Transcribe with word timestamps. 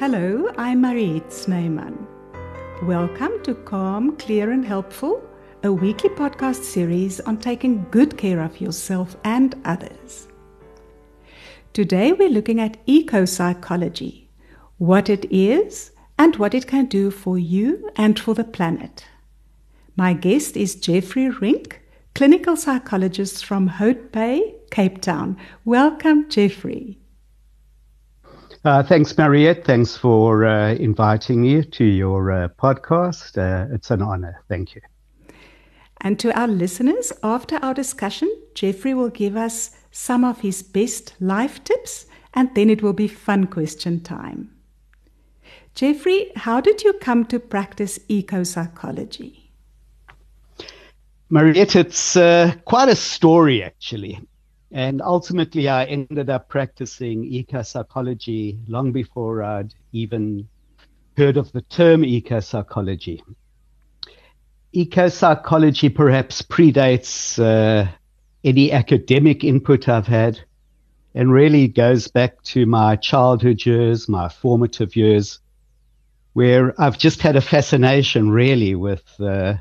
Hello, 0.00 0.50
I'm 0.58 0.80
Mariette 0.80 1.32
Snyman. 1.32 2.08
Welcome 2.82 3.40
to 3.44 3.54
Calm, 3.54 4.16
Clear 4.16 4.50
and 4.50 4.64
Helpful, 4.64 5.22
a 5.62 5.72
weekly 5.72 6.10
podcast 6.10 6.64
series 6.64 7.20
on 7.20 7.36
taking 7.38 7.86
good 7.92 8.18
care 8.18 8.40
of 8.40 8.60
yourself 8.60 9.16
and 9.22 9.54
others. 9.64 10.26
Today 11.72 12.12
we're 12.12 12.28
looking 12.28 12.58
at 12.58 12.76
eco 12.86 13.24
psychology, 13.24 14.28
what 14.78 15.08
it 15.08 15.26
is, 15.30 15.92
and 16.18 16.34
what 16.36 16.54
it 16.54 16.66
can 16.66 16.86
do 16.86 17.12
for 17.12 17.38
you 17.38 17.88
and 17.94 18.18
for 18.18 18.34
the 18.34 18.42
planet. 18.42 19.06
My 19.94 20.12
guest 20.12 20.56
is 20.56 20.74
Jeffrey 20.74 21.30
Rink, 21.30 21.82
clinical 22.16 22.56
psychologist 22.56 23.44
from 23.44 23.68
Hout 23.68 24.10
Bay, 24.10 24.56
Cape 24.72 25.00
Town. 25.00 25.36
Welcome, 25.64 26.28
Jeffrey. 26.28 26.98
Uh, 28.64 28.82
thanks, 28.82 29.16
Mariette. 29.18 29.62
Thanks 29.62 29.94
for 29.94 30.46
uh, 30.46 30.72
inviting 30.74 31.42
me 31.42 31.62
to 31.62 31.84
your 31.84 32.32
uh, 32.32 32.48
podcast. 32.48 33.36
Uh, 33.36 33.74
it's 33.74 33.90
an 33.90 34.00
honor. 34.00 34.42
Thank 34.48 34.74
you. 34.74 34.80
And 36.00 36.18
to 36.20 36.38
our 36.38 36.48
listeners, 36.48 37.12
after 37.22 37.56
our 37.56 37.74
discussion, 37.74 38.30
Jeffrey 38.54 38.94
will 38.94 39.10
give 39.10 39.36
us 39.36 39.76
some 39.90 40.24
of 40.24 40.40
his 40.40 40.62
best 40.62 41.14
life 41.20 41.62
tips, 41.64 42.06
and 42.32 42.54
then 42.54 42.70
it 42.70 42.82
will 42.82 42.94
be 42.94 43.06
fun 43.06 43.46
question 43.46 44.00
time. 44.00 44.50
Jeffrey, 45.74 46.30
how 46.36 46.60
did 46.60 46.82
you 46.82 46.94
come 46.94 47.26
to 47.26 47.38
practice 47.38 47.98
eco 48.08 48.44
psychology? 48.44 49.50
Mariette, 51.28 51.76
it's 51.76 52.16
uh, 52.16 52.54
quite 52.64 52.88
a 52.88 52.96
story 52.96 53.62
actually. 53.62 54.20
And 54.74 55.00
ultimately, 55.00 55.68
I 55.68 55.84
ended 55.84 56.28
up 56.28 56.48
practicing 56.48 57.22
eco 57.24 57.62
psychology 57.62 58.58
long 58.66 58.90
before 58.90 59.40
I'd 59.44 59.72
even 59.92 60.48
heard 61.16 61.36
of 61.36 61.52
the 61.52 61.62
term 61.62 62.04
eco 62.04 62.40
psychology. 62.40 63.22
Eco 64.72 65.08
psychology 65.08 65.88
perhaps 65.88 66.42
predates 66.42 67.38
uh, 67.38 67.88
any 68.42 68.72
academic 68.72 69.44
input 69.44 69.88
I've 69.88 70.08
had 70.08 70.40
and 71.14 71.30
really 71.30 71.68
goes 71.68 72.08
back 72.08 72.42
to 72.42 72.66
my 72.66 72.96
childhood 72.96 73.64
years, 73.64 74.08
my 74.08 74.28
formative 74.28 74.96
years, 74.96 75.38
where 76.32 76.74
I've 76.80 76.98
just 76.98 77.22
had 77.22 77.36
a 77.36 77.40
fascination 77.40 78.28
really 78.28 78.74
with 78.74 79.04
uh, 79.20 79.54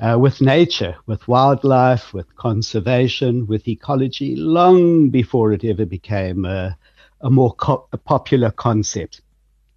uh, 0.00 0.18
with 0.18 0.40
nature, 0.40 0.96
with 1.06 1.26
wildlife, 1.26 2.12
with 2.12 2.34
conservation, 2.36 3.46
with 3.46 3.66
ecology, 3.66 4.36
long 4.36 5.10
before 5.10 5.52
it 5.52 5.64
ever 5.64 5.86
became 5.86 6.44
a, 6.44 6.76
a 7.20 7.30
more 7.30 7.54
co- 7.54 7.88
a 7.92 7.98
popular 7.98 8.50
concept. 8.50 9.22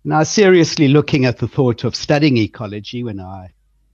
Now, 0.03 0.23
seriously 0.23 0.87
looking 0.87 1.25
at 1.25 1.37
the 1.37 1.47
thought 1.47 1.83
of 1.83 1.95
studying 1.95 2.37
ecology 2.37 3.03
when 3.03 3.19
I 3.19 3.53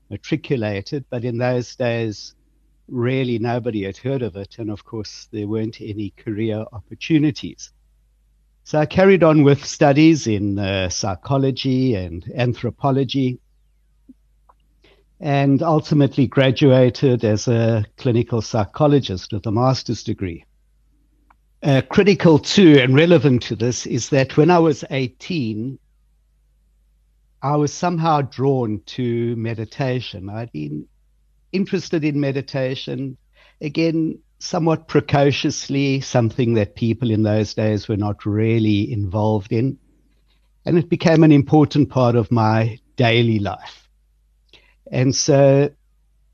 matriculated, 0.09 1.05
but 1.09 1.23
in 1.23 1.37
those 1.37 1.75
days, 1.75 2.33
really 2.87 3.39
nobody 3.39 3.83
had 3.83 3.97
heard 3.97 4.21
of 4.21 4.35
it. 4.35 4.57
And 4.59 4.69
of 4.71 4.85
course, 4.85 5.27
there 5.31 5.47
weren't 5.47 5.81
any 5.81 6.11
career 6.11 6.65
opportunities. 6.71 7.71
So 8.63 8.79
I 8.79 8.85
carried 8.85 9.23
on 9.23 9.43
with 9.43 9.65
studies 9.65 10.27
in 10.27 10.59
uh, 10.59 10.89
psychology 10.89 11.95
and 11.95 12.29
anthropology 12.35 13.39
and 15.19 15.63
ultimately 15.63 16.27
graduated 16.27 17.23
as 17.23 17.47
a 17.47 17.86
clinical 17.97 18.42
psychologist 18.42 19.33
with 19.33 19.45
a 19.45 19.52
master's 19.52 20.03
degree. 20.03 20.45
Uh, 21.64 21.81
critical 21.89 22.37
to 22.37 22.80
and 22.80 22.95
relevant 22.95 23.42
to 23.42 23.55
this 23.55 23.87
is 23.87 24.09
that 24.09 24.37
when 24.37 24.52
I 24.52 24.59
was 24.59 24.83
18, 24.92 25.80
I 27.42 27.55
was 27.55 27.73
somehow 27.73 28.21
drawn 28.21 28.81
to 28.87 29.36
meditation. 29.36 30.30
I'd 30.30 30.52
been 30.52 30.87
interested 31.52 32.03
in 32.03 32.19
meditation, 32.19 33.17
again, 33.59 34.19
somewhat 34.39 34.87
precociously, 34.87 36.02
something 36.02 36.53
that 36.53 36.75
people 36.75 37.09
in 37.09 37.23
those 37.23 37.55
days 37.55 37.87
were 37.87 37.97
not 37.97 38.25
really 38.25 38.92
involved 38.92 39.52
in. 39.52 39.80
And 40.65 40.77
it 40.77 40.89
became 40.89 41.23
an 41.23 41.31
important 41.31 41.89
part 41.89 42.15
of 42.15 42.31
my 42.31 42.80
daily 42.97 43.39
life. 43.39 43.86
And 44.92 45.15
so 45.15 45.70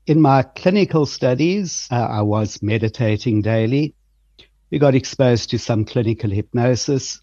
in 0.06 0.20
my 0.20 0.42
clinical 0.42 1.06
studies, 1.06 1.88
uh, 1.90 1.94
I 1.94 2.22
was 2.22 2.62
meditating 2.62 3.42
daily. 3.42 3.94
We 4.70 4.78
got 4.78 4.94
exposed 4.94 5.50
to 5.50 5.58
some 5.58 5.84
clinical 5.84 6.30
hypnosis. 6.30 7.20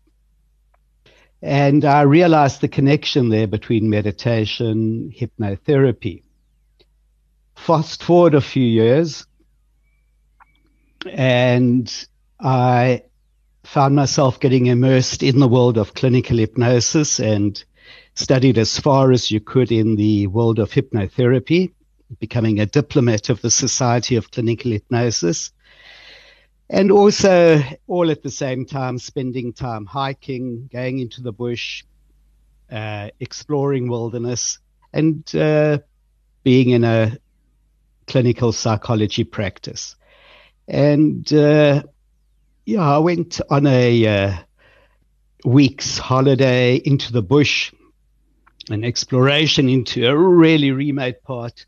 And 1.42 1.86
I 1.86 2.02
realized 2.02 2.62
the 2.62 2.68
connection 2.68 3.30
there 3.30 3.47
between 3.47 3.90
meditation, 3.90 5.12
hypnotherapy. 5.12 6.24
Fast 7.56 8.03
forward 8.03 8.36
a 8.36 8.42
few 8.42 8.63
years, 8.63 9.25
and 11.12 12.08
I 12.40 13.03
found 13.63 13.96
myself 13.96 14.40
getting 14.40 14.68
immersed 14.68 15.24
in 15.24 15.40
the 15.40 15.48
world 15.48 15.78
of 15.78 15.94
clinical 15.94 16.38
hypnosis 16.38 17.19
and 17.19 17.63
studied 18.14 18.58
as 18.58 18.78
far 18.78 19.12
as 19.12 19.32
you 19.32 19.40
could 19.40 19.72
in 19.72 19.96
the 19.96 20.28
world 20.28 20.60
of 20.60 20.72
hypnotherapy, 20.72 21.74
becoming 22.20 22.60
a 22.60 22.66
diplomat 22.66 23.30
of 23.30 23.42
the 23.42 23.52
Society 23.52 24.16
of 24.16 24.32
Clinical 24.32 24.72
Hypnosis. 24.72 25.52
And 26.70 26.92
also, 26.92 27.62
all 27.88 28.12
at 28.12 28.24
the 28.24 28.32
same 28.32 28.66
time, 28.66 28.98
spending 28.98 29.54
time 29.54 29.86
hiking, 29.86 30.70
going 30.72 31.00
into 31.00 31.22
the 31.22 31.34
bush, 31.34 31.84
uh, 32.72 33.10
exploring 33.20 33.90
wilderness, 33.90 34.60
and 34.94 35.36
uh, 35.36 35.80
being 36.44 36.70
in 36.70 36.84
a 36.84 37.18
clinical 38.08 38.52
psychology 38.52 39.24
practice. 39.24 39.96
And 40.68 41.32
uh, 41.34 41.84
yeah, 42.66 42.90
I 42.90 43.00
went 43.00 43.42
on 43.50 43.68
a 43.68 44.08
uh, 44.08 44.38
week's 45.44 45.98
holiday 45.98 46.76
into 46.76 47.12
the 47.12 47.22
bush 47.22 47.72
an 48.70 48.84
exploration 48.84 49.70
into 49.70 50.08
a 50.08 50.16
really 50.16 50.72
remote 50.72 51.24
part 51.24 51.66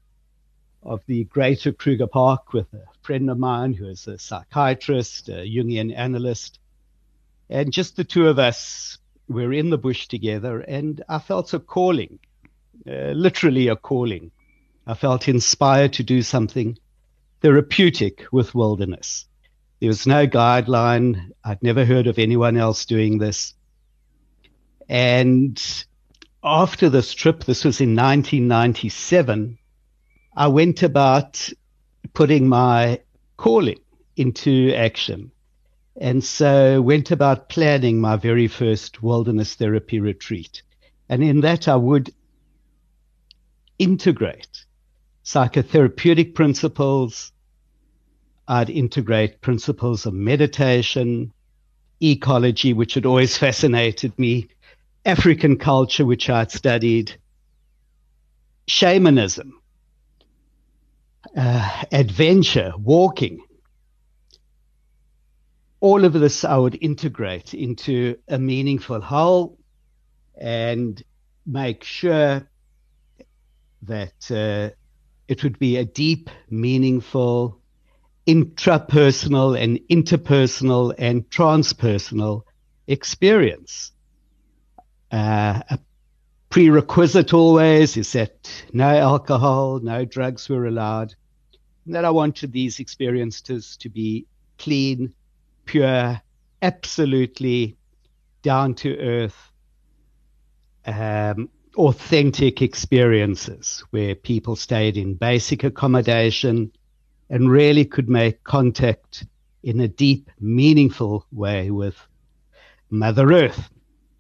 of 0.84 1.02
the 1.08 1.24
greater 1.26 1.72
Kruger 1.72 2.08
Park 2.08 2.54
with 2.54 2.72
a 2.74 2.84
friend 3.02 3.30
of 3.30 3.38
mine 3.40 3.74
who 3.74 3.88
is 3.88 4.08
a 4.08 4.18
psychiatrist, 4.18 5.30
a 5.30 5.46
Jungian 5.46 5.96
analyst. 5.96 6.59
And 7.50 7.72
just 7.72 7.96
the 7.96 8.04
two 8.04 8.28
of 8.28 8.40
us 8.40 8.98
were 9.28 9.54
in 9.54 9.70
the 9.70 9.78
bush 9.78 10.08
together, 10.08 10.59
and 10.59 11.04
I 11.08 11.20
felt 11.20 11.54
a 11.54 11.59
calling, 11.59 12.20
uh, 12.88 13.12
literally 13.12 13.70
a 13.70 13.75
calling. 13.75 14.31
I 14.86 14.94
felt 14.94 15.28
inspired 15.28 15.94
to 15.94 16.04
do 16.04 16.22
something 16.22 16.78
therapeutic 17.42 18.25
with 18.31 18.56
wilderness. 18.56 19.25
There 19.80 19.88
was 19.88 20.08
no 20.08 20.28
guideline. 20.28 21.31
I'd 21.44 21.64
never 21.64 21.86
heard 21.86 22.08
of 22.08 22.20
anyone 22.20 22.58
else 22.58 22.86
doing 22.86 23.18
this. 23.18 23.54
And 24.90 25.62
after 26.44 26.90
this 26.90 27.14
trip, 27.14 27.44
this 27.44 27.64
was 27.64 27.80
in 27.80 27.96
1997, 27.96 29.58
I 30.36 30.48
went 30.48 30.84
about 30.84 31.50
putting 32.14 32.48
my 32.48 33.00
calling 33.38 33.80
into 34.16 34.74
action. 34.74 35.31
And 36.00 36.24
so 36.24 36.81
went 36.81 37.12
about 37.12 37.50
planning 37.50 38.02
my 38.02 38.16
very 38.16 38.48
first 38.48 39.04
wilderness 39.04 39.56
therapy 39.56 40.00
retreat. 40.00 40.63
And 41.07 41.24
in 41.24 41.42
that, 41.42 41.68
I 41.68 41.75
would 41.75 42.12
integrate 43.78 44.66
psychotherapeutic 45.24 46.34
principles. 46.34 47.31
I'd 48.48 48.69
integrate 48.69 49.42
principles 49.42 50.06
of 50.06 50.13
meditation, 50.13 51.31
ecology, 52.01 52.74
which 52.74 52.96
had 52.96 53.06
always 53.06 53.38
fascinated 53.38 54.18
me, 54.18 54.48
African 55.05 55.57
culture, 55.57 56.05
which 56.05 56.29
I 56.29 56.39
had 56.39 56.51
studied, 56.51 57.17
shamanism, 58.67 59.61
uh, 61.35 61.83
adventure, 61.91 62.73
walking. 62.77 63.44
All 65.81 66.05
of 66.05 66.13
this 66.13 66.45
I 66.45 66.57
would 66.57 66.77
integrate 66.81 67.53
into 67.53 68.17
a 68.29 68.39
meaningful 68.39 69.01
whole 69.01 69.57
and 70.39 71.03
make 71.45 71.83
sure 71.83 72.47
that 73.81 74.31
uh, 74.31 74.73
it 75.27 75.44
would 75.44 75.59
be 75.59 75.75
a 75.75 75.83
deep, 75.83 76.29
meaningful, 76.50 77.59
intrapersonal 78.25 79.61
and 79.61 79.79
interpersonal 79.89 80.95
and 80.97 81.29
transpersonal 81.29 82.44
experience 82.88 83.91
uh, 85.13 85.62
a 85.69 85.80
prerequisite 86.50 87.33
always 87.33 87.95
is 87.98 88.12
that 88.13 88.51
no 88.74 88.89
alcohol, 88.89 89.80
no 89.80 90.06
drugs 90.06 90.50
were 90.50 90.65
allowed. 90.65 91.13
And 91.86 91.94
that 91.94 92.04
I 92.04 92.10
wanted 92.10 92.51
these 92.51 92.80
experiences 92.80 93.77
to 93.77 93.89
be 93.89 94.25
clean, 94.57 95.13
pure, 95.65 96.19
absolutely 96.63 97.77
down 98.42 98.74
to 98.75 98.98
earth, 98.98 99.51
um, 100.86 101.50
authentic 101.75 102.62
experiences 102.62 103.83
where 103.92 104.15
people 104.15 104.56
stayed 104.56 104.98
in 104.98 105.13
basic 105.13 105.63
accommodation 105.63 106.71
and 107.30 107.51
really 107.51 107.86
could 107.86 108.10
make 108.10 108.44
contact 108.44 109.25
in 109.62 109.80
a 109.80 109.88
deep, 109.88 110.30
meaningful 110.39 111.25
way 111.31 111.69
with 111.69 111.98
Mother 112.89 113.31
Earth. 113.31 113.69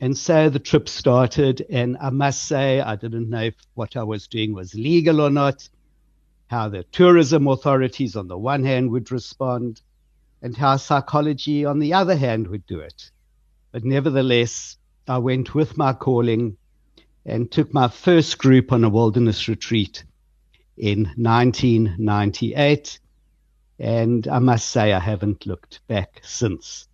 And 0.03 0.17
so 0.17 0.49
the 0.49 0.59
trip 0.59 0.89
started, 0.89 1.65
and 1.69 1.95
I 2.01 2.09
must 2.09 2.43
say, 2.43 2.81
I 2.81 2.97
didn't 2.97 3.29
know 3.29 3.43
if 3.43 3.55
what 3.73 3.95
I 3.95 4.03
was 4.03 4.27
doing 4.27 4.53
was 4.53 4.75
legal 4.75 5.21
or 5.21 5.29
not, 5.29 5.69
how 6.47 6.67
the 6.67 6.83
tourism 6.83 7.47
authorities 7.47 8.17
on 8.17 8.27
the 8.27 8.37
one 8.37 8.65
hand 8.65 8.91
would 8.91 9.13
respond, 9.13 9.81
and 10.41 10.57
how 10.57 10.75
psychology 10.75 11.63
on 11.63 11.79
the 11.79 11.93
other 11.93 12.17
hand 12.17 12.47
would 12.47 12.67
do 12.67 12.81
it. 12.81 13.11
But 13.71 13.85
nevertheless, 13.85 14.75
I 15.07 15.19
went 15.19 15.55
with 15.55 15.77
my 15.77 15.93
calling 15.93 16.57
and 17.25 17.49
took 17.49 17.73
my 17.73 17.87
first 17.87 18.37
group 18.37 18.73
on 18.73 18.83
a 18.83 18.89
wilderness 18.89 19.47
retreat 19.47 20.03
in 20.75 21.13
1998. 21.15 22.99
And 23.79 24.27
I 24.27 24.39
must 24.39 24.67
say, 24.67 24.91
I 24.91 24.99
haven't 24.99 25.45
looked 25.45 25.79
back 25.87 26.19
since. 26.23 26.89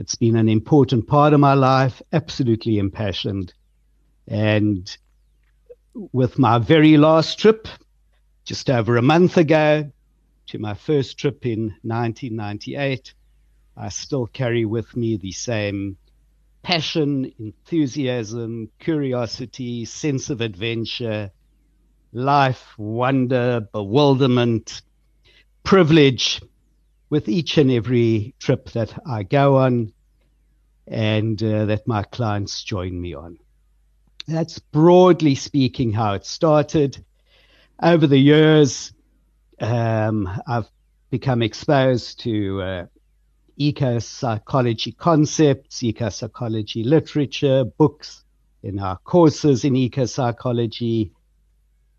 It's 0.00 0.14
been 0.14 0.36
an 0.36 0.48
important 0.48 1.06
part 1.06 1.34
of 1.34 1.40
my 1.40 1.52
life, 1.52 2.00
absolutely 2.14 2.78
impassioned. 2.78 3.52
And 4.26 4.96
with 5.92 6.38
my 6.38 6.56
very 6.56 6.96
last 6.96 7.38
trip, 7.38 7.68
just 8.46 8.70
over 8.70 8.96
a 8.96 9.02
month 9.02 9.36
ago, 9.36 9.92
to 10.46 10.58
my 10.58 10.72
first 10.72 11.18
trip 11.18 11.44
in 11.44 11.74
1998, 11.82 13.12
I 13.76 13.90
still 13.90 14.26
carry 14.26 14.64
with 14.64 14.96
me 14.96 15.18
the 15.18 15.32
same 15.32 15.98
passion, 16.62 17.30
enthusiasm, 17.38 18.70
curiosity, 18.78 19.84
sense 19.84 20.30
of 20.30 20.40
adventure, 20.40 21.30
life, 22.14 22.72
wonder, 22.78 23.68
bewilderment, 23.70 24.80
privilege 25.62 26.40
with 27.10 27.28
each 27.28 27.58
and 27.58 27.70
every 27.70 28.34
trip 28.38 28.70
that 28.70 28.96
I 29.06 29.24
go 29.24 29.58
on 29.58 29.92
and 30.86 31.42
uh, 31.42 31.66
that 31.66 31.86
my 31.86 32.04
clients 32.04 32.62
join 32.62 33.00
me 33.00 33.14
on. 33.14 33.38
That's 34.26 34.58
broadly 34.58 35.34
speaking 35.34 35.92
how 35.92 36.14
it 36.14 36.24
started. 36.24 37.04
Over 37.82 38.06
the 38.06 38.18
years, 38.18 38.92
um, 39.60 40.28
I've 40.46 40.68
become 41.10 41.42
exposed 41.42 42.20
to 42.20 42.62
uh, 42.62 42.86
eco 43.56 43.98
psychology 43.98 44.92
concepts, 44.92 45.82
eco 45.82 46.08
psychology 46.08 46.84
literature, 46.84 47.64
books 47.64 48.24
in 48.62 48.78
our 48.78 48.98
courses 48.98 49.64
in 49.64 49.74
eco 49.74 50.04
psychology, 50.04 51.12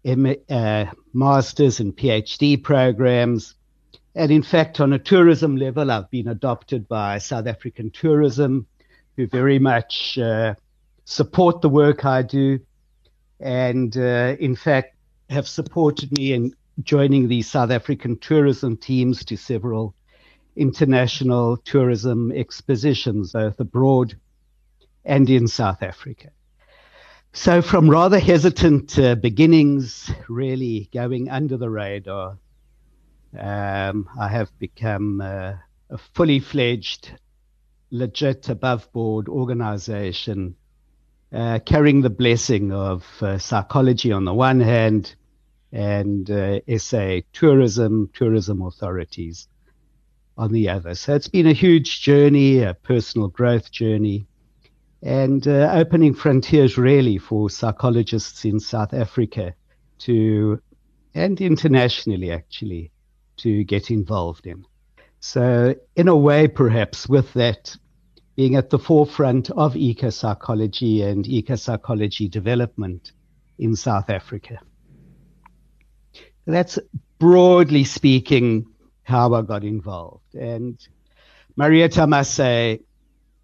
uh, 0.05 0.85
masters 1.13 1.79
and 1.79 1.95
PhD 1.95 2.61
programs. 2.61 3.55
And 4.13 4.31
in 4.31 4.43
fact, 4.43 4.81
on 4.81 4.91
a 4.91 4.99
tourism 4.99 5.55
level, 5.55 5.89
I've 5.89 6.09
been 6.09 6.27
adopted 6.27 6.87
by 6.87 7.17
South 7.17 7.47
African 7.47 7.91
Tourism, 7.91 8.67
who 9.15 9.27
very 9.27 9.57
much 9.57 10.17
uh, 10.17 10.55
support 11.05 11.61
the 11.61 11.69
work 11.69 12.03
I 12.03 12.21
do. 12.21 12.59
And 13.39 13.95
uh, 13.95 14.35
in 14.39 14.55
fact, 14.55 14.95
have 15.29 15.47
supported 15.47 16.11
me 16.17 16.33
in 16.33 16.53
joining 16.83 17.27
the 17.27 17.41
South 17.41 17.71
African 17.71 18.17
tourism 18.17 18.75
teams 18.75 19.23
to 19.25 19.37
several 19.37 19.95
international 20.55 21.57
tourism 21.57 22.31
expositions, 22.33 23.31
both 23.31 23.59
abroad 23.59 24.15
and 25.05 25.29
in 25.29 25.47
South 25.47 25.81
Africa. 25.81 26.29
So, 27.33 27.61
from 27.61 27.89
rather 27.89 28.19
hesitant 28.19 28.99
uh, 28.99 29.15
beginnings, 29.15 30.11
really 30.27 30.89
going 30.93 31.29
under 31.29 31.55
the 31.55 31.69
radar, 31.69 32.37
um, 33.37 34.09
I 34.19 34.27
have 34.27 34.57
become 34.59 35.21
uh, 35.21 35.53
a 35.89 35.97
fully 36.13 36.39
fledged, 36.39 37.11
legit, 37.89 38.49
above 38.49 38.91
board 38.91 39.29
organization, 39.29 40.55
uh, 41.33 41.59
carrying 41.65 42.01
the 42.01 42.09
blessing 42.09 42.71
of 42.71 43.05
uh, 43.21 43.37
psychology 43.37 44.11
on 44.11 44.25
the 44.25 44.33
one 44.33 44.59
hand 44.59 45.15
and 45.71 46.29
uh, 46.29 46.59
SA 46.77 47.19
tourism, 47.33 48.09
tourism 48.13 48.61
authorities 48.61 49.47
on 50.37 50.51
the 50.51 50.69
other. 50.69 50.95
So 50.95 51.15
it's 51.15 51.27
been 51.27 51.47
a 51.47 51.53
huge 51.53 52.01
journey, 52.01 52.59
a 52.63 52.73
personal 52.73 53.29
growth 53.29 53.71
journey, 53.71 54.27
and 55.01 55.47
uh, 55.47 55.71
opening 55.73 56.13
frontiers 56.13 56.77
really 56.77 57.17
for 57.17 57.49
psychologists 57.49 58.45
in 58.45 58.59
South 58.59 58.93
Africa 58.93 59.53
to, 59.99 60.61
and 61.15 61.39
internationally 61.39 62.31
actually, 62.31 62.91
to 63.37 63.63
get 63.63 63.91
involved 63.91 64.47
in. 64.47 64.65
So, 65.19 65.75
in 65.95 66.07
a 66.07 66.15
way, 66.15 66.47
perhaps 66.47 67.07
with 67.07 67.31
that 67.33 67.75
being 68.35 68.55
at 68.55 68.69
the 68.69 68.79
forefront 68.79 69.51
of 69.51 69.75
eco 69.75 70.09
psychology 70.09 71.03
and 71.03 71.27
eco 71.27 71.55
psychology 71.55 72.27
development 72.27 73.11
in 73.59 73.75
South 73.75 74.09
Africa. 74.09 74.59
That's 76.47 76.79
broadly 77.19 77.83
speaking 77.83 78.65
how 79.03 79.33
I 79.33 79.43
got 79.43 79.63
involved. 79.63 80.33
And 80.33 80.79
Marietta 81.55 82.07
must 82.07 82.33
say, 82.33 82.81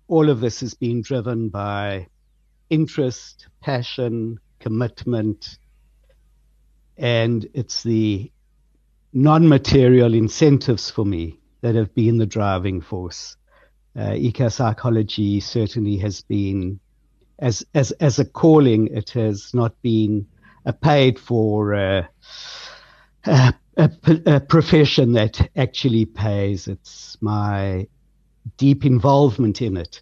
all 0.07 0.30
of 0.30 0.40
this 0.40 0.62
has 0.62 0.74
been 0.74 1.01
driven 1.01 1.50
by 1.50 2.07
interest, 2.69 3.48
passion, 3.62 4.40
commitment, 4.60 5.60
and 6.98 7.48
it's 7.54 7.83
the 7.83 8.31
non 9.18 9.50
material 9.50 10.14
incentives 10.14 10.92
for 10.92 11.04
me 11.04 11.40
that 11.62 11.74
have 11.74 11.94
been 11.96 12.19
the 12.19 12.25
driving 12.28 12.80
force. 12.80 13.36
Uh, 13.98 14.14
eco 14.14 14.48
psychology 14.48 15.40
certainly 15.40 15.98
has 15.98 16.22
been, 16.22 16.80
as, 17.40 17.66
as, 17.74 17.92
as 17.94 18.19
a 18.19 18.25
calling, 18.25 18.88
it 18.95 19.09
has 19.09 19.56
not 19.56 19.74
been 19.81 20.28
a 20.66 20.74
paid 20.74 21.18
for. 21.18 21.74
Uh, 21.74 22.04
uh, 23.26 23.52
a, 23.78 23.92
a 24.26 24.40
profession 24.40 25.14
that 25.14 25.50
actually 25.56 26.06
pays. 26.06 26.68
It's 26.68 27.18
my 27.19 27.88
deep 28.57 28.86
involvement 28.86 29.62
in 29.62 29.78
it, 29.78 30.02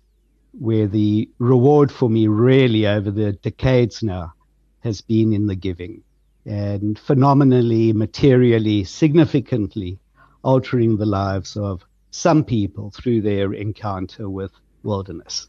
where 0.60 0.88
the 0.88 1.30
reward 1.40 1.92
for 1.92 2.10
me 2.10 2.28
really 2.28 2.86
over 2.86 3.12
the 3.12 3.32
decades 3.32 4.04
now 4.04 4.34
has 4.82 5.02
been 5.02 5.34
in 5.34 5.48
the 5.48 5.56
giving 5.56 6.04
and 6.46 7.00
phenomenally, 7.00 7.94
materially, 7.94 8.84
significantly 8.84 10.00
altering 10.44 10.98
the 10.98 11.06
lives 11.06 11.58
of 11.58 11.84
some 12.12 12.44
people 12.44 12.92
through 12.92 13.22
their 13.22 13.54
encounter 13.54 14.30
with 14.30 14.52
wilderness. 14.84 15.48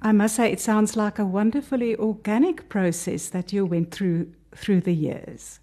I 0.00 0.12
must 0.12 0.34
say, 0.34 0.50
it 0.50 0.60
sounds 0.60 0.96
like 0.96 1.18
a 1.18 1.24
wonderfully 1.24 1.94
organic 1.96 2.68
process 2.68 3.28
that 3.28 3.52
you 3.52 3.64
went 3.64 3.92
through 3.92 4.32
through 4.54 4.80
the 4.80 4.94
years. 4.94 5.60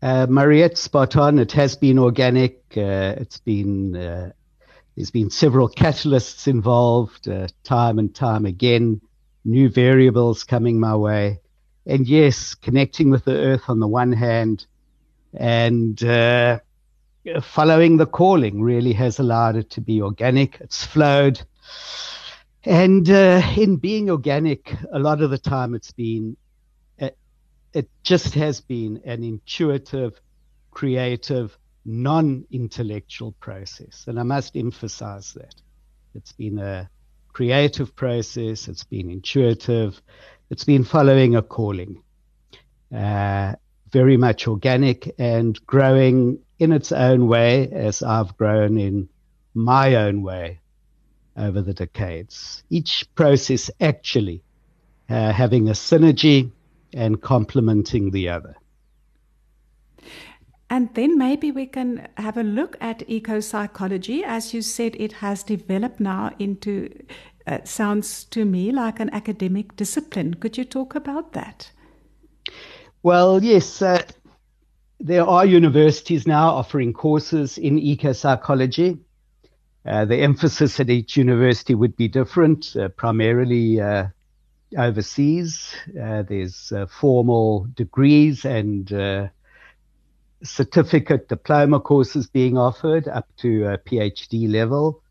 Uh, 0.00 0.26
Mariette, 0.28 0.78
spot 0.78 1.16
on. 1.16 1.38
It 1.38 1.52
has 1.52 1.76
been 1.76 1.98
organic. 1.98 2.62
Uh, 2.76 3.16
it's 3.18 3.38
been 3.38 3.96
uh, 3.96 4.30
there's 4.96 5.10
been 5.10 5.30
several 5.30 5.68
catalysts 5.68 6.46
involved, 6.46 7.28
uh, 7.28 7.48
time 7.64 7.98
and 7.98 8.14
time 8.14 8.46
again. 8.46 9.00
New 9.44 9.68
variables 9.68 10.44
coming 10.44 10.78
my 10.78 10.94
way, 10.94 11.40
and 11.86 12.06
yes, 12.06 12.54
connecting 12.54 13.10
with 13.10 13.24
the 13.24 13.36
earth 13.36 13.64
on 13.68 13.80
the 13.80 13.88
one 13.88 14.12
hand, 14.12 14.66
and 15.34 16.02
uh, 16.04 16.60
following 17.42 17.96
the 17.96 18.06
calling 18.06 18.62
really 18.62 18.92
has 18.92 19.18
allowed 19.18 19.56
it 19.56 19.70
to 19.70 19.80
be 19.80 20.00
organic. 20.00 20.60
It's 20.60 20.84
flowed, 20.84 21.42
and 22.64 23.08
uh, 23.10 23.42
in 23.56 23.76
being 23.76 24.10
organic, 24.10 24.74
a 24.92 24.98
lot 24.98 25.20
of 25.22 25.30
the 25.30 25.38
time 25.38 25.74
it's 25.74 25.92
been 25.92 26.36
it 27.74 27.90
just 28.04 28.34
has 28.34 28.60
been 28.60 29.02
an 29.04 29.24
intuitive, 29.24 30.20
creative, 30.70 31.58
non 31.84 32.46
intellectual 32.50 33.32
process. 33.40 34.04
And 34.06 34.18
I 34.18 34.22
must 34.22 34.56
emphasize 34.56 35.32
that. 35.34 35.54
It's 36.14 36.32
been 36.32 36.58
a 36.60 36.88
creative 37.32 37.94
process, 37.96 38.68
it's 38.68 38.84
been 38.84 39.10
intuitive, 39.10 40.00
it's 40.54 40.62
been 40.62 40.84
following 40.84 41.34
a 41.34 41.42
calling. 41.42 42.00
Uh, 42.94 43.56
very 43.90 44.16
much 44.16 44.46
organic 44.46 45.12
and 45.18 45.58
growing 45.66 46.38
in 46.60 46.70
its 46.70 46.92
own 46.92 47.26
way 47.26 47.68
as 47.72 48.04
I've 48.04 48.36
grown 48.36 48.78
in 48.78 49.08
my 49.54 49.96
own 49.96 50.22
way 50.22 50.60
over 51.36 51.60
the 51.60 51.74
decades. 51.74 52.62
Each 52.70 53.04
process 53.16 53.68
actually 53.80 54.44
uh, 55.08 55.32
having 55.32 55.68
a 55.68 55.72
synergy 55.72 56.52
and 56.92 57.20
complementing 57.20 58.12
the 58.12 58.28
other. 58.28 58.54
And 60.70 60.94
then 60.94 61.18
maybe 61.18 61.50
we 61.50 61.66
can 61.66 62.06
have 62.16 62.36
a 62.36 62.44
look 62.44 62.76
at 62.80 63.02
eco 63.08 63.40
psychology. 63.40 64.22
As 64.22 64.54
you 64.54 64.62
said, 64.62 64.94
it 65.00 65.14
has 65.14 65.42
developed 65.42 65.98
now 65.98 66.30
into 66.38 66.90
uh, 67.46 67.58
sounds 67.64 68.24
to 68.24 68.44
me 68.44 68.72
like 68.72 69.00
an 69.00 69.10
academic 69.10 69.76
discipline. 69.76 70.34
Could 70.34 70.56
you 70.56 70.64
talk 70.64 70.94
about 70.94 71.32
that? 71.32 71.70
Well, 73.02 73.44
yes. 73.44 73.82
Uh, 73.82 74.02
there 74.98 75.24
are 75.26 75.44
universities 75.44 76.26
now 76.26 76.48
offering 76.48 76.92
courses 76.92 77.58
in 77.58 77.78
eco 77.78 78.12
psychology. 78.12 78.98
Uh, 79.84 80.06
the 80.06 80.16
emphasis 80.16 80.80
at 80.80 80.88
each 80.88 81.16
university 81.16 81.74
would 81.74 81.94
be 81.96 82.08
different, 82.08 82.74
uh, 82.76 82.88
primarily 82.88 83.78
uh, 83.78 84.06
overseas. 84.78 85.74
Uh, 86.02 86.22
there's 86.22 86.72
formal 86.88 87.68
degrees 87.74 88.46
and 88.46 89.30
certificate 90.42 91.28
diploma 91.28 91.80
courses 91.80 92.26
being 92.26 92.56
offered 92.56 93.06
up 93.08 93.28
to 93.36 93.66
a 93.66 93.78
PhD 93.78 94.50
level. 94.50 95.02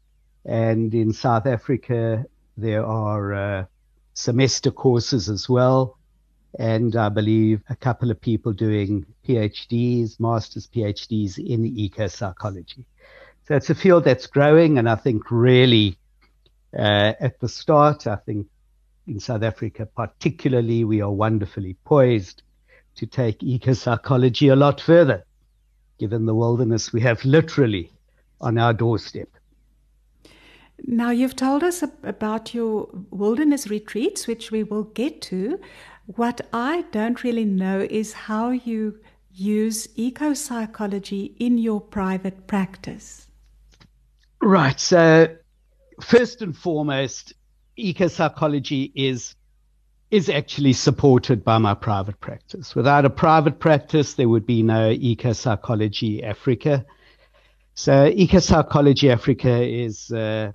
And 0.46 0.94
in 0.94 1.14
South 1.14 1.46
Africa, 1.46 2.26
there 2.58 2.86
are 2.86 3.68
semester 4.14 4.72
courses 4.72 5.30
as 5.30 5.50
well. 5.50 5.98
And 6.60 6.96
I 6.96 7.10
believe 7.10 7.64
a 7.70 7.76
couple 7.76 8.12
of 8.12 8.22
people 8.22 8.54
doing 8.54 9.06
PhDs, 9.28 10.20
master's 10.20 10.68
PhDs 10.68 11.40
in 11.40 11.66
eco 11.66 12.08
psychology. 12.08 12.86
So 13.48 13.56
it's 13.56 13.70
a 13.70 13.76
field 13.76 14.06
that's 14.06 14.28
growing, 14.28 14.78
and 14.78 14.88
I 14.88 14.96
think 14.96 15.32
really 15.32 15.98
uh, 16.78 17.14
at 17.20 17.40
the 17.40 17.50
start, 17.50 18.08
I 18.08 18.16
think 18.16 18.48
in 19.08 19.20
South 19.20 19.44
Africa 19.44 19.86
particularly, 19.86 20.84
we 20.86 21.02
are 21.02 21.12
wonderfully 21.12 21.76
poised 21.84 22.44
to 22.96 23.06
take 23.06 23.44
eco 23.44 23.74
psychology 23.74 24.48
a 24.48 24.56
lot 24.56 24.80
further, 24.80 25.26
given 26.00 26.26
the 26.26 26.36
wilderness 26.36 26.94
we 26.94 27.02
have 27.02 27.26
literally 27.26 27.92
on 28.40 28.58
our 28.58 28.74
doorstep. 28.74 29.30
Now, 30.86 31.12
you've 31.12 31.36
told 31.36 31.64
us 31.64 31.84
about 32.04 32.54
your 32.54 32.90
wilderness 33.10 33.68
retreats, 33.68 34.28
which 34.28 34.52
we 34.52 34.64
will 34.64 34.84
get 34.84 35.22
to. 35.24 35.60
What 36.08 36.42
I 36.52 36.84
don't 36.92 37.24
really 37.24 37.46
know 37.46 37.88
is 37.90 38.12
how 38.14 38.50
you 38.50 39.00
use 39.32 39.88
eco 39.96 40.34
psychology 40.34 41.36
in 41.40 41.58
your 41.58 41.80
private 41.80 42.48
practice. 42.48 43.28
Right. 44.42 44.80
So, 44.80 45.36
first 46.02 46.42
and 46.42 46.56
foremost, 46.56 47.34
eco 47.78 48.08
psychology 48.08 48.92
is 48.96 49.36
is 50.12 50.30
actually 50.30 50.74
supported 50.74 51.44
by 51.44 51.58
my 51.58 51.74
private 51.74 52.20
practice. 52.20 52.76
Without 52.76 53.04
a 53.04 53.10
private 53.10 53.60
practice, 53.60 54.14
there 54.14 54.30
would 54.30 54.46
be 54.46 54.62
no 54.62 54.92
eco 54.92 55.34
psychology 55.34 56.24
Africa. 56.24 56.86
So, 57.74 58.06
eco 58.06 58.38
psychology 58.40 59.10
Africa 59.10 59.64
is 59.64 60.12
uh, 60.12 60.52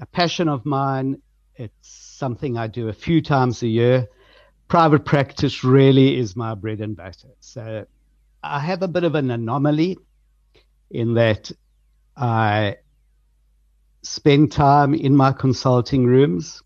a 0.00 0.06
passion 0.06 0.48
of 0.48 0.64
mine. 0.66 1.20
It's 1.54 1.88
something 1.88 2.56
I 2.56 2.66
do 2.66 2.88
a 2.88 2.92
few 2.92 3.22
times 3.22 3.62
a 3.62 3.68
year. 3.68 4.08
Private 4.68 5.04
practice 5.04 5.64
really 5.64 6.18
is 6.18 6.36
my 6.36 6.54
bread 6.54 6.80
and 6.80 6.96
butter. 6.96 7.28
So, 7.40 7.86
I 8.42 8.60
have 8.60 8.82
a 8.82 8.88
bit 8.88 9.04
of 9.04 9.14
an 9.14 9.30
anomaly 9.30 9.98
in 10.90 11.14
that 11.14 11.50
I 12.16 12.76
spend 14.02 14.52
time 14.52 14.94
in 14.94 15.16
my 15.16 15.32
consulting 15.32 16.06
rooms 16.06 16.62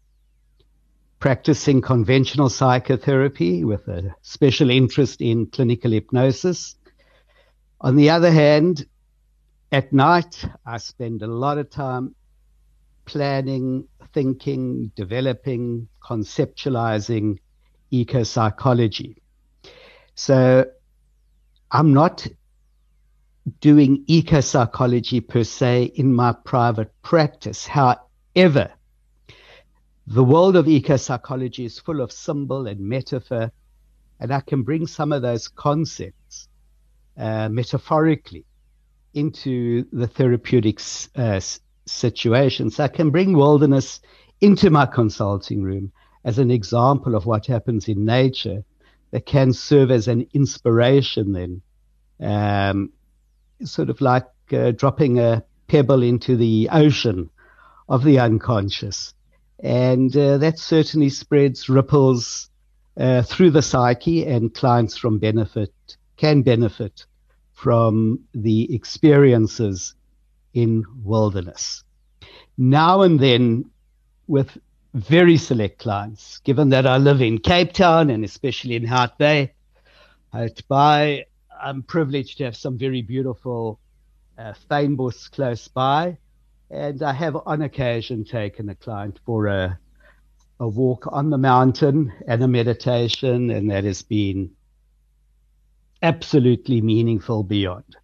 practicing 1.20 1.82
conventional 1.82 2.48
psychotherapy 2.48 3.62
with 3.62 3.86
a 3.88 4.14
special 4.22 4.70
interest 4.70 5.20
in 5.20 5.46
clinical 5.46 5.90
hypnosis. 5.90 6.76
On 7.80 7.96
the 7.96 8.10
other 8.10 8.30
hand, 8.30 8.86
at 9.70 9.92
night, 9.92 10.44
I 10.66 10.78
spend 10.78 11.22
a 11.22 11.26
lot 11.26 11.58
of 11.58 11.70
time 11.70 12.14
planning, 13.04 13.86
thinking, 14.12 14.90
developing, 14.94 15.88
conceptualizing 16.02 17.38
eco 17.90 18.22
psychology. 18.22 19.16
So 20.14 20.64
I'm 21.70 21.92
not 21.92 22.26
doing 23.60 24.04
eco 24.06 24.40
psychology 24.40 25.20
per 25.20 25.44
se 25.44 25.84
in 25.94 26.12
my 26.12 26.32
private 26.32 26.92
practice. 27.02 27.66
However, 27.66 28.70
the 30.06 30.24
world 30.24 30.56
of 30.56 30.68
eco 30.68 30.96
psychology 30.96 31.64
is 31.64 31.78
full 31.78 32.00
of 32.00 32.12
symbol 32.12 32.66
and 32.66 32.80
metaphor, 32.80 33.52
and 34.18 34.32
I 34.32 34.40
can 34.40 34.62
bring 34.62 34.86
some 34.86 35.12
of 35.12 35.22
those 35.22 35.48
concepts 35.48 36.48
uh, 37.16 37.48
metaphorically 37.48 38.44
into 39.14 39.86
the 39.92 40.06
therapeutic 40.06 40.80
uh, 41.16 41.40
situations. 41.86 42.80
I 42.80 42.88
can 42.88 43.10
bring 43.10 43.36
wilderness 43.36 44.00
into 44.40 44.70
my 44.70 44.86
consulting 44.86 45.62
room 45.62 45.92
as 46.24 46.38
an 46.38 46.50
example 46.50 47.14
of 47.14 47.26
what 47.26 47.46
happens 47.46 47.88
in 47.88 48.04
nature 48.04 48.64
that 49.10 49.26
can 49.26 49.52
serve 49.52 49.90
as 49.90 50.08
an 50.08 50.26
inspiration 50.32 51.32
then 51.32 51.62
um, 52.20 52.92
sort 53.64 53.90
of 53.90 54.00
like 54.00 54.26
uh, 54.52 54.72
dropping 54.72 55.18
a 55.18 55.44
pebble 55.68 56.02
into 56.02 56.36
the 56.36 56.68
ocean 56.70 57.30
of 57.88 58.04
the 58.04 58.18
unconscious. 58.18 59.14
And 59.62 60.14
uh, 60.16 60.38
that 60.38 60.58
certainly 60.58 61.10
spreads 61.10 61.68
ripples 61.68 62.48
uh, 62.96 63.22
through 63.22 63.50
the 63.50 63.62
psyche, 63.62 64.26
and 64.26 64.52
clients 64.52 64.96
from 64.96 65.18
benefit 65.18 65.72
can 66.16 66.42
benefit 66.42 67.06
from 67.52 68.20
the 68.34 68.74
experiences 68.74 69.94
in 70.54 70.84
wilderness. 71.04 71.84
Now 72.58 73.02
and 73.02 73.18
then, 73.18 73.70
with 74.26 74.58
very 74.94 75.36
select 75.36 75.78
clients, 75.78 76.38
given 76.38 76.70
that 76.70 76.86
I 76.86 76.98
live 76.98 77.22
in 77.22 77.38
Cape 77.38 77.72
Town 77.72 78.10
and 78.10 78.24
especially 78.24 78.74
in 78.74 78.84
Hout 78.84 79.18
Bay, 79.18 79.52
Bay 80.68 81.26
I'm 81.62 81.82
privileged 81.82 82.38
to 82.38 82.44
have 82.44 82.56
some 82.56 82.78
very 82.78 83.02
beautiful 83.02 83.78
uh, 84.38 84.54
fynbos 84.70 85.30
close 85.30 85.68
by, 85.68 86.18
and 86.70 87.02
I 87.02 87.12
have 87.12 87.36
on 87.46 87.62
occasion 87.62 88.24
taken 88.24 88.68
a 88.68 88.74
client 88.74 89.20
for 89.24 89.46
a 89.46 89.78
a 90.60 90.68
walk 90.68 91.06
on 91.10 91.30
the 91.30 91.38
mountain 91.38 92.12
and 92.26 92.42
a 92.42 92.48
meditation, 92.48 93.50
and 93.50 93.70
that 93.70 93.84
has 93.84 94.02
been 94.02 94.50
absolutely 96.02 96.82
meaningful 96.82 97.42
beyond. 97.42 97.96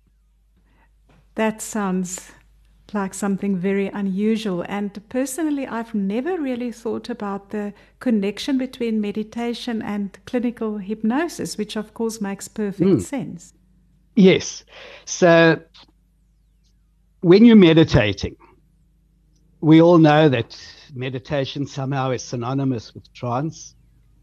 That 1.35 1.61
sounds 1.61 2.33
like 2.93 3.15
something 3.15 3.57
very 3.57 3.89
unusual. 3.89 4.65
And 4.69 5.01
personally, 5.09 5.67
I've 5.67 5.95
never 5.95 6.39
really 6.39 6.73
thought 6.73 7.09
about 7.09 7.51
the 7.51 7.75
connection 8.01 8.59
between 8.59 9.01
meditation 9.01 9.83
and 9.83 10.17
clinical 10.27 10.79
hypnosis, 10.79 11.59
which 11.59 11.77
of 11.77 11.95
course 11.95 12.21
makes 12.21 12.49
perfect 12.49 12.91
mm. 12.91 13.03
sense. 13.03 13.55
Yes. 14.15 14.65
So 15.05 15.61
when 17.21 17.45
you're 17.45 17.57
meditating, 17.57 18.37
we 19.61 19.83
all 19.83 19.99
know 19.99 20.29
that 20.29 20.57
meditation 20.95 21.67
somehow 21.67 22.11
is 22.13 22.23
synonymous 22.23 22.95
with 22.95 23.13
trance, 23.13 23.75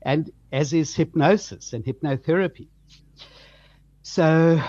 and 0.03 0.31
as 0.51 0.73
is 0.73 0.95
hypnosis 0.95 1.73
and 1.73 1.83
hypnotherapy. 1.83 2.67
So, 4.03 4.61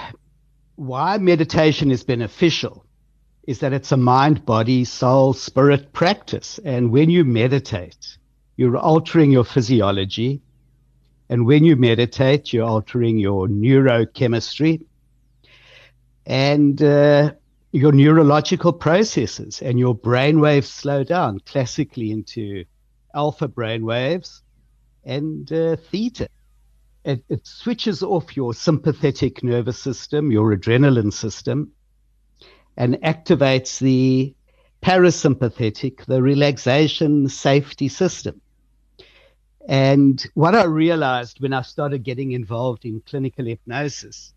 why 0.77 1.19
meditation 1.19 1.91
is 1.91 2.03
beneficial 2.03 2.84
is 3.47 3.59
that 3.59 3.73
it's 3.73 3.93
a 3.93 3.97
mind, 3.97 4.45
body, 4.47 4.85
soul, 4.85 5.33
spirit 5.33 5.93
practice. 5.93 6.59
And 6.65 6.91
when 6.91 7.11
you 7.11 7.25
meditate, 7.25 8.19
you're 8.57 8.77
altering 8.77 9.31
your 9.31 9.45
physiology. 9.45 10.41
And 11.29 11.47
when 11.47 11.65
you 11.65 11.77
meditate, 11.77 12.53
you're 12.53 12.67
altering 12.67 13.19
your 13.19 13.49
neurochemistry 13.49 14.85
and 16.27 16.83
uh, 16.83 17.33
your 17.73 17.93
neurological 17.93 18.73
processes 18.73 19.61
and 19.61 19.79
your 19.79 19.95
brain 19.95 20.41
waves 20.41 20.69
slow 20.69 21.05
down 21.05 21.41
classically 21.41 22.13
into 22.13 22.65
alpha 23.15 23.49
brain 23.49 23.85
waves 23.85 24.43
and 25.05 25.53
uh, 25.53 25.77
theta. 25.77 26.29
It, 27.05 27.23
it 27.29 27.47
switches 27.47 28.03
off 28.03 28.37
your 28.37 28.55
sympathetic 28.55 29.43
nervous 29.43 29.79
system, 29.79 30.33
your 30.33 30.57
adrenaline 30.57 31.13
system, 31.13 31.73
and 32.77 32.95
activates 33.03 33.79
the 33.79 34.35
parasympathetic, 34.83 36.05
the 36.07 36.21
relaxation 36.21 37.29
safety 37.29 37.89
system. 37.89 38.41
And 39.67 40.25
what 40.35 40.55
I 40.55 40.65
realized 40.65 41.41
when 41.41 41.55
I 41.55 41.63
started 41.63 42.03
getting 42.03 42.33
involved 42.33 42.85
in 42.85 43.01
clinical 43.07 43.47
hypnosis 43.47 44.35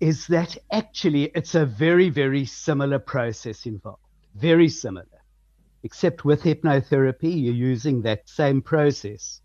is 0.00 0.26
that 0.26 0.56
actually 0.72 1.26
it's 1.26 1.54
a 1.54 1.64
very, 1.64 2.08
very 2.10 2.44
similar 2.44 2.98
process 2.98 3.66
involved. 3.66 4.02
Very 4.34 4.68
similar. 4.68 5.06
Except 5.84 6.24
with 6.24 6.42
hypnotherapy, 6.42 7.40
you're 7.40 7.54
using 7.54 8.02
that 8.02 8.28
same 8.28 8.62
process 8.62 9.40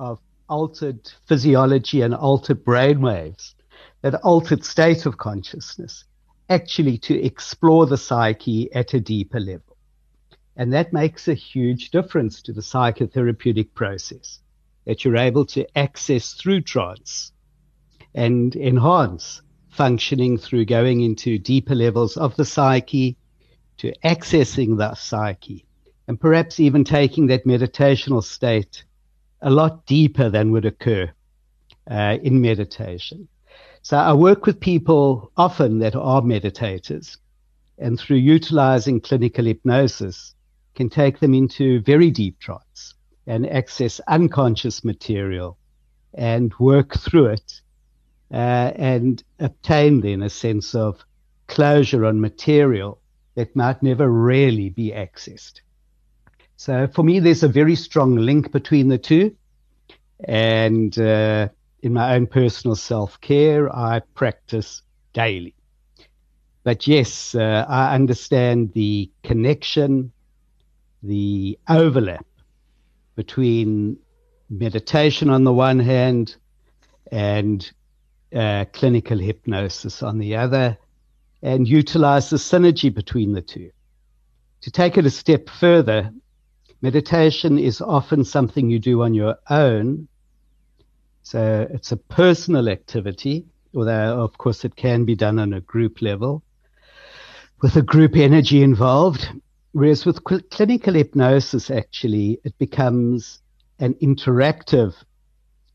of 0.00 0.18
altered 0.48 1.08
physiology 1.26 2.02
and 2.02 2.14
altered 2.14 2.64
brain 2.64 3.00
waves, 3.00 3.54
that 4.00 4.16
altered 4.16 4.64
state 4.64 5.06
of 5.06 5.18
consciousness, 5.18 6.04
actually 6.52 6.98
to 6.98 7.14
explore 7.24 7.86
the 7.86 7.96
psyche 7.96 8.72
at 8.72 8.94
a 8.94 9.00
deeper 9.00 9.40
level. 9.40 9.76
And 10.56 10.72
that 10.72 10.92
makes 10.92 11.28
a 11.28 11.34
huge 11.34 11.90
difference 11.90 12.42
to 12.42 12.52
the 12.52 12.60
psychotherapeutic 12.60 13.72
process 13.74 14.40
that 14.84 15.04
you're 15.04 15.16
able 15.16 15.46
to 15.46 15.66
access 15.78 16.34
through 16.34 16.60
trance 16.60 17.32
and 18.14 18.54
enhance 18.54 19.40
functioning 19.70 20.36
through 20.36 20.66
going 20.66 21.00
into 21.00 21.38
deeper 21.38 21.74
levels 21.74 22.16
of 22.18 22.36
the 22.36 22.44
psyche, 22.44 23.16
to 23.78 23.92
accessing 24.04 24.76
the 24.76 24.94
psyche, 24.94 25.64
and 26.06 26.20
perhaps 26.20 26.60
even 26.60 26.84
taking 26.84 27.26
that 27.26 27.46
meditational 27.46 28.22
state 28.22 28.84
a 29.40 29.50
lot 29.50 29.86
deeper 29.86 30.28
than 30.28 30.52
would 30.52 30.66
occur 30.66 31.10
uh, 31.90 32.18
in 32.22 32.40
meditation. 32.40 33.26
So 33.82 33.96
I 33.96 34.12
work 34.12 34.46
with 34.46 34.60
people 34.60 35.32
often 35.36 35.80
that 35.80 35.96
are 35.96 36.22
meditators, 36.22 37.16
and 37.78 37.98
through 37.98 38.18
utilizing 38.18 39.00
clinical 39.00 39.44
hypnosis, 39.44 40.34
can 40.74 40.88
take 40.88 41.18
them 41.18 41.34
into 41.34 41.80
very 41.82 42.10
deep 42.10 42.38
trance 42.38 42.94
and 43.26 43.48
access 43.48 44.00
unconscious 44.08 44.84
material 44.84 45.58
and 46.14 46.54
work 46.58 46.96
through 46.98 47.26
it 47.26 47.60
uh, 48.32 48.72
and 48.76 49.22
obtain 49.40 50.00
then 50.00 50.22
a 50.22 50.30
sense 50.30 50.74
of 50.74 51.04
closure 51.48 52.04
on 52.06 52.20
material 52.20 53.00
that 53.34 53.54
might 53.56 53.82
never 53.82 54.08
really 54.08 54.70
be 54.70 54.90
accessed. 54.90 55.60
So 56.56 56.86
for 56.86 57.02
me, 57.02 57.18
there's 57.18 57.42
a 57.42 57.48
very 57.48 57.74
strong 57.74 58.16
link 58.16 58.52
between 58.52 58.88
the 58.88 58.98
two. 58.98 59.36
And 60.24 60.96
uh, 60.98 61.48
in 61.82 61.92
my 61.92 62.14
own 62.14 62.26
personal 62.26 62.76
self 62.76 63.20
care, 63.20 63.74
I 63.74 64.00
practice 64.14 64.82
daily. 65.12 65.54
But 66.64 66.86
yes, 66.86 67.34
uh, 67.34 67.66
I 67.68 67.94
understand 67.94 68.72
the 68.72 69.10
connection, 69.24 70.12
the 71.02 71.58
overlap 71.68 72.24
between 73.16 73.98
meditation 74.48 75.28
on 75.28 75.44
the 75.44 75.52
one 75.52 75.80
hand 75.80 76.36
and 77.10 77.68
uh, 78.34 78.64
clinical 78.72 79.18
hypnosis 79.18 80.02
on 80.02 80.18
the 80.18 80.36
other, 80.36 80.78
and 81.42 81.66
utilize 81.66 82.30
the 82.30 82.36
synergy 82.36 82.94
between 82.94 83.32
the 83.32 83.42
two. 83.42 83.70
To 84.62 84.70
take 84.70 84.96
it 84.96 85.04
a 85.04 85.10
step 85.10 85.50
further, 85.50 86.12
meditation 86.80 87.58
is 87.58 87.80
often 87.80 88.24
something 88.24 88.70
you 88.70 88.78
do 88.78 89.02
on 89.02 89.12
your 89.12 89.36
own. 89.50 90.06
So 91.22 91.68
it's 91.70 91.92
a 91.92 91.96
personal 91.96 92.68
activity, 92.68 93.46
although, 93.74 94.20
of 94.22 94.36
course, 94.38 94.64
it 94.64 94.74
can 94.76 95.04
be 95.04 95.14
done 95.14 95.38
on 95.38 95.52
a 95.52 95.60
group 95.60 96.02
level 96.02 96.42
with 97.62 97.76
a 97.76 97.82
group 97.82 98.16
energy 98.16 98.62
involved. 98.62 99.28
Whereas 99.70 100.04
with 100.04 100.20
cl- 100.28 100.42
clinical 100.50 100.94
hypnosis, 100.94 101.70
actually, 101.70 102.40
it 102.44 102.58
becomes 102.58 103.40
an 103.78 103.94
interactive 103.94 104.94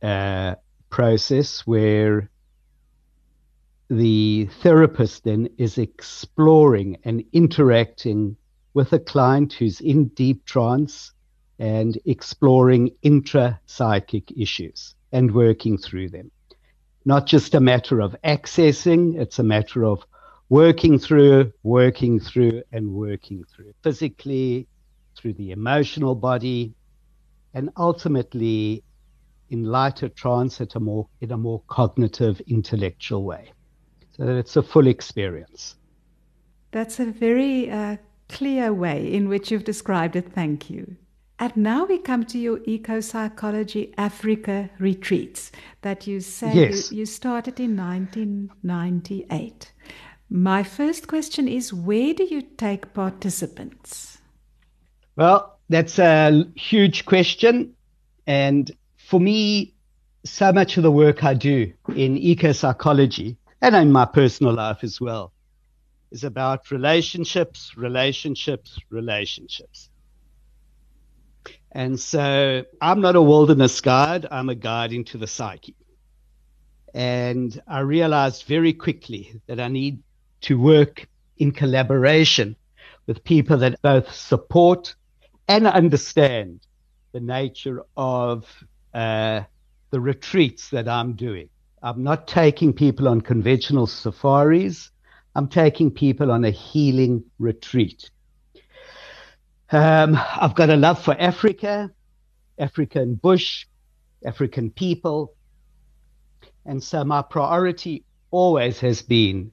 uh, 0.04 0.56
process 0.90 1.62
where 1.66 2.30
the 3.90 4.50
therapist 4.62 5.24
then 5.24 5.50
is 5.58 5.78
exploring 5.78 6.98
and 7.06 7.24
interacting 7.32 8.36
with 8.74 8.92
a 8.92 9.00
client 9.00 9.54
who's 9.54 9.80
in 9.80 10.10
deep 10.10 10.46
trance 10.46 11.14
and 11.58 11.98
exploring 12.06 12.92
intra 13.02 13.60
psychic 13.66 14.30
issues 14.38 14.97
and 15.12 15.34
working 15.34 15.78
through 15.78 16.10
them. 16.10 16.32
Not 17.06 17.26
just 17.26 17.56
a 17.56 17.60
matter 17.60 18.02
of 18.02 18.16
accessing, 18.24 19.20
it's 19.20 19.40
a 19.40 19.44
matter 19.44 19.86
of 19.86 20.04
working 20.50 21.00
through, 21.00 21.52
working 21.64 22.20
through, 22.20 22.64
and 22.72 22.92
working 22.92 23.44
through 23.46 23.74
physically, 23.84 24.68
through 25.16 25.34
the 25.34 25.52
emotional 25.52 26.16
body, 26.16 26.74
and 27.54 27.70
ultimately 27.78 28.84
in 29.50 29.64
lighter 29.64 30.10
trance 30.10 30.60
at 30.60 30.76
a 30.76 30.80
more 30.80 31.08
in 31.22 31.32
a 31.32 31.38
more 31.38 31.62
cognitive, 31.68 32.42
intellectual 32.48 33.24
way 33.24 33.52
so 34.18 34.26
that 34.26 34.36
it's 34.36 34.56
a 34.56 34.64
full 34.64 34.88
experience. 34.88 35.76
That's 36.72 37.00
a 37.00 37.06
very 37.06 37.70
uh, 37.70 37.98
clear 38.30 38.74
way 38.74 39.14
in 39.14 39.30
which 39.30 39.52
you've 39.52 39.64
described 39.64 40.16
it. 40.16 40.34
Thank 40.34 40.70
you. 40.70 40.98
And 41.40 41.56
now 41.56 41.86
we 41.86 42.00
come 42.00 42.26
to 42.26 42.40
your 42.40 42.60
Eco 42.66 43.00
Psychology 43.00 43.94
Africa 43.96 44.72
retreats 44.80 45.52
that 45.82 46.08
you 46.08 46.20
say 46.20 46.52
yes. 46.54 46.92
you, 46.92 47.00
you 47.00 47.06
started 47.06 47.60
in 47.60 47.78
1998. 47.78 49.72
My 50.30 50.64
first 50.64 51.08
question 51.08 51.48
is 51.48 51.72
where 51.72 52.16
do 52.16 52.24
you 52.24 52.42
take 52.42 52.92
participants? 52.94 54.18
Well, 55.16 55.60
that's 55.70 56.00
a 56.00 56.44
huge 56.56 57.06
question. 57.06 57.76
And 58.26 58.72
for 58.98 59.20
me, 59.20 59.76
so 60.26 60.52
much 60.52 60.78
of 60.78 60.84
the 60.84 60.92
work 60.92 61.24
I 61.24 61.36
do 61.36 61.72
in 61.96 62.18
eco 62.18 62.52
psychology 62.52 63.38
and 63.62 63.76
in 63.76 63.92
my 63.92 64.06
personal 64.06 64.54
life 64.54 64.84
as 64.84 65.00
well, 65.00 65.32
is 66.12 66.24
about 66.24 66.72
relationships, 66.72 67.78
relationships, 67.78 68.80
relationships. 68.90 69.90
And 71.72 72.00
so 72.00 72.66
I'm 72.82 73.02
not 73.02 73.16
a 73.16 73.22
wilderness 73.22 73.82
guide, 73.82 74.26
I'm 74.32 74.50
a 74.50 74.56
guide 74.56 74.94
into 74.94 75.18
the 75.18 75.28
psyche. 75.28 75.76
And 76.94 77.62
I 77.68 77.80
realized 77.80 78.44
very 78.44 78.74
quickly 78.74 79.40
that 79.48 79.60
I 79.60 79.68
need 79.68 80.02
to 80.42 80.60
work 80.60 81.08
in 81.38 81.52
collaboration 81.52 82.56
with 83.06 83.24
people 83.24 83.58
that 83.58 83.82
both 83.82 84.14
support 84.14 84.96
and 85.48 85.68
understand 85.68 86.62
the 87.12 87.20
nature 87.20 87.84
of 87.96 88.46
uh, 88.94 89.42
the 89.92 90.00
retreats 90.00 90.70
that 90.70 90.88
I'm 90.88 91.14
doing. 91.14 91.50
I'm 91.82 92.04
not 92.04 92.28
taking 92.28 92.74
people 92.74 93.08
on 93.08 93.22
conventional 93.22 93.88
safaris. 93.88 94.92
I'm 95.36 95.48
taking 95.48 95.92
people 95.92 96.32
on 96.32 96.44
a 96.44 96.50
healing 96.50 97.24
retreat. 97.40 98.10
Um, 99.70 100.18
I've 100.18 100.56
got 100.56 100.70
a 100.70 100.78
love 100.78 101.04
for 101.04 101.16
Africa, 101.20 101.92
African 102.58 103.16
bush, 103.16 103.66
African 104.26 104.72
people. 104.72 105.34
And 106.66 106.82
so 106.82 107.04
my 107.04 107.22
priority 107.22 108.06
always 108.32 108.80
has 108.80 109.02
been 109.02 109.52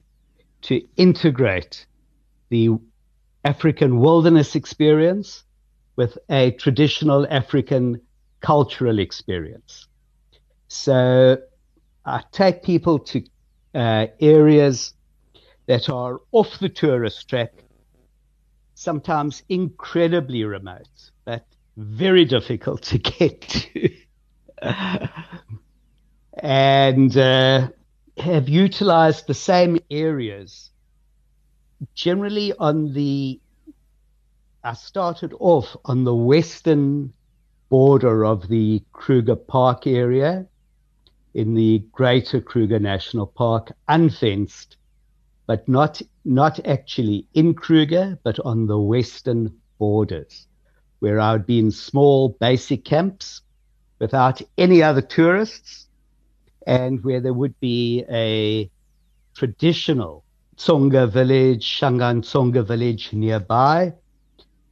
to 0.63 0.81
integrate 0.95 1.85
the 2.49 2.69
African 3.43 3.99
wilderness 3.99 4.55
experience 4.55 5.43
with 5.95 6.17
a 6.29 6.51
traditional 6.51 7.27
African 7.29 8.01
cultural 8.41 8.99
experience. 8.99 9.87
So 10.67 11.37
I 12.05 12.23
take 12.31 12.63
people 12.63 12.99
to 12.99 13.23
uh, 13.73 14.07
areas 14.19 14.93
that 15.67 15.89
are 15.89 16.21
off 16.31 16.59
the 16.59 16.69
tourist 16.69 17.27
track, 17.27 17.53
sometimes 18.75 19.41
incredibly 19.49 20.43
remote, 20.43 21.11
but 21.25 21.45
very 21.77 22.25
difficult 22.25 22.83
to 22.83 22.97
get 22.99 23.41
to. 23.49 23.89
and 26.37 27.17
uh, 27.17 27.69
have 28.17 28.47
utilized 28.47 29.27
the 29.27 29.33
same 29.33 29.79
areas 29.89 30.69
generally 31.93 32.53
on 32.53 32.93
the 32.93 33.39
I 34.63 34.73
started 34.73 35.33
off 35.39 35.75
on 35.85 36.05
the 36.05 36.15
western 36.15 37.13
border 37.69 38.25
of 38.25 38.47
the 38.47 38.83
Kruger 38.93 39.35
Park 39.35 39.85
area 39.85 40.47
in 41.35 41.53
the 41.53 41.83
Greater 41.91 42.41
Kruger 42.41 42.79
National 42.79 43.27
Park, 43.27 43.73
unfenced, 43.87 44.77
but 45.47 45.67
not 45.67 46.01
not 46.23 46.65
actually 46.65 47.27
in 47.33 47.53
Kruger, 47.53 48.17
but 48.23 48.39
on 48.39 48.67
the 48.67 48.79
western 48.79 49.53
borders, 49.77 50.47
where 50.99 51.19
I 51.19 51.33
would 51.33 51.45
be 51.45 51.59
in 51.59 51.71
small 51.71 52.29
basic 52.39 52.83
camps 52.83 53.41
without 53.99 54.41
any 54.57 54.81
other 54.81 55.01
tourists, 55.01 55.87
and 56.65 57.03
where 57.03 57.21
there 57.21 57.33
would 57.33 57.59
be 57.59 58.03
a 58.09 58.69
traditional 59.35 60.23
Tsonga 60.57 61.07
village, 61.11 61.63
Shangaan 61.63 62.21
Tsonga 62.21 62.65
village 62.65 63.13
nearby, 63.13 63.93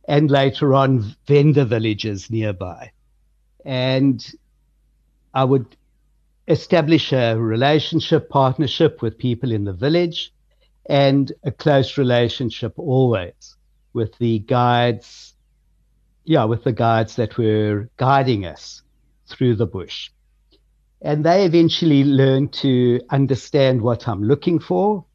and 0.08 0.32
later 0.32 0.74
on 0.74 1.16
Venda 1.28 1.66
villages 1.66 2.30
nearby. 2.30 2.92
And 3.66 4.26
I 5.34 5.44
would 5.44 5.76
establish 6.48 7.14
a 7.14 7.36
relationship, 7.36 8.30
partnership 8.30 9.02
with 9.02 9.18
people 9.18 9.52
in 9.52 9.64
the 9.64 9.74
village, 9.74 10.34
and 10.86 11.32
a 11.44 11.52
close 11.52 11.98
relationship 11.98 12.74
always 12.78 13.56
with 13.94 14.18
the 14.18 14.40
guides, 14.40 15.34
yeah, 16.26 16.44
with 16.46 16.64
the 16.64 16.72
guides 16.72 17.16
that 17.16 17.38
were 17.38 17.90
guiding 17.98 18.46
us 18.46 18.82
through 19.28 19.56
the 19.56 19.66
bush. 19.66 20.10
And 21.02 21.24
they 21.24 21.46
eventually 21.46 22.04
learned 22.04 22.54
to 22.54 23.02
understand 23.10 23.82
what 23.82 24.08
I'm 24.08 24.24
looking 24.24 24.60
for. 24.60 25.06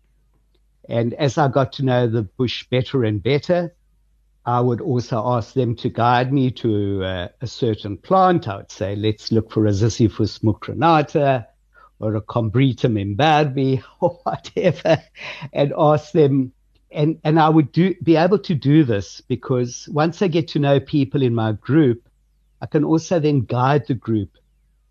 And 0.88 1.14
as 1.14 1.38
I 1.38 1.48
got 1.48 1.72
to 1.74 1.84
know 1.84 2.06
the 2.06 2.22
bush 2.22 2.66
better 2.70 3.04
and 3.04 3.22
better, 3.22 3.74
I 4.44 4.60
would 4.60 4.80
also 4.80 5.22
ask 5.26 5.52
them 5.52 5.76
to 5.76 5.90
guide 5.90 6.32
me 6.32 6.50
to 6.52 7.04
uh, 7.04 7.28
a 7.40 7.46
certain 7.46 7.98
plant. 7.98 8.48
I 8.48 8.56
would 8.56 8.70
say, 8.70 8.96
let's 8.96 9.30
look 9.30 9.52
for 9.52 9.66
a 9.66 9.70
Ziziphus 9.70 10.42
mucronata 10.42 11.46
or 12.00 12.14
a 12.14 12.20
Combretum 12.20 12.96
imberbe 12.96 13.82
or 14.00 14.20
whatever, 14.22 15.02
and 15.52 15.72
ask 15.76 16.12
them. 16.12 16.52
And, 16.90 17.20
and 17.22 17.38
I 17.38 17.50
would 17.50 17.70
do, 17.72 17.94
be 18.02 18.16
able 18.16 18.38
to 18.38 18.54
do 18.54 18.82
this 18.82 19.20
because 19.20 19.88
once 19.92 20.22
I 20.22 20.28
get 20.28 20.48
to 20.48 20.58
know 20.58 20.80
people 20.80 21.22
in 21.22 21.34
my 21.34 21.52
group, 21.52 22.08
I 22.62 22.66
can 22.66 22.82
also 22.82 23.20
then 23.20 23.40
guide 23.40 23.86
the 23.86 23.94
group 23.94 24.30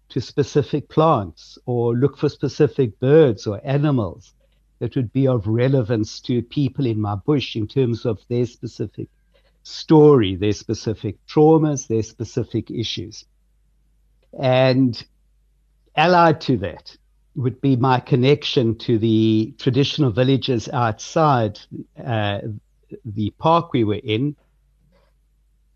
to 0.10 0.22
specific 0.22 0.90
plants 0.90 1.58
or 1.66 1.96
look 1.96 2.18
for 2.18 2.30
specific 2.30 3.00
birds 3.00 3.48
or 3.48 3.60
animals 3.64 4.34
that 4.80 4.96
would 4.96 5.12
be 5.12 5.28
of 5.28 5.48
relevance 5.48 6.20
to 6.22 6.42
people 6.42 6.86
in 6.86 7.02
my 7.02 7.16
bush 7.16 7.56
in 7.56 7.68
terms 7.68 8.06
of 8.06 8.20
their 8.30 8.46
specific 8.46 9.10
story, 9.64 10.36
their 10.36 10.54
specific 10.54 11.18
traumas, 11.26 11.88
their 11.88 12.04
specific 12.04 12.72
issues. 12.72 13.26
And 14.40 15.04
allied 15.98 16.40
to 16.42 16.58
that 16.58 16.96
would 17.36 17.60
be 17.62 17.76
my 17.76 18.00
connection 18.00 18.78
to 18.78 18.98
the 18.98 19.54
traditional 19.58 20.12
villages 20.12 20.70
outside 20.70 21.60
uh, 22.04 22.40
the 23.06 23.32
park 23.38 23.74
we 23.74 23.84
were 23.84 24.02
in, 24.04 24.36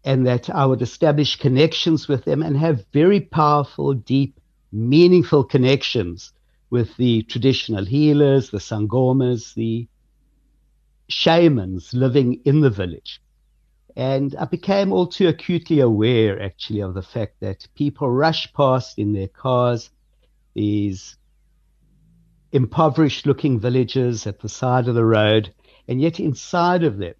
and 0.04 0.26
that 0.26 0.50
I 0.50 0.66
would 0.66 0.82
establish 0.82 1.36
connections 1.36 2.08
with 2.08 2.26
them 2.26 2.42
and 2.42 2.58
have 2.58 2.86
very 2.94 3.22
powerful, 3.22 3.94
deep, 3.94 4.40
meaningful 4.72 5.44
connections 5.44 6.34
with 6.70 6.96
the 6.98 7.22
traditional 7.24 7.86
healers, 7.86 8.50
the 8.50 8.58
sangomas, 8.58 9.54
the 9.54 9.88
shamans 11.10 11.94
living 11.94 12.42
in 12.46 12.62
the 12.62 12.70
village. 12.70 13.22
And 13.96 14.36
I 14.38 14.46
became 14.46 14.94
all 14.94 15.06
too 15.06 15.28
acutely 15.28 15.82
aware, 15.82 16.42
actually, 16.42 16.80
of 16.80 16.94
the 16.94 17.02
fact 17.02 17.36
that 17.42 17.68
people 17.76 18.10
rush 18.10 18.52
past 18.54 18.98
in 18.98 19.14
their 19.14 19.28
cars 19.28 19.90
these 20.54 21.18
impoverished 22.52 23.26
looking 23.26 23.60
villages 23.60 24.28
at 24.28 24.40
the 24.40 24.50
side 24.50 24.88
of 24.88 24.96
the 24.96 25.06
road, 25.06 25.54
and 25.88 26.02
yet 26.02 26.20
inside 26.20 26.84
of 26.84 26.98
them, 26.98 27.14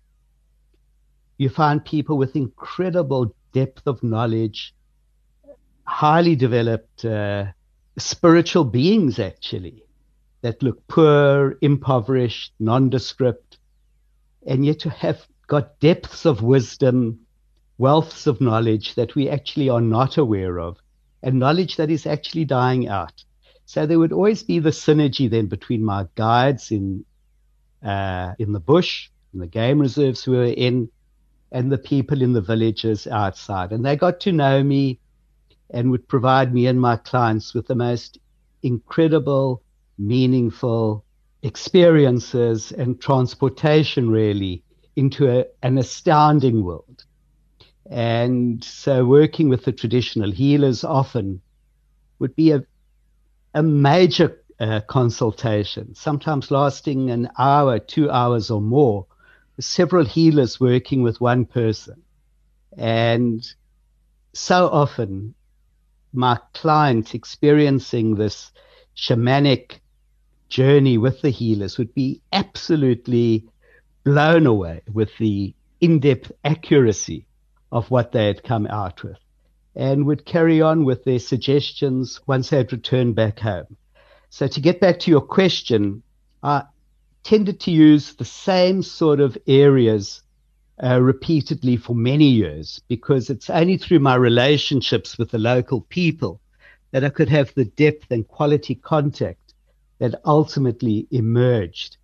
you 1.38 1.50
find 1.50 1.84
people 1.84 2.18
with 2.18 2.36
incredible 2.36 3.34
depth 3.54 3.88
of 3.88 4.04
knowledge, 4.04 4.76
highly 5.86 6.36
developed 6.36 7.04
uh, 7.06 7.46
spiritual 7.98 8.64
beings, 8.64 9.20
actually, 9.20 9.84
that 10.42 10.62
look 10.62 10.86
poor, 10.88 11.58
impoverished, 11.62 12.54
nondescript, 12.60 13.58
and 14.46 14.66
yet 14.66 14.80
to 14.80 14.90
have 14.90 15.26
got 15.48 15.80
depths 15.80 16.26
of 16.26 16.42
wisdom, 16.42 17.20
wealths 17.78 18.28
of 18.28 18.42
knowledge 18.42 18.96
that 18.96 19.16
we 19.16 19.30
actually 19.30 19.70
are 19.70 19.82
not 19.82 20.18
aware 20.18 20.60
of, 20.60 20.78
and 21.24 21.40
knowledge 21.40 21.78
that 21.78 21.90
is 21.90 22.06
actually 22.06 22.46
dying 22.46 22.88
out. 22.88 23.24
So 23.66 23.86
there 23.86 24.00
would 24.00 24.12
always 24.12 24.44
be 24.44 24.60
the 24.60 24.72
synergy 24.72 25.30
then 25.30 25.48
between 25.48 25.84
my 25.84 26.08
guides 26.16 26.72
in 26.72 27.06
uh, 27.84 28.34
in 28.38 28.52
the 28.52 28.60
bush, 28.60 29.10
in 29.34 29.40
the 29.40 29.48
game 29.48 29.80
reserves 29.80 30.28
we 30.28 30.38
were 30.38 30.44
in, 30.44 30.90
and 31.52 31.72
the 31.72 31.78
people 31.78 32.22
in 32.22 32.34
the 32.34 32.42
villages 32.42 33.08
outside. 33.08 33.72
And 33.72 33.86
they 33.86 33.96
got 33.96 34.20
to 34.22 34.32
know 34.32 34.64
me 34.64 35.00
and 35.70 35.90
would 35.92 36.08
provide 36.08 36.54
me 36.54 36.68
and 36.68 36.80
my 36.80 36.98
clients 36.98 37.54
with 37.54 37.68
the 37.68 37.76
most 37.76 38.20
incredible, 38.62 39.64
meaningful 39.98 41.04
experiences 41.42 42.72
and 42.72 43.02
transportation, 43.02 44.10
really, 44.10 44.64
into 44.96 45.30
a, 45.30 45.46
an 45.64 45.78
astounding 45.78 46.64
world. 46.64 47.06
And 47.90 48.64
so 48.64 49.06
working 49.06 49.50
with 49.50 49.66
the 49.66 49.72
traditional 49.72 50.32
healers 50.32 50.84
often 50.84 51.42
would 52.20 52.36
be 52.36 52.52
a, 52.52 52.64
a 53.54 53.64
major 53.64 54.42
uh, 54.60 54.82
consultation, 54.82 55.96
sometimes 55.96 56.52
lasting 56.52 57.10
an 57.10 57.30
hour, 57.38 57.80
two 57.80 58.10
hours 58.12 58.52
or 58.52 58.62
more, 58.62 59.08
several 59.60 60.06
healers 60.06 60.60
working 60.60 61.02
with 61.02 61.20
one 61.20 61.46
person. 61.46 62.02
And 62.78 63.46
so 64.34 64.70
often 64.70 65.34
my 66.14 66.40
client 66.54 67.16
experiencing 67.16 68.16
this 68.16 68.52
shamanic 68.96 69.80
journey 70.50 70.98
with 70.98 71.22
the 71.22 71.30
healers 71.30 71.78
would 71.78 71.94
be 71.94 72.22
absolutely 72.32 73.46
blown 74.04 74.46
away 74.46 74.82
with 74.92 75.10
the 75.18 75.54
in 75.80 76.00
depth 76.00 76.32
accuracy 76.44 77.26
of 77.72 77.90
what 77.90 78.12
they 78.12 78.28
had 78.28 78.44
come 78.44 78.68
out 78.68 79.04
with 79.04 79.18
and 79.76 80.06
would 80.06 80.26
carry 80.26 80.62
on 80.62 80.84
with 80.84 81.04
their 81.04 81.20
suggestions 81.20 82.20
once 82.28 82.50
they 82.50 82.58
had 82.58 82.72
returned 82.72 83.16
back 83.16 83.40
home. 83.40 83.78
So, 84.30 84.48
to 84.48 84.62
get 84.62 84.80
back 84.80 85.00
to 85.00 85.12
your 85.12 85.22
question, 85.22 86.04
I 86.44 86.64
tended 87.24 87.60
to 87.62 87.72
use 87.72 88.16
the 88.16 88.26
same 88.26 88.82
sort 88.82 89.20
of 89.20 89.38
areas 89.48 90.22
uh, 90.84 91.00
repeatedly 91.00 91.78
for 91.78 91.96
many 91.96 92.28
years 92.28 92.82
because 92.88 93.30
it's 93.30 93.50
only 93.50 93.78
through 93.78 94.00
my 94.00 94.16
relationships 94.16 95.18
with 95.18 95.32
the 95.32 95.38
local 95.38 95.82
people 95.82 96.42
that 96.92 97.04
I 97.04 97.10
could 97.10 97.30
have 97.30 97.54
the 97.54 97.66
depth 97.66 98.12
and 98.12 98.28
quality 98.28 98.76
contact 98.76 99.54
that 100.00 100.20
ultimately 100.26 101.08
emerged 101.12 101.98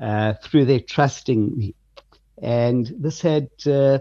uh, 0.00 0.34
through 0.42 0.66
their 0.66 0.80
trusting 0.80 1.56
me. 1.56 1.74
And 2.42 2.92
this 2.98 3.22
had 3.22 3.48
uh, 3.66 4.00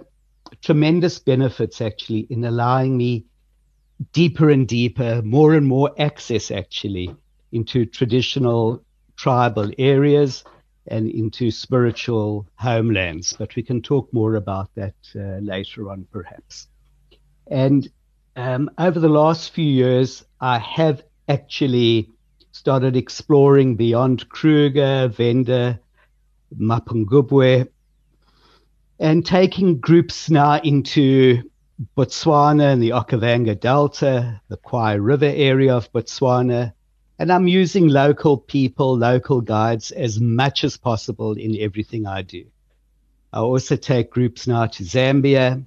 tremendous 0.62 1.20
benefits 1.20 1.82
actually 1.82 2.28
in 2.30 2.46
allowing 2.46 2.98
me 2.98 3.26
deeper 4.12 4.50
and 4.50 4.68
deeper, 4.68 5.22
more 5.24 5.54
and 5.54 5.66
more 5.66 5.92
access 6.00 6.52
actually 6.52 7.16
into 7.52 7.86
traditional 7.86 8.84
tribal 9.16 9.72
areas 9.78 10.44
and 10.88 11.10
into 11.10 11.52
spiritual 11.52 12.46
homelands. 12.56 13.34
But 13.38 13.56
we 13.56 13.64
can 13.64 13.82
talk 13.82 14.12
more 14.14 14.36
about 14.36 14.70
that 14.76 14.96
uh, 15.16 15.40
later 15.40 15.90
on, 15.90 16.06
perhaps. 16.12 16.68
And 17.48 17.90
um, 18.36 18.70
over 18.78 19.00
the 19.00 19.10
last 19.10 19.52
few 19.52 19.66
years, 19.66 20.26
I 20.42 20.60
have 20.60 21.04
actually 21.30 22.10
started 22.52 22.96
exploring 22.96 23.76
beyond 23.76 24.28
Kruger, 24.30 25.08
Venda, 25.08 25.80
Mapungubwe, 26.58 27.68
and 29.04 29.26
taking 29.26 29.82
groups 29.82 30.30
now 30.30 30.62
into 30.62 31.44
Botswana 31.98 32.72
and 32.72 32.82
the 32.82 32.92
Okavango 32.92 33.60
Delta, 33.60 34.40
the 34.48 34.56
Khwai 34.56 34.98
River 34.98 35.30
area 35.36 35.76
of 35.76 35.92
Botswana. 35.92 36.72
And 37.20 37.30
I'm 37.30 37.50
using 37.50 37.90
local 37.90 38.38
people, 38.38 38.98
local 38.98 39.42
guides 39.42 39.92
as 39.92 40.22
much 40.22 40.64
as 40.64 40.78
possible 40.78 41.34
in 41.34 41.60
everything 41.60 42.08
I 42.08 42.22
do. 42.22 42.46
I 43.34 43.40
also 43.40 43.76
take 43.76 44.10
groups 44.10 44.48
now 44.48 44.68
to 44.68 44.84
Zambia, 44.84 45.66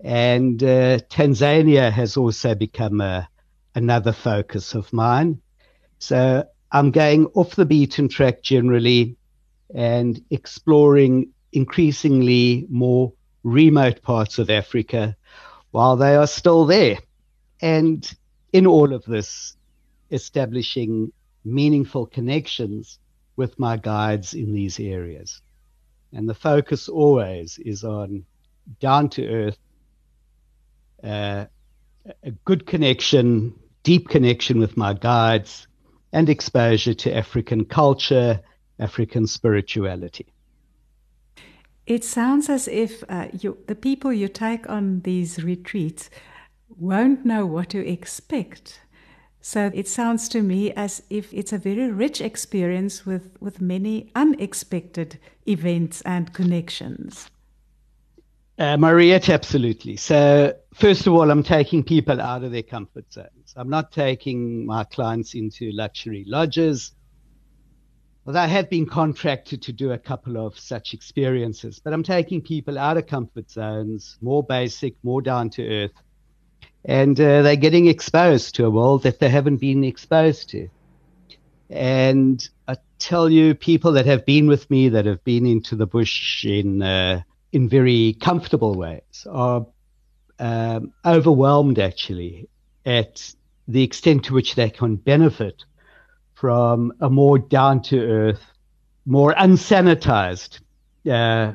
and 0.00 0.60
uh, 0.60 0.98
Tanzania 1.10 1.92
has 1.92 2.16
also 2.16 2.56
become 2.56 3.00
a, 3.00 3.28
another 3.76 4.12
focus 4.12 4.74
of 4.74 4.92
mine. 4.92 5.40
So 6.00 6.44
I'm 6.72 6.90
going 6.90 7.26
off 7.34 7.54
the 7.54 7.66
beaten 7.66 8.08
track 8.08 8.42
generally 8.42 9.16
and 9.72 10.20
exploring 10.30 11.28
increasingly 11.52 12.66
more 12.68 13.12
remote 13.42 14.02
parts 14.02 14.38
of 14.38 14.50
Africa 14.50 15.16
while 15.70 15.96
they 15.96 16.16
are 16.16 16.26
still 16.26 16.64
there. 16.66 16.98
And 17.60 18.10
in 18.52 18.66
all 18.66 18.92
of 18.92 19.04
this, 19.04 19.56
establishing 20.10 21.12
meaningful 21.44 22.06
connections 22.06 22.98
with 23.36 23.58
my 23.58 23.76
guides 23.76 24.34
in 24.34 24.52
these 24.52 24.80
areas. 24.80 25.42
And 26.12 26.28
the 26.28 26.34
focus 26.34 26.88
always 26.88 27.58
is 27.58 27.84
on 27.84 28.24
down 28.80 29.10
to 29.10 29.26
earth, 29.26 29.58
uh, 31.02 31.46
a 32.22 32.30
good 32.44 32.66
connection, 32.66 33.54
deep 33.82 34.08
connection 34.08 34.58
with 34.58 34.76
my 34.76 34.94
guides, 34.94 35.68
and 36.12 36.28
exposure 36.28 36.94
to 36.94 37.14
African 37.14 37.64
culture, 37.64 38.40
African 38.78 39.26
spirituality. 39.26 40.26
It 41.88 42.04
sounds 42.04 42.50
as 42.50 42.68
if 42.68 43.02
uh, 43.08 43.28
you, 43.32 43.56
the 43.66 43.74
people 43.74 44.12
you 44.12 44.28
take 44.28 44.68
on 44.68 45.00
these 45.00 45.42
retreats 45.42 46.10
won't 46.68 47.24
know 47.24 47.46
what 47.46 47.70
to 47.70 47.78
expect. 47.78 48.82
So 49.40 49.70
it 49.72 49.88
sounds 49.88 50.28
to 50.28 50.42
me 50.42 50.70
as 50.72 51.02
if 51.08 51.32
it's 51.32 51.50
a 51.50 51.56
very 51.56 51.90
rich 51.90 52.20
experience 52.20 53.06
with, 53.06 53.30
with 53.40 53.62
many 53.62 54.10
unexpected 54.14 55.18
events 55.46 56.02
and 56.02 56.30
connections. 56.34 57.30
Uh, 58.58 58.76
absolutely. 59.30 59.96
So, 59.96 60.52
first 60.74 61.06
of 61.06 61.14
all, 61.14 61.30
I'm 61.30 61.42
taking 61.42 61.82
people 61.82 62.20
out 62.20 62.44
of 62.44 62.52
their 62.52 62.64
comfort 62.64 63.10
zones. 63.10 63.54
I'm 63.56 63.70
not 63.70 63.92
taking 63.92 64.66
my 64.66 64.84
clients 64.84 65.32
into 65.32 65.72
luxury 65.72 66.24
lodges. 66.26 66.92
Although 68.28 68.40
I 68.40 68.46
have 68.48 68.68
been 68.68 68.84
contracted 68.84 69.62
to 69.62 69.72
do 69.72 69.92
a 69.92 69.96
couple 69.96 70.36
of 70.36 70.58
such 70.58 70.92
experiences, 70.92 71.80
but 71.82 71.94
I'm 71.94 72.02
taking 72.02 72.42
people 72.42 72.78
out 72.78 72.98
of 72.98 73.06
comfort 73.06 73.50
zones, 73.50 74.18
more 74.20 74.42
basic, 74.42 74.96
more 75.02 75.22
down 75.22 75.48
to 75.52 75.66
earth, 75.66 75.94
and 76.84 77.18
uh, 77.18 77.40
they're 77.40 77.56
getting 77.56 77.86
exposed 77.86 78.56
to 78.56 78.66
a 78.66 78.70
world 78.70 79.04
that 79.04 79.18
they 79.18 79.30
haven't 79.30 79.56
been 79.56 79.82
exposed 79.82 80.50
to. 80.50 80.68
And 81.70 82.46
I 82.68 82.76
tell 82.98 83.30
you, 83.30 83.54
people 83.54 83.92
that 83.92 84.04
have 84.04 84.26
been 84.26 84.46
with 84.46 84.68
me, 84.68 84.90
that 84.90 85.06
have 85.06 85.24
been 85.24 85.46
into 85.46 85.74
the 85.74 85.86
bush 85.86 86.44
in 86.44 86.82
uh, 86.82 87.22
in 87.50 87.66
very 87.66 88.12
comfortable 88.20 88.74
ways, 88.74 89.26
are 89.26 89.66
um, 90.38 90.92
overwhelmed 91.02 91.78
actually 91.78 92.50
at 92.84 93.32
the 93.66 93.82
extent 93.82 94.26
to 94.26 94.34
which 94.34 94.54
they 94.54 94.68
can 94.68 94.96
benefit 94.96 95.64
from 96.38 96.92
a 97.00 97.10
more 97.10 97.38
down 97.38 97.82
to 97.82 97.98
earth, 97.98 98.42
more 99.06 99.34
unsanitized 99.34 100.60
uh, 101.10 101.52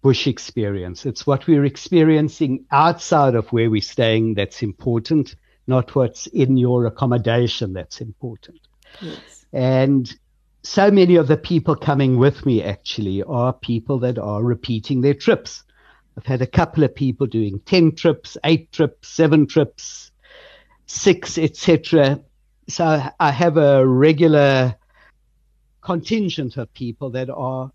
bush 0.00 0.26
experience. 0.26 1.04
It's 1.04 1.26
what 1.26 1.46
we're 1.46 1.66
experiencing 1.66 2.64
outside 2.70 3.34
of 3.34 3.48
where 3.52 3.70
we're 3.70 3.82
staying 3.82 4.34
that's 4.34 4.62
important, 4.62 5.34
not 5.66 5.94
what's 5.94 6.26
in 6.28 6.56
your 6.56 6.86
accommodation 6.86 7.74
that's 7.74 8.00
important. 8.00 8.60
Yes. 9.02 9.44
And 9.52 10.14
so 10.62 10.90
many 10.90 11.16
of 11.16 11.28
the 11.28 11.36
people 11.36 11.76
coming 11.76 12.16
with 12.16 12.46
me 12.46 12.62
actually 12.62 13.22
are 13.24 13.52
people 13.52 13.98
that 14.00 14.18
are 14.18 14.42
repeating 14.42 15.02
their 15.02 15.14
trips. 15.14 15.64
I've 16.16 16.26
had 16.26 16.40
a 16.40 16.46
couple 16.46 16.82
of 16.82 16.94
people 16.94 17.26
doing 17.26 17.60
10 17.66 17.94
trips, 17.94 18.38
eight 18.44 18.72
trips, 18.72 19.08
seven 19.08 19.46
trips, 19.46 20.12
six, 20.86 21.36
etc. 21.36 22.20
So 22.68 23.02
I 23.18 23.30
have 23.30 23.56
a 23.56 23.86
regular 23.86 24.76
contingent 25.80 26.58
of 26.58 26.72
people 26.74 27.10
that 27.10 27.30
are 27.30 27.70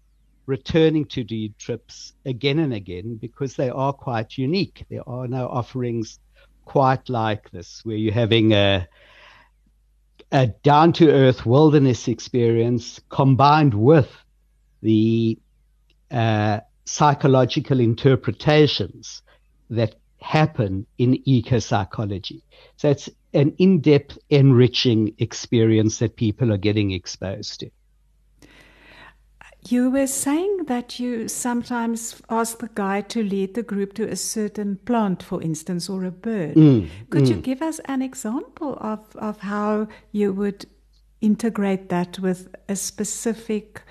returning 0.45 1.05
to 1.05 1.23
do 1.23 1.49
trips 1.57 2.13
again 2.25 2.59
and 2.59 2.73
again 2.73 3.15
because 3.15 3.55
they 3.55 3.69
are 3.69 3.93
quite 3.93 4.37
unique. 4.37 4.85
There 4.89 5.07
are 5.09 5.27
no 5.27 5.47
offerings 5.47 6.19
quite 6.65 7.09
like 7.09 7.49
this, 7.51 7.81
where 7.83 7.97
you're 7.97 8.13
having 8.13 8.53
a 8.53 8.87
a 10.31 10.47
down 10.63 10.93
to 10.93 11.11
earth 11.11 11.45
wilderness 11.45 12.07
experience 12.07 12.99
combined 13.09 13.73
with 13.73 14.11
the 14.81 15.37
uh, 16.09 16.59
psychological 16.85 17.79
interpretations 17.79 19.21
that 19.69 19.95
happen 20.19 20.85
in 20.97 21.21
eco 21.27 21.59
psychology. 21.59 22.43
So 22.77 22.89
it's 22.89 23.09
an 23.33 23.53
in 23.57 23.79
depth, 23.79 24.17
enriching 24.29 25.13
experience 25.17 25.99
that 25.99 26.15
people 26.15 26.51
are 26.51 26.57
getting 26.57 26.91
exposed 26.91 27.59
to. 27.61 27.69
You 29.69 29.89
were 29.89 30.07
saying 30.07 30.65
that 30.65 30.99
you 30.99 31.29
sometimes 31.29 32.21
ask 32.29 32.59
the 32.59 32.69
guide 32.75 33.07
to 33.09 33.23
lead 33.23 33.53
the 33.53 33.63
group 33.63 33.93
to 33.93 34.03
a 34.03 34.15
certain 34.17 34.75
plant, 34.75 35.23
for 35.23 35.41
instance, 35.41 35.89
or 35.89 36.03
a 36.03 36.11
bird. 36.11 36.55
Mm, 36.55 36.89
Could 37.09 37.23
mm. 37.23 37.29
you 37.29 37.35
give 37.35 37.61
us 37.61 37.79
an 37.85 38.01
example 38.01 38.77
of, 38.81 38.99
of 39.15 39.39
how 39.39 39.87
you 40.11 40.33
would 40.33 40.65
integrate 41.21 41.87
that 41.89 42.19
with 42.19 42.53
a 42.67 42.75
specific 42.75 43.81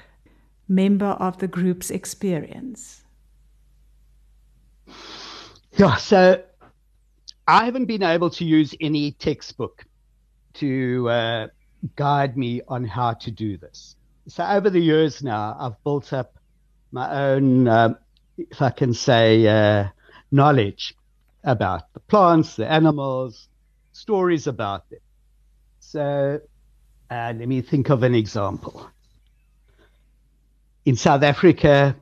member 0.68 1.06
of 1.06 1.38
the 1.38 1.48
group's 1.48 1.90
experience? 1.90 3.02
Yeah, 5.76 5.96
so 5.96 6.42
I 7.46 7.64
haven't 7.64 7.86
been 7.86 8.02
able 8.02 8.30
to 8.30 8.44
use 8.44 8.74
any 8.80 9.12
textbook 9.12 9.84
to 10.54 11.08
uh, 11.08 11.46
guide 11.96 12.36
me 12.36 12.62
on 12.68 12.84
how 12.84 13.14
to 13.14 13.30
do 13.30 13.56
this 13.58 13.96
so 14.28 14.44
over 14.46 14.70
the 14.70 14.80
years 14.80 15.22
now, 15.22 15.56
I've 15.58 15.82
built 15.82 16.12
up 16.12 16.34
my 16.92 17.10
own, 17.10 17.66
um, 17.66 17.96
if 18.38 18.62
I 18.62 18.70
can 18.70 18.94
say, 18.94 19.46
uh, 19.46 19.88
knowledge 20.30 20.94
about 21.44 21.92
the 21.92 22.00
plants, 22.00 22.56
the 22.56 22.70
animals, 22.70 23.48
stories 23.92 24.46
about 24.46 24.88
them. 24.90 25.00
So 25.80 26.40
uh, 27.10 27.32
let 27.36 27.48
me 27.48 27.62
think 27.62 27.90
of 27.90 28.04
an 28.04 28.14
example. 28.14 28.88
In 30.84 30.96
South 30.96 31.22
Africa, 31.22 31.96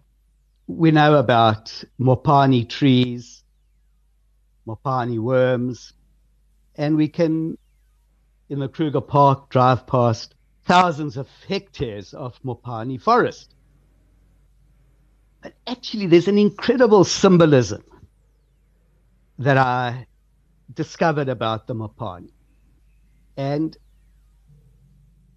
we 0.67 0.91
know 0.91 1.17
about 1.17 1.73
mopani 1.99 2.69
trees, 2.69 3.40
mopani 4.67 5.19
worms, 5.19 5.93
and 6.77 6.97
we 6.97 7.09
can, 7.09 7.59
in 8.49 8.59
the 8.59 8.69
Kruger 8.69 9.01
Park, 9.01 9.51
drive 9.51 9.87
past 9.87 10.35
thousands 10.65 11.17
of 11.17 11.29
hectares 11.49 12.15
of 12.15 12.41
Mopani 12.43 13.01
forest. 13.01 13.55
But 15.43 15.55
actually, 15.67 16.07
there's 16.07 16.29
an 16.29 16.39
incredible 16.39 17.05
symbolism 17.05 17.83
that 19.39 19.57
I 19.57 20.07
discovered 20.75 21.29
about 21.29 21.67
the 21.67 21.75
Mopani. 21.75 22.33
And 23.37 23.77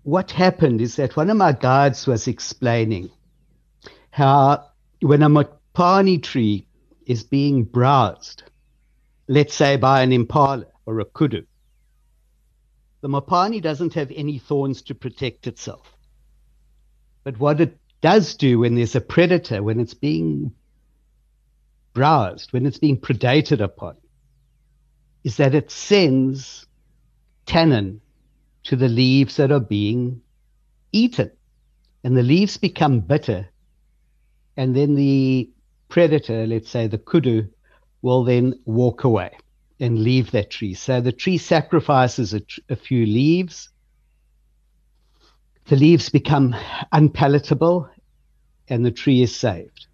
what 0.04 0.30
happened 0.32 0.82
is 0.82 0.98
that 0.98 1.16
one 1.16 1.30
of 1.30 1.38
my 1.38 1.54
guides 1.54 2.06
was 2.06 2.28
explaining 2.28 3.10
how 4.12 4.70
when 5.02 5.24
a 5.24 5.30
Mopani 5.30 6.22
tree 6.22 6.68
is 7.06 7.24
being 7.24 7.64
browsed, 7.64 8.44
let's 9.28 9.54
say 9.54 9.78
by 9.78 10.02
an 10.02 10.12
impala 10.12 10.66
or 10.86 11.00
a 11.00 11.06
kudu, 11.06 11.44
the 13.02 13.10
Mopani 13.10 13.62
doesn't 13.62 13.94
have 13.96 14.12
any 14.16 14.40
thorns 14.40 14.82
to 14.84 14.96
protect 14.96 15.48
itself. 15.48 15.96
But 17.24 17.40
what 17.40 17.62
it 17.62 17.78
does 18.02 18.36
do 18.36 18.60
when 18.60 18.76
there's 18.76 18.96
a 18.96 19.02
predator, 19.02 19.64
when 19.64 19.80
it's 19.80 19.94
being 19.94 20.54
browsed, 21.94 22.52
when 22.52 22.66
it's 22.66 22.80
being 22.80 22.98
predated 22.98 23.62
upon, 23.62 23.96
is 25.24 25.38
that 25.38 25.56
it 25.56 25.72
sends 25.72 26.66
tannin 27.46 28.02
to 28.64 28.76
the 28.76 28.90
leaves 28.90 29.38
that 29.38 29.52
are 29.52 29.60
being 29.60 30.22
eaten. 30.92 31.32
And 32.04 32.18
the 32.18 32.24
leaves 32.24 32.58
become 32.58 33.00
bitter. 33.00 33.48
And 34.58 34.76
then 34.76 34.96
the 34.96 35.50
predator, 35.88 36.46
let's 36.46 36.70
say 36.70 36.88
the 36.88 36.98
kudu, 36.98 37.48
will 38.04 38.24
then 38.24 38.54
walk 38.66 39.06
away 39.06 39.36
and 39.80 40.04
leave 40.04 40.30
that 40.32 40.52
tree. 40.52 40.76
So 40.76 41.02
the 41.02 41.12
tree 41.12 41.40
sacrifices 41.40 42.36
a, 42.36 42.42
a 42.70 42.76
few 42.76 43.08
leaves. 43.08 43.70
The 45.66 45.78
leaves 45.78 46.10
become 46.10 46.56
unpalatable 46.92 47.90
and 48.68 48.86
the 48.86 48.92
tree 48.92 49.24
is 49.24 49.36
saved. 49.36 49.88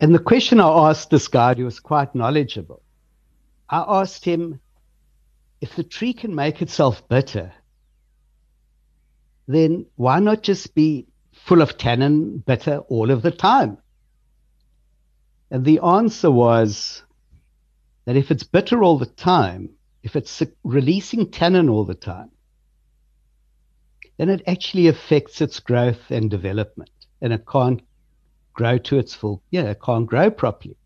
And 0.00 0.14
the 0.14 0.20
question 0.20 0.60
I 0.60 0.90
asked 0.90 1.10
this 1.10 1.28
guy, 1.28 1.54
who 1.54 1.64
was 1.64 1.80
quite 1.80 2.14
knowledgeable, 2.14 2.82
I 3.70 3.84
asked 4.00 4.24
him 4.24 4.60
if 5.60 5.74
the 5.76 5.84
tree 5.84 6.12
can 6.12 6.34
make 6.34 6.60
itself 6.60 7.08
bitter, 7.08 7.52
then 9.48 9.86
why 9.96 10.18
not 10.20 10.42
just 10.42 10.74
be 10.74 11.06
full 11.32 11.62
of 11.62 11.78
tannin, 11.78 12.38
bitter 12.38 12.78
all 12.88 13.10
of 13.10 13.22
the 13.22 13.30
time? 13.30 13.78
And 15.50 15.64
the 15.64 15.80
answer 15.80 16.30
was 16.30 17.02
that 18.04 18.16
if 18.16 18.30
it's 18.30 18.42
bitter 18.42 18.82
all 18.82 18.98
the 18.98 19.06
time, 19.06 19.70
if 20.02 20.16
it's 20.16 20.42
releasing 20.62 21.30
tannin 21.30 21.68
all 21.68 21.84
the 21.84 21.94
time, 21.94 22.30
then 24.18 24.28
it 24.28 24.42
actually 24.46 24.88
affects 24.88 25.40
its 25.40 25.60
growth 25.60 26.10
and 26.10 26.30
development. 26.30 26.90
And 27.20 27.32
it 27.32 27.46
can't 27.50 27.82
grow 28.52 28.78
to 28.78 28.98
its 28.98 29.14
full, 29.14 29.42
yeah, 29.50 29.70
it 29.70 29.80
can't 29.82 30.06
grow 30.06 30.30
properly. 30.30 30.76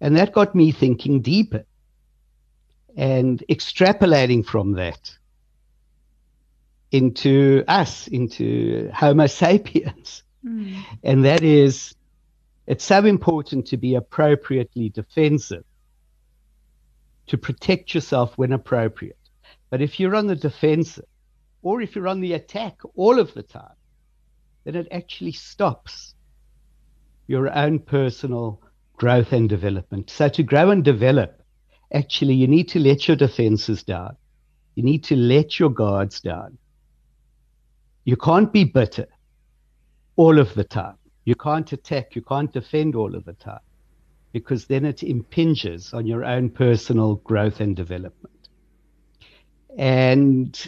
And 0.00 0.16
that 0.16 0.32
got 0.32 0.54
me 0.54 0.72
thinking 0.72 1.20
deeper 1.20 1.64
and 2.96 3.42
extrapolating 3.48 4.44
from 4.44 4.72
that 4.72 5.16
into 6.90 7.64
us, 7.68 8.06
into 8.08 8.90
Homo 8.92 9.26
sapiens. 9.26 10.22
Mm. 10.44 10.82
And 11.02 11.24
that 11.24 11.42
is, 11.42 11.94
it's 12.66 12.84
so 12.84 13.04
important 13.04 13.66
to 13.68 13.76
be 13.76 13.94
appropriately 13.94 14.88
defensive 14.88 15.64
to 17.26 17.38
protect 17.38 17.94
yourself 17.94 18.36
when 18.36 18.52
appropriate. 18.52 19.18
But 19.70 19.80
if 19.80 19.98
you're 19.98 20.16
on 20.16 20.26
the 20.26 20.36
defensive 20.36 21.06
or 21.62 21.80
if 21.80 21.96
you're 21.96 22.08
on 22.08 22.20
the 22.20 22.34
attack 22.34 22.78
all 22.94 23.18
of 23.18 23.32
the 23.34 23.42
time, 23.42 23.76
then 24.64 24.76
it 24.76 24.88
actually 24.90 25.32
stops 25.32 26.14
your 27.26 27.52
own 27.54 27.78
personal 27.78 28.60
growth 28.96 29.32
and 29.32 29.48
development. 29.48 30.10
So 30.10 30.28
to 30.28 30.42
grow 30.42 30.70
and 30.70 30.84
develop, 30.84 31.42
actually, 31.92 32.34
you 32.34 32.46
need 32.46 32.68
to 32.68 32.78
let 32.78 33.08
your 33.08 33.16
defenses 33.16 33.82
down. 33.82 34.16
You 34.74 34.82
need 34.82 35.04
to 35.04 35.16
let 35.16 35.58
your 35.58 35.70
guards 35.70 36.20
down. 36.20 36.58
You 38.04 38.16
can't 38.16 38.52
be 38.52 38.64
bitter 38.64 39.06
all 40.16 40.38
of 40.38 40.54
the 40.54 40.64
time. 40.64 40.96
You 41.24 41.34
can't 41.34 41.72
attack. 41.72 42.14
You 42.14 42.22
can't 42.22 42.52
defend 42.52 42.94
all 42.94 43.14
of 43.14 43.24
the 43.24 43.32
time 43.32 43.60
because 44.34 44.66
then 44.66 44.84
it 44.84 45.04
impinges 45.04 45.94
on 45.94 46.06
your 46.06 46.24
own 46.24 46.50
personal 46.50 47.14
growth 47.14 47.60
and 47.60 47.76
development. 47.76 48.48
And 49.78 50.66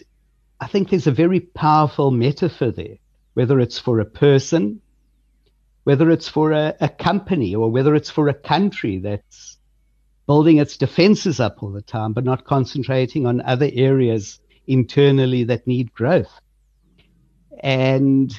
I 0.60 0.68
think 0.68 0.88
there's 0.88 1.08
a 1.08 1.12
very 1.12 1.40
powerful 1.40 2.12
metaphor 2.12 2.70
there 2.70 2.98
whether 3.34 3.60
it's 3.60 3.78
for 3.78 4.00
a 4.00 4.04
person, 4.06 4.80
whether 5.84 6.10
it's 6.10 6.26
for 6.26 6.52
a, 6.52 6.74
a 6.80 6.88
company, 6.88 7.54
or 7.54 7.70
whether 7.70 7.94
it's 7.94 8.08
for 8.08 8.28
a 8.28 8.34
country 8.34 8.98
that's 8.98 9.58
building 10.26 10.56
its 10.56 10.78
defenses 10.78 11.38
up 11.38 11.62
all 11.62 11.70
the 11.70 11.82
time, 11.82 12.14
but 12.14 12.24
not 12.24 12.46
concentrating 12.46 13.26
on 13.26 13.42
other 13.42 13.68
areas 13.74 14.40
internally 14.66 15.44
that 15.44 15.66
need 15.66 15.92
growth. 15.92 16.32
And 17.60 18.32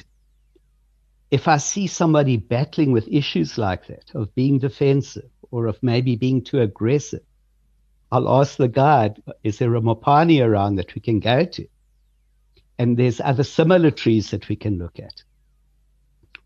if 1.30 1.48
I 1.48 1.58
see 1.58 1.86
somebody 1.86 2.36
battling 2.36 2.92
with 2.92 3.08
issues 3.08 3.58
like 3.58 3.86
that, 3.88 4.10
of 4.14 4.34
being 4.34 4.58
defensive 4.58 5.30
or 5.50 5.66
of 5.66 5.82
maybe 5.82 6.16
being 6.16 6.42
too 6.42 6.60
aggressive, 6.60 7.22
I'll 8.10 8.40
ask 8.40 8.56
the 8.56 8.68
guide, 8.68 9.22
is 9.42 9.58
there 9.58 9.74
a 9.74 9.80
Mopani 9.80 10.44
around 10.44 10.76
that 10.76 10.94
we 10.94 11.00
can 11.00 11.20
go 11.20 11.44
to? 11.44 11.66
And 12.78 12.96
there's 12.96 13.20
other 13.20 13.42
similar 13.44 13.90
trees 13.90 14.30
that 14.30 14.48
we 14.48 14.56
can 14.56 14.78
look 14.78 14.98
at 14.98 15.22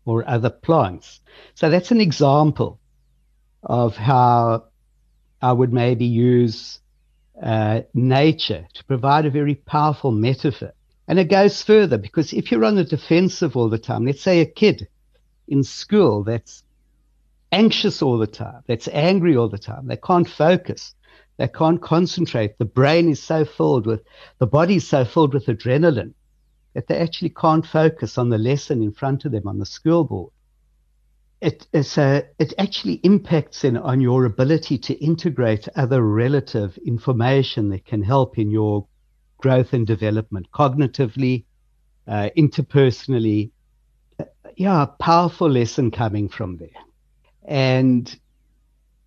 or 0.05 0.27
other 0.27 0.49
plants. 0.49 1.21
So 1.55 1.69
that's 1.69 1.91
an 1.91 2.01
example 2.01 2.79
of 3.61 3.95
how 3.95 4.65
I 5.41 5.53
would 5.53 5.71
maybe 5.71 6.05
use 6.05 6.79
uh, 7.41 7.81
nature 7.93 8.67
to 8.73 8.85
provide 8.85 9.25
a 9.25 9.29
very 9.29 9.55
powerful 9.55 10.11
metaphor. 10.11 10.73
And 11.07 11.19
it 11.19 11.29
goes 11.29 11.61
further 11.61 11.97
because 11.97 12.33
if 12.33 12.51
you're 12.51 12.65
on 12.65 12.75
the 12.75 12.83
defensive 12.83 13.57
all 13.57 13.69
the 13.69 13.77
time, 13.77 14.05
let's 14.05 14.21
say 14.21 14.39
a 14.39 14.45
kid 14.45 14.87
in 15.47 15.63
school 15.63 16.23
that's 16.23 16.63
anxious 17.51 18.01
all 18.01 18.17
the 18.17 18.27
time, 18.27 18.63
that's 18.67 18.87
angry 18.87 19.35
all 19.35 19.49
the 19.49 19.57
time, 19.57 19.87
they 19.87 19.97
can't 19.97 20.29
focus, 20.29 20.95
they 21.37 21.47
can't 21.47 21.81
concentrate, 21.81 22.57
the 22.57 22.65
brain 22.65 23.09
is 23.09 23.21
so 23.21 23.43
filled 23.43 23.85
with, 23.85 24.01
the 24.39 24.47
body 24.47 24.77
is 24.77 24.87
so 24.87 25.03
filled 25.03 25.33
with 25.33 25.45
adrenaline 25.47 26.13
that 26.73 26.87
they 26.87 26.97
actually 26.97 27.29
can't 27.29 27.65
focus 27.65 28.17
on 28.17 28.29
the 28.29 28.37
lesson 28.37 28.81
in 28.81 28.91
front 28.91 29.25
of 29.25 29.31
them 29.31 29.47
on 29.47 29.59
the 29.59 29.65
school 29.65 30.03
board. 30.05 30.31
It, 31.41 31.67
a, 31.73 32.23
it 32.39 32.53
actually 32.57 32.93
impacts 33.03 33.65
on 33.65 33.99
your 33.99 34.23
ability 34.23 34.77
to 34.77 34.93
integrate 35.03 35.67
other 35.75 36.01
relative 36.01 36.77
information 36.85 37.69
that 37.69 37.85
can 37.85 38.01
help 38.01 38.39
in 38.39 38.49
your 38.49 38.87
growth 39.43 39.73
and 39.73 39.85
development 39.85 40.47
cognitively, 40.53 41.43
uh, 42.07 42.29
interpersonally. 42.37 43.51
Yeah, 44.55 44.83
a 44.83 44.87
powerful 44.87 45.49
lesson 45.49 45.91
coming 45.91 46.29
from 46.29 46.57
there. 46.57 46.81
And 47.43 48.03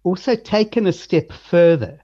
also 0.04 0.36
taken 0.36 0.86
a 0.86 0.92
step 0.92 1.32
further, 1.32 2.02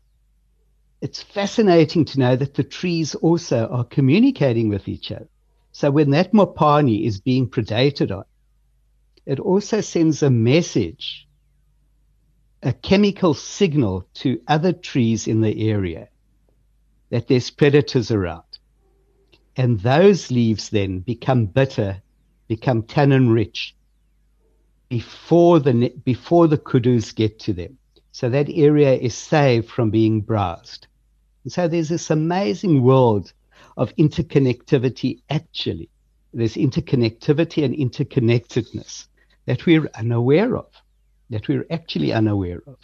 it's 1.02 1.22
fascinating 1.22 2.06
to 2.06 2.18
know 2.18 2.34
that 2.34 2.54
the 2.54 2.64
trees 2.64 3.14
also 3.14 3.68
are 3.68 3.84
communicating 3.84 4.70
with 4.70 4.88
each 4.88 5.12
other. 5.12 5.28
So 5.72 5.90
when 5.90 6.10
that 6.12 6.32
Mopani 6.32 7.04
is 7.04 7.20
being 7.20 7.50
predated 7.50 8.16
on, 8.16 8.24
it 9.26 9.40
also 9.40 9.82
sends 9.82 10.22
a 10.22 10.30
message, 10.30 11.28
a 12.62 12.72
chemical 12.72 13.34
signal 13.34 14.06
to 14.14 14.40
other 14.48 14.72
trees 14.72 15.28
in 15.28 15.42
the 15.42 15.68
area 15.68 16.08
that 17.12 17.28
there's 17.28 17.50
predators 17.50 18.10
around. 18.10 18.42
And 19.54 19.78
those 19.80 20.30
leaves 20.30 20.70
then 20.70 21.00
become 21.00 21.44
bitter, 21.44 22.00
become 22.48 22.82
tannin 22.84 23.28
rich 23.28 23.76
before 24.88 25.60
the, 25.60 25.92
before 26.04 26.48
the 26.48 26.56
kudus 26.56 27.14
get 27.14 27.38
to 27.40 27.52
them. 27.52 27.76
So 28.12 28.30
that 28.30 28.48
area 28.48 28.94
is 28.94 29.14
saved 29.14 29.68
from 29.68 29.90
being 29.90 30.22
browsed. 30.22 30.86
And 31.44 31.52
so 31.52 31.68
there's 31.68 31.90
this 31.90 32.08
amazing 32.08 32.82
world 32.82 33.34
of 33.76 33.94
interconnectivity 33.96 35.20
actually. 35.28 35.90
There's 36.32 36.54
interconnectivity 36.54 37.62
and 37.62 37.74
interconnectedness 37.74 39.08
that 39.44 39.66
we're 39.66 39.90
unaware 39.96 40.56
of, 40.56 40.70
that 41.28 41.46
we're 41.46 41.66
actually 41.70 42.14
unaware 42.14 42.62
of. 42.66 42.78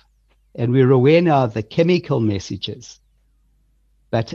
And 0.55 0.71
we're 0.71 0.91
aware 0.91 1.23
now 1.23 1.45
of 1.45 1.55
the 1.55 1.63
chemical 1.63 2.21
messages. 2.21 3.01
But 4.11 4.35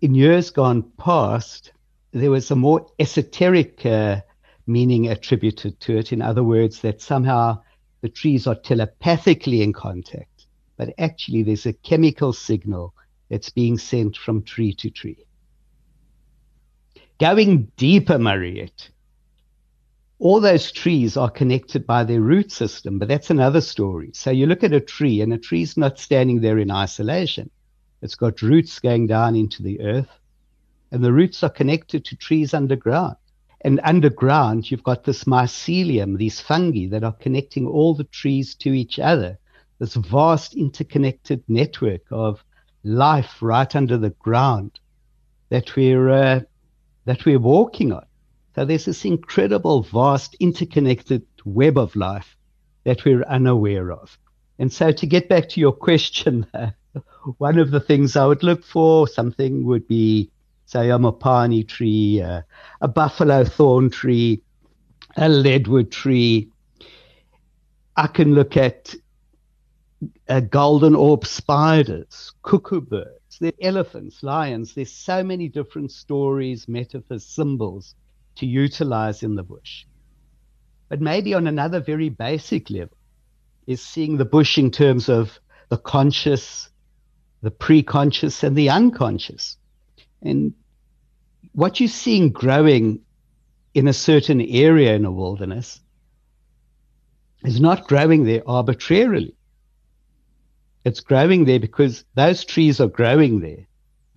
in 0.00 0.14
years 0.14 0.50
gone 0.50 0.82
past, 0.98 1.72
there 2.12 2.30
was 2.30 2.50
a 2.50 2.56
more 2.56 2.86
esoteric 2.98 3.84
uh, 3.86 4.20
meaning 4.66 5.08
attributed 5.08 5.80
to 5.80 5.96
it. 5.96 6.12
In 6.12 6.22
other 6.22 6.42
words, 6.42 6.80
that 6.80 7.00
somehow 7.00 7.62
the 8.00 8.08
trees 8.08 8.46
are 8.46 8.54
telepathically 8.54 9.62
in 9.62 9.72
contact, 9.72 10.46
but 10.76 10.92
actually 10.98 11.42
there's 11.42 11.66
a 11.66 11.72
chemical 11.72 12.32
signal 12.32 12.94
that's 13.28 13.50
being 13.50 13.78
sent 13.78 14.16
from 14.16 14.42
tree 14.42 14.72
to 14.74 14.90
tree. 14.90 15.26
Going 17.18 17.72
deeper, 17.76 18.18
Mariette, 18.18 18.90
all 20.18 20.40
those 20.40 20.70
trees 20.70 21.16
are 21.16 21.30
connected 21.30 21.86
by 21.86 22.04
their 22.04 22.20
root 22.20 22.52
system, 22.52 22.98
but 22.98 23.08
that's 23.08 23.30
another 23.30 23.60
story. 23.60 24.10
So 24.12 24.30
you 24.30 24.46
look 24.46 24.64
at 24.64 24.72
a 24.72 24.80
tree, 24.80 25.20
and 25.20 25.32
a 25.32 25.38
tree's 25.38 25.76
not 25.76 25.98
standing 25.98 26.40
there 26.40 26.58
in 26.58 26.70
isolation. 26.70 27.50
It's 28.02 28.14
got 28.14 28.42
roots 28.42 28.78
going 28.78 29.06
down 29.06 29.36
into 29.36 29.62
the 29.62 29.80
earth, 29.80 30.10
and 30.90 31.02
the 31.02 31.12
roots 31.12 31.42
are 31.42 31.50
connected 31.50 32.04
to 32.04 32.16
trees 32.16 32.54
underground. 32.54 33.16
And 33.62 33.80
underground, 33.82 34.70
you've 34.70 34.82
got 34.82 35.04
this 35.04 35.24
mycelium, 35.24 36.18
these 36.18 36.40
fungi 36.40 36.86
that 36.88 37.02
are 37.02 37.12
connecting 37.12 37.66
all 37.66 37.94
the 37.94 38.04
trees 38.04 38.54
to 38.56 38.72
each 38.72 38.98
other, 38.98 39.38
this 39.78 39.94
vast 39.94 40.54
interconnected 40.54 41.42
network 41.48 42.02
of 42.10 42.44
life 42.84 43.42
right 43.42 43.74
under 43.74 43.96
the 43.98 44.10
ground 44.10 44.78
that 45.48 45.74
we're 45.74 46.08
uh, 46.08 46.40
that 47.04 47.24
we're 47.24 47.38
walking 47.38 47.92
on. 47.92 48.06
So 48.54 48.64
there's 48.64 48.86
this 48.86 49.04
incredible, 49.04 49.82
vast, 49.82 50.34
interconnected 50.40 51.26
web 51.44 51.78
of 51.78 51.94
life 51.94 52.36
that 52.84 53.04
we're 53.04 53.22
unaware 53.24 53.92
of. 53.92 54.18
And 54.58 54.72
so 54.72 54.92
to 54.92 55.06
get 55.06 55.28
back 55.28 55.48
to 55.50 55.60
your 55.60 55.72
question, 55.88 56.46
one 57.38 57.58
of 57.58 57.70
the 57.70 57.80
things 57.80 58.16
I 58.16 58.26
would 58.26 58.42
look 58.42 58.64
for, 58.64 59.08
something 59.08 59.64
would 59.64 59.86
be, 59.86 60.30
say, 60.66 60.90
a 60.90 60.98
mopani 60.98 61.66
tree, 61.66 62.20
uh, 62.20 62.42
a 62.80 62.88
buffalo 62.88 63.44
thorn 63.44 63.90
tree, 63.90 64.42
a 65.16 65.28
leadwood 65.28 65.90
tree. 65.90 66.50
I 67.96 68.06
can 68.06 68.34
look 68.34 68.56
at 68.56 68.94
uh, 70.28 70.40
golden 70.40 70.94
orb 70.94 71.26
spiders, 71.26 72.32
cuckoo 72.42 72.80
birds 72.80 73.16
there 73.38 73.52
elephants, 73.60 74.22
lions. 74.22 74.74
There's 74.74 74.92
so 74.92 75.22
many 75.22 75.48
different 75.48 75.92
stories, 75.92 76.68
metaphors, 76.68 77.24
symbols 77.24 77.94
to 78.36 78.46
utilize 78.46 79.22
in 79.22 79.34
the 79.34 79.42
bush. 79.42 79.84
But 80.88 81.00
maybe 81.00 81.34
on 81.34 81.46
another 81.46 81.80
very 81.80 82.08
basic 82.08 82.70
level 82.70 82.96
is 83.66 83.82
seeing 83.82 84.16
the 84.16 84.24
bush 84.24 84.58
in 84.58 84.70
terms 84.70 85.08
of 85.08 85.38
the 85.68 85.78
conscious, 85.78 86.70
the 87.46 87.50
pre-conscious, 87.52 88.42
and 88.42 88.56
the 88.56 88.68
unconscious. 88.70 89.56
And 90.20 90.52
what 91.52 91.78
you're 91.78 91.88
seeing 91.88 92.32
growing 92.32 93.02
in 93.72 93.86
a 93.86 93.92
certain 93.92 94.40
area 94.40 94.96
in 94.96 95.04
a 95.04 95.12
wilderness 95.12 95.80
is 97.44 97.60
not 97.60 97.86
growing 97.86 98.24
there 98.24 98.42
arbitrarily. 98.48 99.36
It's 100.84 100.98
growing 100.98 101.44
there 101.44 101.60
because 101.60 102.04
those 102.16 102.44
trees 102.44 102.80
are 102.80 102.88
growing 102.88 103.38
there. 103.38 103.68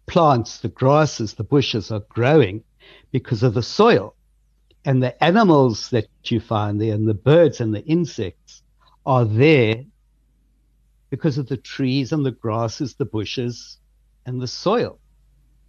Plants, 0.07 0.57
the 0.61 0.69
grasses, 0.69 1.35
the 1.35 1.43
bushes 1.43 1.91
are 1.91 2.01
growing 2.09 2.63
because 3.11 3.43
of 3.43 3.53
the 3.53 3.61
soil. 3.61 4.15
And 4.85 5.03
the 5.03 5.23
animals 5.23 5.91
that 5.91 6.07
you 6.23 6.39
find 6.39 6.81
there 6.81 6.95
and 6.95 7.07
the 7.07 7.13
birds 7.13 7.61
and 7.61 7.75
the 7.75 7.85
insects 7.85 8.63
are 9.05 9.25
there 9.25 9.83
because 11.09 11.37
of 11.37 11.47
the 11.47 11.57
trees 11.57 12.11
and 12.11 12.25
the 12.25 12.31
grasses, 12.31 12.95
the 12.95 13.05
bushes 13.05 13.77
and 14.25 14.41
the 14.41 14.47
soil. 14.47 14.99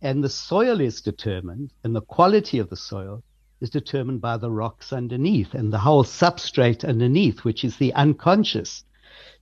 And 0.03 0.24
the 0.24 0.28
soil 0.28 0.80
is 0.80 1.01
determined 1.01 1.72
and 1.84 1.95
the 1.95 2.03
quality 2.03 2.59
of 2.59 2.70
the 2.70 2.76
soil 2.76 3.22
is 3.61 3.70
determined 3.70 4.20
by 4.20 4.36
the 4.36 4.51
rocks 4.51 4.93
underneath 4.93 5.55
and 5.55 5.72
the 5.72 5.78
whole 5.78 6.05
substrate 6.05 6.88
underneath, 6.88 7.45
which 7.45 7.64
is 7.64 7.76
the 7.76 7.93
unconscious. 7.95 8.84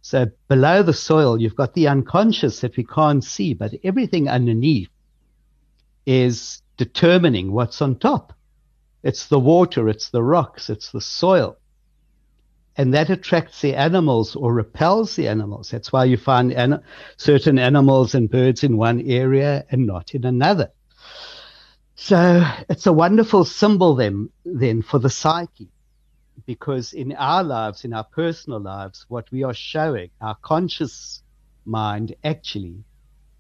So 0.03 0.27
below 0.49 0.83
the 0.83 0.95
soil, 0.95 1.41
you've 1.41 1.57
got 1.57 1.75
the 1.75 1.89
unconscious 1.89 2.61
that 2.61 2.77
we 2.77 2.85
can't 2.85 3.23
see, 3.23 3.55
but 3.55 3.75
everything 3.85 4.29
underneath 4.29 4.91
is 6.07 6.63
determining 6.77 7.53
what's 7.53 7.83
on 7.83 7.97
top. 7.97 8.33
It's 9.03 9.27
the 9.27 9.39
water, 9.39 9.89
it's 9.89 10.11
the 10.11 10.23
rocks, 10.23 10.71
it's 10.71 10.91
the 10.91 11.01
soil. 11.01 11.57
And 12.79 12.95
that 12.95 13.11
attracts 13.11 13.61
the 13.61 13.75
animals 13.75 14.37
or 14.37 14.55
repels 14.55 15.17
the 15.17 15.29
animals. 15.29 15.71
That's 15.71 15.93
why 15.93 16.05
you 16.05 16.17
find 16.17 16.53
an- 16.53 16.83
certain 17.17 17.59
animals 17.59 18.15
and 18.15 18.31
birds 18.31 18.63
in 18.63 18.77
one 18.77 19.01
area 19.01 19.65
and 19.71 19.87
not 19.87 20.15
in 20.15 20.25
another. 20.25 20.71
So 21.97 22.45
it's 22.69 22.87
a 22.87 22.93
wonderful 22.93 23.45
symbol 23.45 23.97
then, 23.97 24.31
then 24.45 24.83
for 24.83 25.01
the 25.01 25.11
psyche 25.11 25.69
because 26.47 26.93
in 26.93 27.13
our 27.15 27.43
lives, 27.43 27.85
in 27.85 27.93
our 27.93 28.05
personal 28.05 28.61
lives, 28.61 29.05
what 29.09 29.31
we 29.33 29.43
are 29.43 29.55
showing, 29.55 30.11
our 30.21 30.37
conscious 30.37 31.23
mind 31.65 32.15
actually 32.23 32.85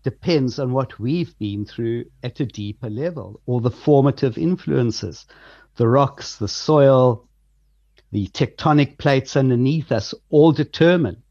depends 0.03 0.59
on 0.59 0.72
what 0.72 0.99
we've 0.99 1.39
been 1.39 1.64
through 1.64 2.05
at 2.24 2.41
a 2.41 2.47
deeper 2.47 2.91
level 2.91 3.41
or 3.47 3.61
the 3.61 3.70
formative 3.70 4.36
influences, 4.36 5.26
the 5.76 5.86
rocks, 5.86 6.36
the 6.36 6.49
soil, 6.49 7.27
the 8.11 8.26
tectonic 8.28 8.98
plates 8.98 9.36
underneath 9.36 9.92
us 9.92 10.14
all 10.30 10.52
determine 10.52 11.22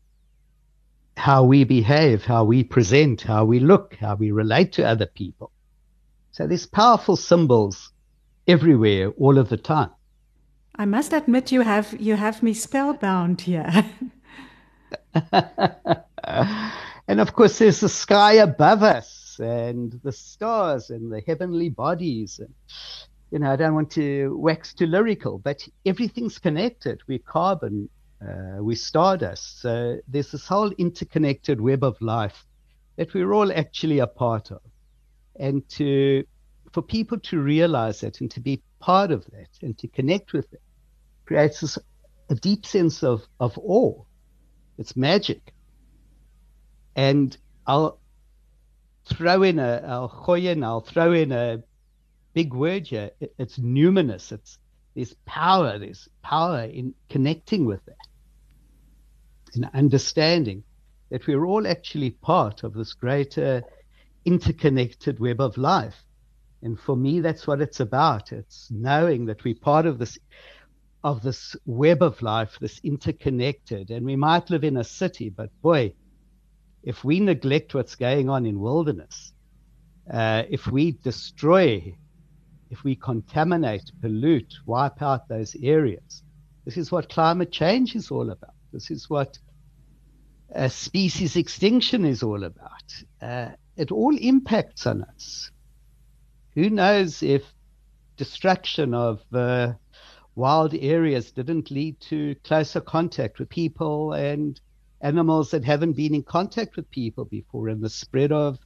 how 1.18 1.44
we 1.44 1.64
behave, 1.64 2.24
how 2.24 2.44
we 2.44 2.64
present, 2.64 3.22
how 3.22 3.44
we 3.44 3.60
look, 3.60 3.96
how 3.96 4.16
we 4.16 4.32
relate 4.32 4.74
to 4.74 4.84
other 4.84 5.08
people. 5.08 5.52
So 6.32 6.46
there's 6.46 6.68
powerful 6.68 7.16
symbols 7.16 7.92
everywhere, 8.48 9.10
all 9.18 9.40
of 9.40 9.50
the 9.50 9.58
time. 9.58 9.90
I 10.76 10.86
must 10.86 11.12
admit, 11.12 11.52
you 11.52 11.62
have 11.62 12.00
you 12.00 12.16
have 12.16 12.44
me 12.44 12.54
spellbound 12.54 13.42
here. 13.42 13.68
and 17.08 17.20
of 17.20 17.34
course, 17.34 17.58
there's 17.58 17.80
the 17.80 17.90
sky 17.90 18.34
above 18.34 18.84
us, 18.84 19.40
and 19.40 20.00
the 20.04 20.12
stars, 20.12 20.92
and 20.92 21.12
the 21.12 21.22
heavenly 21.26 21.70
bodies, 21.70 22.40
and 22.40 22.54
you 23.32 23.40
know, 23.40 23.52
I 23.52 23.56
don't 23.56 23.74
want 23.74 23.92
to 23.92 24.38
wax 24.38 24.74
too 24.74 24.86
lyrical, 24.86 25.38
but 25.38 25.68
everything's 25.86 26.40
connected. 26.40 27.02
We're 27.08 27.20
carbon, 27.20 27.90
uh, 28.22 28.58
we're 28.60 28.78
stardust. 28.78 29.62
So 29.62 30.00
there's 30.08 30.32
this 30.32 30.48
whole 30.48 30.72
interconnected 30.78 31.60
web 31.60 31.84
of 31.84 32.02
life 32.02 32.46
that 32.96 33.14
we're 33.14 33.34
all 33.34 33.52
actually 33.52 34.00
a 34.00 34.08
part 34.08 34.52
of. 34.52 34.62
And 35.40 35.68
to 35.70 36.24
for 36.72 36.82
people 36.82 37.20
to 37.20 37.40
realize 37.40 38.02
that 38.02 38.22
and 38.22 38.30
to 38.32 38.40
be 38.40 38.62
part 38.80 39.12
of 39.12 39.26
that 39.32 39.50
and 39.62 39.78
to 39.78 39.88
connect 39.88 40.34
with 40.34 40.52
it 40.54 40.62
creates 41.26 41.62
this, 41.62 41.78
a 42.30 42.36
deep 42.36 42.66
sense 42.66 43.04
of, 43.04 43.24
of 43.40 43.58
awe. 43.58 44.04
It's 44.78 44.96
magic. 44.96 45.54
And 46.96 47.36
I'll 47.66 48.00
throw 49.06 49.44
in 49.44 49.60
a, 49.60 49.84
I'll 49.88 50.10
I'll 50.64 50.82
throw 50.82 51.12
in 51.14 51.32
a 51.32 51.64
big 52.38 52.54
word 52.54 52.86
here. 52.86 53.10
It, 53.20 53.34
it's 53.40 53.58
numinous. 53.58 54.32
It's 54.32 54.60
there's 54.94 55.16
power. 55.26 55.80
There's 55.80 56.08
power 56.22 56.66
in 56.66 56.94
connecting 57.10 57.66
with 57.66 57.84
that, 57.86 58.08
in 59.56 59.68
understanding 59.74 60.64
that 61.10 61.26
we're 61.26 61.46
all 61.46 61.66
actually 61.66 62.12
part 62.12 62.64
of 62.64 62.76
this 62.76 62.94
greater 62.94 63.64
interconnected 64.24 65.20
web 65.20 65.42
of 65.42 65.58
life. 65.58 65.96
And 66.62 66.80
for 66.80 66.96
me, 66.96 67.22
that's 67.22 67.48
what 67.48 67.60
it's 67.60 67.80
about. 67.80 68.32
It's 68.32 68.70
knowing 68.70 69.26
that 69.26 69.44
we're 69.44 69.56
part 69.56 69.88
of 69.88 69.98
this 69.98 70.20
of 71.04 71.24
this 71.24 71.56
web 71.66 72.04
of 72.04 72.22
life, 72.22 72.60
this 72.62 72.80
interconnected. 72.84 73.90
And 73.90 74.06
we 74.06 74.16
might 74.16 74.52
live 74.52 74.64
in 74.64 74.78
a 74.78 74.84
city, 74.84 75.30
but 75.30 75.50
boy, 75.64 75.94
if 76.84 77.04
we 77.04 77.20
neglect 77.20 77.74
what's 77.74 77.96
going 77.96 78.30
on 78.30 78.46
in 78.46 78.60
wilderness, 78.60 79.34
uh, 80.14 80.44
if 80.50 80.68
we 80.68 80.92
destroy 80.92 81.96
if 82.70 82.84
we 82.84 82.96
contaminate, 82.96 83.92
pollute, 84.02 84.54
wipe 84.66 85.02
out 85.02 85.28
those 85.28 85.56
areas. 85.62 86.24
This 86.66 86.78
is 86.78 86.92
what 86.92 87.10
climate 87.10 87.52
change 87.52 87.96
is 87.96 88.12
all 88.12 88.30
about. 88.30 88.54
This 88.74 88.92
is 88.92 89.10
what 89.10 89.38
uh, 90.54 90.68
species 90.68 91.36
extinction 91.36 92.06
is 92.06 92.24
all 92.24 92.44
about. 92.44 93.04
Uh, 93.22 93.50
it 93.76 93.92
all 93.92 94.16
impacts 94.18 94.86
on 94.86 95.04
us. 95.04 95.52
Who 96.56 96.70
knows 96.70 97.24
if 97.24 97.44
destruction 98.18 98.94
of 98.94 99.22
uh, 99.34 99.74
wild 100.36 100.74
areas 100.74 101.32
didn't 101.32 101.72
lead 101.72 102.00
to 102.02 102.36
closer 102.44 102.82
contact 102.82 103.40
with 103.40 103.50
people 103.50 104.14
and 104.14 104.60
animals 105.02 105.52
that 105.52 105.64
haven't 105.64 105.94
been 105.94 106.16
in 106.16 106.24
contact 106.24 106.76
with 106.76 106.90
people 106.90 107.26
before, 107.26 107.68
and 107.70 107.82
the 107.82 107.90
spread 107.90 108.32
of 108.32 108.58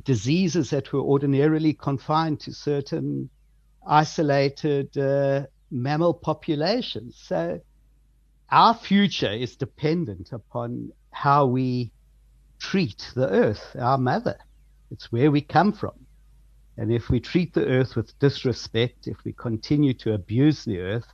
diseases 0.00 0.70
that 0.70 0.92
were 0.92 1.00
ordinarily 1.00 1.72
confined 1.72 2.40
to 2.40 2.52
certain 2.52 3.30
isolated 3.86 4.96
uh, 4.98 5.46
mammal 5.70 6.14
populations. 6.14 7.16
So 7.22 7.60
our 8.50 8.74
future 8.74 9.30
is 9.30 9.56
dependent 9.56 10.32
upon 10.32 10.92
how 11.10 11.46
we 11.46 11.92
treat 12.58 13.12
the 13.14 13.28
earth, 13.28 13.76
our 13.78 13.98
mother. 13.98 14.36
It's 14.90 15.12
where 15.12 15.30
we 15.30 15.40
come 15.40 15.72
from. 15.72 16.06
And 16.76 16.92
if 16.92 17.08
we 17.08 17.20
treat 17.20 17.54
the 17.54 17.66
earth 17.66 17.94
with 17.94 18.18
disrespect, 18.18 19.06
if 19.06 19.16
we 19.24 19.32
continue 19.32 19.94
to 19.94 20.14
abuse 20.14 20.64
the 20.64 20.80
earth, 20.80 21.06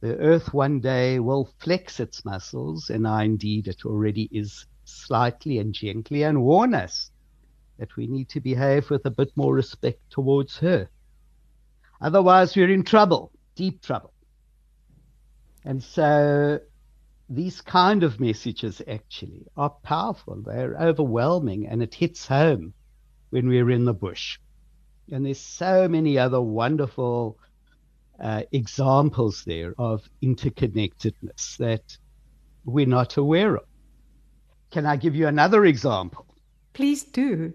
the 0.00 0.16
earth 0.18 0.52
one 0.52 0.80
day 0.80 1.20
will 1.20 1.48
flex 1.58 2.00
its 2.00 2.24
muscles, 2.24 2.90
and 2.90 3.06
I 3.06 3.22
indeed 3.22 3.68
it 3.68 3.84
already 3.84 4.28
is 4.32 4.66
slightly 4.84 5.58
and 5.58 5.72
gently, 5.72 6.24
and 6.24 6.42
warn 6.42 6.74
us 6.74 7.11
that 7.78 7.96
we 7.96 8.06
need 8.06 8.28
to 8.30 8.40
behave 8.40 8.90
with 8.90 9.04
a 9.06 9.10
bit 9.10 9.30
more 9.36 9.54
respect 9.54 10.00
towards 10.10 10.58
her. 10.58 10.88
Otherwise, 12.00 12.56
we're 12.56 12.70
in 12.70 12.84
trouble, 12.84 13.30
deep 13.54 13.80
trouble. 13.80 14.12
And 15.64 15.82
so 15.82 16.58
these 17.28 17.60
kind 17.60 18.02
of 18.02 18.20
messages 18.20 18.82
actually 18.86 19.46
are 19.56 19.70
powerful. 19.70 20.42
They're 20.42 20.76
overwhelming 20.78 21.66
and 21.66 21.82
it 21.82 21.94
hits 21.94 22.26
home 22.26 22.74
when 23.30 23.48
we're 23.48 23.70
in 23.70 23.84
the 23.84 23.94
bush. 23.94 24.38
And 25.10 25.24
there's 25.24 25.40
so 25.40 25.88
many 25.88 26.18
other 26.18 26.40
wonderful 26.40 27.38
uh, 28.20 28.42
examples 28.52 29.44
there 29.44 29.74
of 29.78 30.08
interconnectedness 30.22 31.56
that 31.58 31.96
we're 32.64 32.86
not 32.86 33.16
aware 33.16 33.56
of. 33.56 33.64
Can 34.70 34.86
I 34.86 34.96
give 34.96 35.14
you 35.14 35.26
another 35.26 35.64
example? 35.64 36.26
Please 36.72 37.04
do 37.04 37.52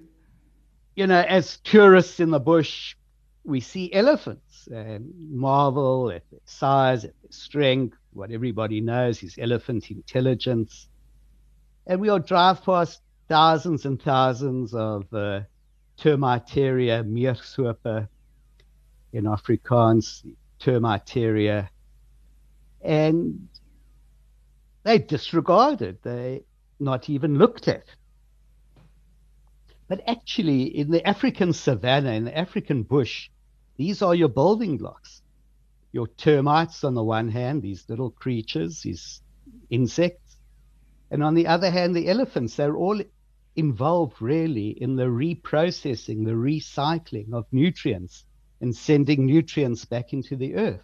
you 0.97 1.05
know, 1.05 1.21
as 1.21 1.57
tourists 1.57 2.19
in 2.19 2.31
the 2.31 2.39
bush, 2.39 2.95
we 3.43 3.59
see 3.59 3.93
elephants 3.93 4.67
and 4.73 5.13
marvel 5.29 6.09
at 6.09 6.23
their 6.31 6.39
size, 6.45 7.05
at 7.05 7.13
their 7.21 7.31
strength, 7.31 7.95
what 8.13 8.31
everybody 8.31 8.81
knows 8.81 9.21
is 9.21 9.37
elephant 9.37 9.91
intelligence. 9.91 10.89
And 11.85 12.01
we'll 12.01 12.17
drive 12.17 12.63
past 12.63 13.01
thousands 13.29 13.85
and 13.85 14.01
thousands 14.01 14.73
of 14.73 15.05
uh, 15.13 15.41
Termitaria 15.99 17.05
miershoop 17.05 18.07
in 19.13 19.25
Afrikaans, 19.25 20.25
Termitaria. 20.59 21.69
And 22.81 23.47
they 24.81 24.97
disregarded, 24.97 25.99
they 26.01 26.41
not 26.79 27.07
even 27.07 27.37
looked 27.37 27.67
at. 27.67 27.85
But 29.87 30.01
actually, 30.05 30.63
in 30.63 30.91
the 30.91 31.07
African 31.07 31.53
savannah, 31.53 32.11
in 32.11 32.25
the 32.25 32.37
African 32.37 32.83
bush, 32.83 33.29
these 33.77 34.01
are 34.01 34.15
your 34.15 34.27
building 34.29 34.77
blocks. 34.77 35.21
Your 35.93 36.07
termites, 36.07 36.83
on 36.83 36.93
the 36.93 37.03
one 37.03 37.29
hand, 37.29 37.61
these 37.61 37.87
little 37.87 38.11
creatures, 38.11 38.81
these 38.81 39.21
insects. 39.69 40.37
And 41.09 41.23
on 41.23 41.35
the 41.35 41.47
other 41.47 41.71
hand, 41.71 41.95
the 41.95 42.09
elephants, 42.09 42.55
they're 42.55 42.75
all 42.75 43.01
involved 43.55 44.21
really 44.21 44.69
in 44.69 44.95
the 44.97 45.05
reprocessing, 45.05 46.25
the 46.25 46.31
recycling 46.31 47.33
of 47.33 47.45
nutrients 47.51 48.25
and 48.59 48.75
sending 48.75 49.25
nutrients 49.25 49.85
back 49.85 50.13
into 50.13 50.35
the 50.35 50.55
earth. 50.55 50.83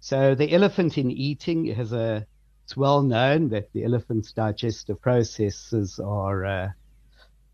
So 0.00 0.34
the 0.34 0.52
elephant 0.52 0.98
in 0.98 1.10
eating 1.10 1.66
has 1.74 1.92
a, 1.92 2.26
it's 2.64 2.76
well 2.76 3.02
known 3.02 3.48
that 3.48 3.72
the 3.72 3.84
elephant's 3.84 4.32
digestive 4.32 5.00
processes 5.00 5.98
are 5.98 6.44
uh, 6.44 6.68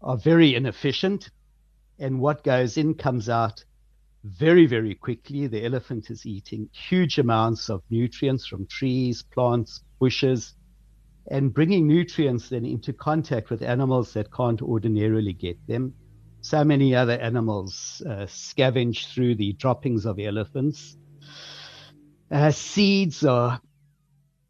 are 0.03 0.17
very 0.17 0.55
inefficient, 0.55 1.31
and 1.99 2.21
what 2.21 2.45
goes 2.45 2.77
in 2.77 2.95
comes 2.95 3.29
out 3.29 3.65
very, 4.25 4.67
very 4.67 4.95
quickly. 4.95 5.47
The 5.47 5.65
elephant 5.65 6.11
is 6.11 6.27
eating 6.27 6.69
huge 6.73 7.19
amounts 7.19 7.69
of 7.69 7.83
nutrients 7.91 8.47
from 8.47 8.67
trees, 8.67 9.23
plants, 9.23 9.83
bushes, 9.99 10.55
and 11.31 11.53
bringing 11.53 11.87
nutrients 11.87 12.49
then 12.49 12.65
into 12.65 12.93
contact 12.93 13.51
with 13.51 13.63
animals 13.63 14.13
that 14.15 14.33
can't 14.33 14.63
ordinarily 14.63 15.33
get 15.33 15.59
them. 15.67 15.95
So 16.43 16.65
many 16.65 16.95
other 16.95 17.19
animals 17.19 18.03
uh, 18.07 18.27
scavenge 18.27 19.13
through 19.13 19.35
the 19.35 19.53
droppings 19.53 20.07
of 20.07 20.19
elephants. 20.19 20.97
Uh, 22.31 22.51
seeds 22.51 23.25
are 23.25 23.61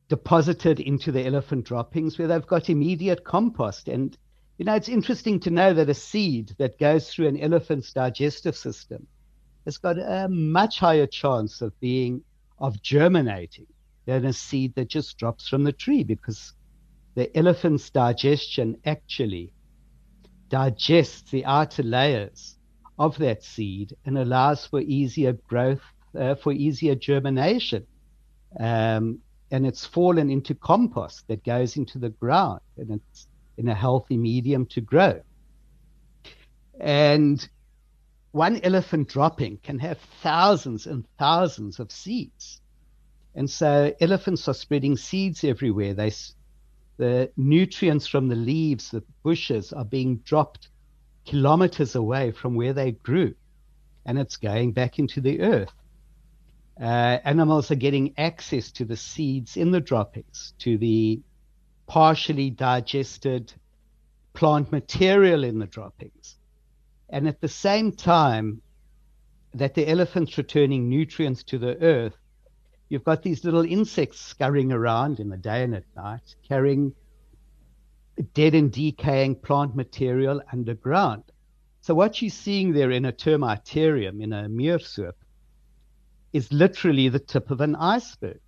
deposited 0.09 0.81
into 0.81 1.11
the 1.11 1.27
elephant 1.27 1.65
droppings 1.65 2.19
where 2.19 2.29
they've 2.29 2.47
got 2.47 2.71
immediate 2.71 3.25
compost. 3.25 3.89
And 3.89 4.17
you 4.61 4.67
know, 4.67 4.75
it's 4.75 4.91
interesting 4.91 5.41
to 5.41 5.51
know 5.51 5.73
that 5.73 5.89
a 5.89 5.95
seed 5.95 6.55
that 6.59 6.79
goes 6.79 7.09
through 7.09 7.29
an 7.29 7.41
elephant's 7.41 7.95
digestive 7.95 8.55
system 8.55 9.07
has 9.65 9.79
got 9.79 9.97
a 9.99 10.29
much 10.29 10.79
higher 10.79 11.07
chance 11.07 11.63
of 11.63 11.73
being, 11.81 12.23
of 12.59 12.83
germinating 12.83 13.67
than 14.05 14.27
a 14.27 14.35
seed 14.35 14.75
that 14.75 14.91
just 14.91 15.17
drops 15.17 15.49
from 15.49 15.65
the 15.65 15.73
tree 15.73 16.05
because 16.05 16.53
the 17.15 17.35
elephant's 17.39 17.89
digestion 17.89 18.77
actually 18.85 19.51
digests 20.51 21.31
the 21.31 21.43
outer 21.47 21.83
layers 21.83 22.59
of 22.99 23.17
that 23.17 23.43
seed 23.43 23.97
and 24.05 24.19
allows 24.19 24.67
for 24.67 24.83
easier 24.83 25.33
growth, 25.49 25.81
uh, 26.15 26.35
for 26.35 26.53
easier 26.53 26.95
germination. 26.95 27.87
Um, 28.59 29.21
and 29.51 29.67
it's 29.67 29.87
fallen 29.87 30.29
into 30.29 30.55
compost 30.55 31.27
that 31.29 31.45
goes 31.45 31.79
into 31.79 31.99
the 31.99 32.11
ground 32.11 32.61
and 32.77 32.91
it's 32.91 33.27
in 33.61 33.69
a 33.69 33.75
healthy 33.75 34.17
medium 34.17 34.67
to 34.67 34.81
grow. 34.81 35.21
And 36.81 37.47
one 38.33 38.61
elephant 38.63 39.09
dropping 39.09 39.59
can 39.59 39.79
have 39.81 39.99
thousands 40.23 40.87
and 40.87 41.05
thousands 41.19 41.79
of 41.79 41.93
seeds. 41.93 42.61
And 43.35 43.49
so 43.49 43.95
elephants 44.01 44.49
are 44.49 44.55
spreading 44.55 44.97
seeds 44.97 45.45
everywhere. 45.45 45.95
They, 45.95 46.13
the 46.97 47.31
nutrients 47.37 48.07
from 48.07 48.29
the 48.29 48.35
leaves, 48.35 48.91
the 48.91 49.05
bushes 49.23 49.73
are 49.73 49.85
being 49.85 50.17
dropped 50.19 50.69
kilometers 51.27 51.95
away 51.95 52.33
from 52.33 52.55
where 52.55 52.73
they 52.73 52.93
grew. 52.93 53.35
And 54.07 54.19
it's 54.19 54.39
going 54.39 54.73
back 54.73 54.99
into 54.99 55.21
the 55.21 55.43
earth. 55.43 55.73
Uh, 56.81 57.19
animals 57.25 57.71
are 57.71 57.77
getting 57.77 58.15
access 58.17 58.73
to 58.73 58.87
the 58.87 58.97
seeds 58.97 59.59
in 59.59 59.71
the 59.71 59.81
droppings, 59.81 60.55
to 60.61 60.79
the 60.79 61.21
partially 61.91 62.51
digested 62.51 63.53
plant 64.33 64.71
material 64.71 65.43
in 65.43 65.59
the 65.59 65.67
droppings. 65.67 66.37
And 67.09 67.27
at 67.27 67.41
the 67.41 67.49
same 67.49 67.91
time 67.91 68.63
that 69.55 69.75
the 69.75 69.89
elephant's 69.89 70.39
returning 70.39 70.89
nutrients 70.89 71.43
to 71.43 71.59
the 71.59 71.77
earth, 71.83 72.17
you've 72.89 73.03
got 73.03 73.25
these 73.25 73.43
little 73.43 73.65
insects 73.65 74.21
scurrying 74.21 74.71
around 74.71 75.19
in 75.19 75.31
the 75.31 75.37
day 75.37 75.65
and 75.65 75.75
at 75.75 75.83
night, 75.97 76.37
carrying 76.47 76.95
dead 78.35 78.55
and 78.55 78.71
decaying 78.71 79.35
plant 79.35 79.75
material 79.75 80.41
underground. 80.53 81.25
So 81.81 81.93
what 81.93 82.23
you're 82.23 82.31
seeing 82.31 82.73
there 82.73 82.93
in 82.93 83.05
a 83.05 83.13
termitarium, 83.13 84.23
in 84.23 84.33
a 84.33 84.45
miershoop, 84.45 85.15
is 86.33 86.53
literally 86.53 87.09
the 87.09 87.19
tip 87.19 87.51
of 87.51 87.61
an 87.61 87.75
iceberg. 87.75 88.39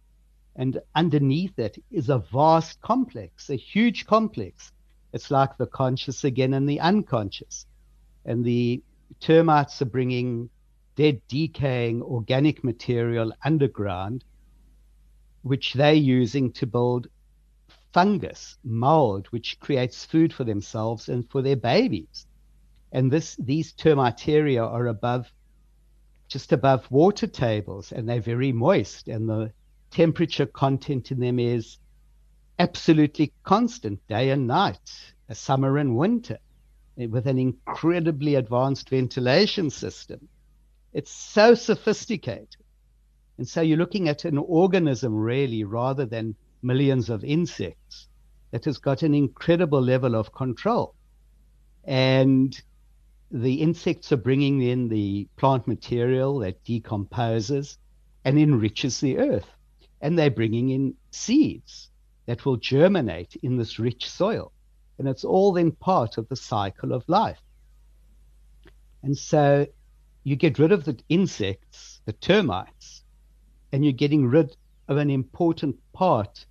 And 0.54 0.80
underneath 0.94 1.58
it 1.58 1.82
is 1.90 2.08
a 2.08 2.18
vast 2.18 2.80
complex, 2.82 3.48
a 3.48 3.56
huge 3.56 4.06
complex. 4.06 4.72
It's 5.12 5.30
like 5.30 5.56
the 5.56 5.66
conscious 5.66 6.24
again 6.24 6.54
and 6.54 6.68
the 6.68 6.80
unconscious. 6.80 7.66
And 8.24 8.44
the 8.44 8.82
termites 9.20 9.80
are 9.82 9.86
bringing 9.86 10.50
dead, 10.94 11.22
decaying 11.28 12.02
organic 12.02 12.62
material 12.62 13.32
underground, 13.44 14.24
which 15.42 15.72
they're 15.74 15.94
using 15.94 16.52
to 16.52 16.66
build 16.66 17.08
fungus, 17.92 18.58
mold, 18.62 19.26
which 19.28 19.58
creates 19.60 20.04
food 20.04 20.32
for 20.32 20.44
themselves 20.44 21.08
and 21.08 21.28
for 21.30 21.42
their 21.42 21.56
babies. 21.56 22.26
And 22.92 23.10
this, 23.10 23.36
these 23.36 23.72
termitaria 23.72 24.64
are 24.64 24.86
above, 24.86 25.32
just 26.28 26.52
above 26.52 26.90
water 26.90 27.26
tables, 27.26 27.92
and 27.92 28.08
they're 28.08 28.20
very 28.20 28.52
moist, 28.52 29.08
and 29.08 29.28
the 29.28 29.52
temperature 29.92 30.46
content 30.46 31.12
in 31.12 31.20
them 31.20 31.38
is 31.38 31.78
absolutely 32.58 33.32
constant 33.44 34.00
day 34.08 34.30
and 34.30 34.46
night, 34.46 34.90
summer 35.32 35.76
and 35.78 35.96
winter, 35.96 36.38
eh, 36.98 37.06
with 37.06 37.26
an 37.26 37.38
incredibly 37.38 38.34
advanced 38.34 38.88
ventilation 38.88 39.70
system. 39.70 40.28
It's 40.92 41.10
so 41.10 41.54
sophisticated. 41.54 42.56
And 43.38 43.46
so 43.48 43.60
you're 43.60 43.78
looking 43.78 44.08
at 44.08 44.24
an 44.24 44.38
organism 44.38 45.14
really 45.14 45.64
rather 45.64 46.06
than 46.06 46.36
millions 46.62 47.10
of 47.10 47.24
insects 47.24 48.08
that 48.50 48.64
has 48.64 48.78
got 48.78 49.02
an 49.02 49.14
incredible 49.14 49.80
level 49.80 50.14
of 50.14 50.32
control. 50.32 50.94
And 51.84 52.60
the 53.30 53.54
insects 53.54 54.12
are 54.12 54.18
bringing 54.18 54.60
in 54.62 54.88
the 54.88 55.26
plant 55.36 55.66
material 55.66 56.38
that 56.40 56.62
decomposes 56.64 57.78
and 58.24 58.38
enriches 58.38 59.00
the 59.00 59.18
earth 59.18 59.48
and 60.02 60.18
they're 60.18 60.30
bringing 60.30 60.70
in 60.70 60.94
seeds 61.12 61.88
that 62.26 62.44
will 62.44 62.56
germinate 62.56 63.36
in 63.42 63.56
this 63.56 63.78
rich 63.78 64.10
soil. 64.10 64.52
And 64.98 65.08
it's 65.08 65.24
all 65.24 65.52
then 65.52 65.72
part 65.72 66.18
of 66.18 66.28
the 66.28 66.36
cycle 66.36 66.92
of 66.92 67.08
life. 67.08 67.40
And 69.02 69.16
so 69.16 69.66
you 70.24 70.36
get 70.36 70.58
rid 70.58 70.72
of 70.72 70.84
the 70.84 70.98
insects, 71.08 72.00
the 72.04 72.12
termites, 72.12 73.04
and 73.72 73.84
you're 73.84 73.92
getting 73.92 74.26
rid 74.26 74.56
of 74.88 74.96
an 74.98 75.10
important 75.10 75.76
part 75.92 76.46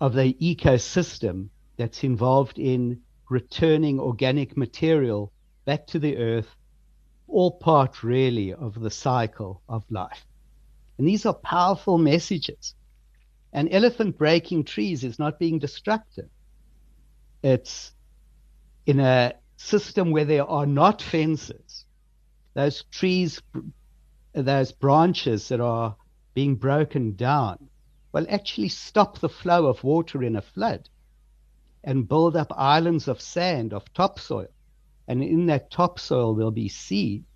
of 0.00 0.14
the 0.14 0.34
ecosystem 0.34 1.48
that's 1.76 2.04
involved 2.04 2.58
in 2.58 3.00
returning 3.28 4.00
organic 4.00 4.56
material 4.56 5.32
back 5.64 5.86
to 5.88 5.98
the 5.98 6.16
earth, 6.16 6.56
all 7.28 7.50
part 7.50 8.02
really 8.02 8.52
of 8.52 8.80
the 8.80 8.90
cycle 8.90 9.62
of 9.68 9.84
life. 9.90 10.24
And 10.98 11.08
these 11.08 11.26
are 11.26 11.34
powerful 11.34 11.98
messages. 11.98 12.74
An 13.52 13.68
elephant 13.68 14.18
breaking 14.18 14.64
trees 14.64 15.04
is 15.04 15.18
not 15.18 15.38
being 15.38 15.58
destructive. 15.58 16.28
It's 17.42 17.92
in 18.86 19.00
a 19.00 19.34
system 19.56 20.10
where 20.10 20.24
there 20.24 20.46
are 20.46 20.66
not 20.66 21.02
fences. 21.02 21.84
Those 22.54 22.84
trees, 22.90 23.40
those 24.32 24.72
branches 24.72 25.48
that 25.48 25.60
are 25.60 25.96
being 26.34 26.56
broken 26.56 27.14
down 27.14 27.68
will 28.12 28.26
actually 28.28 28.68
stop 28.68 29.18
the 29.18 29.28
flow 29.28 29.66
of 29.66 29.84
water 29.84 30.22
in 30.22 30.36
a 30.36 30.42
flood 30.42 30.88
and 31.84 32.08
build 32.08 32.36
up 32.36 32.52
islands 32.56 33.08
of 33.08 33.20
sand, 33.20 33.72
of 33.72 33.92
topsoil. 33.92 34.48
And 35.08 35.22
in 35.22 35.46
that 35.46 35.70
topsoil, 35.70 36.34
there'll 36.34 36.50
be 36.52 36.68
seeds 36.68 37.26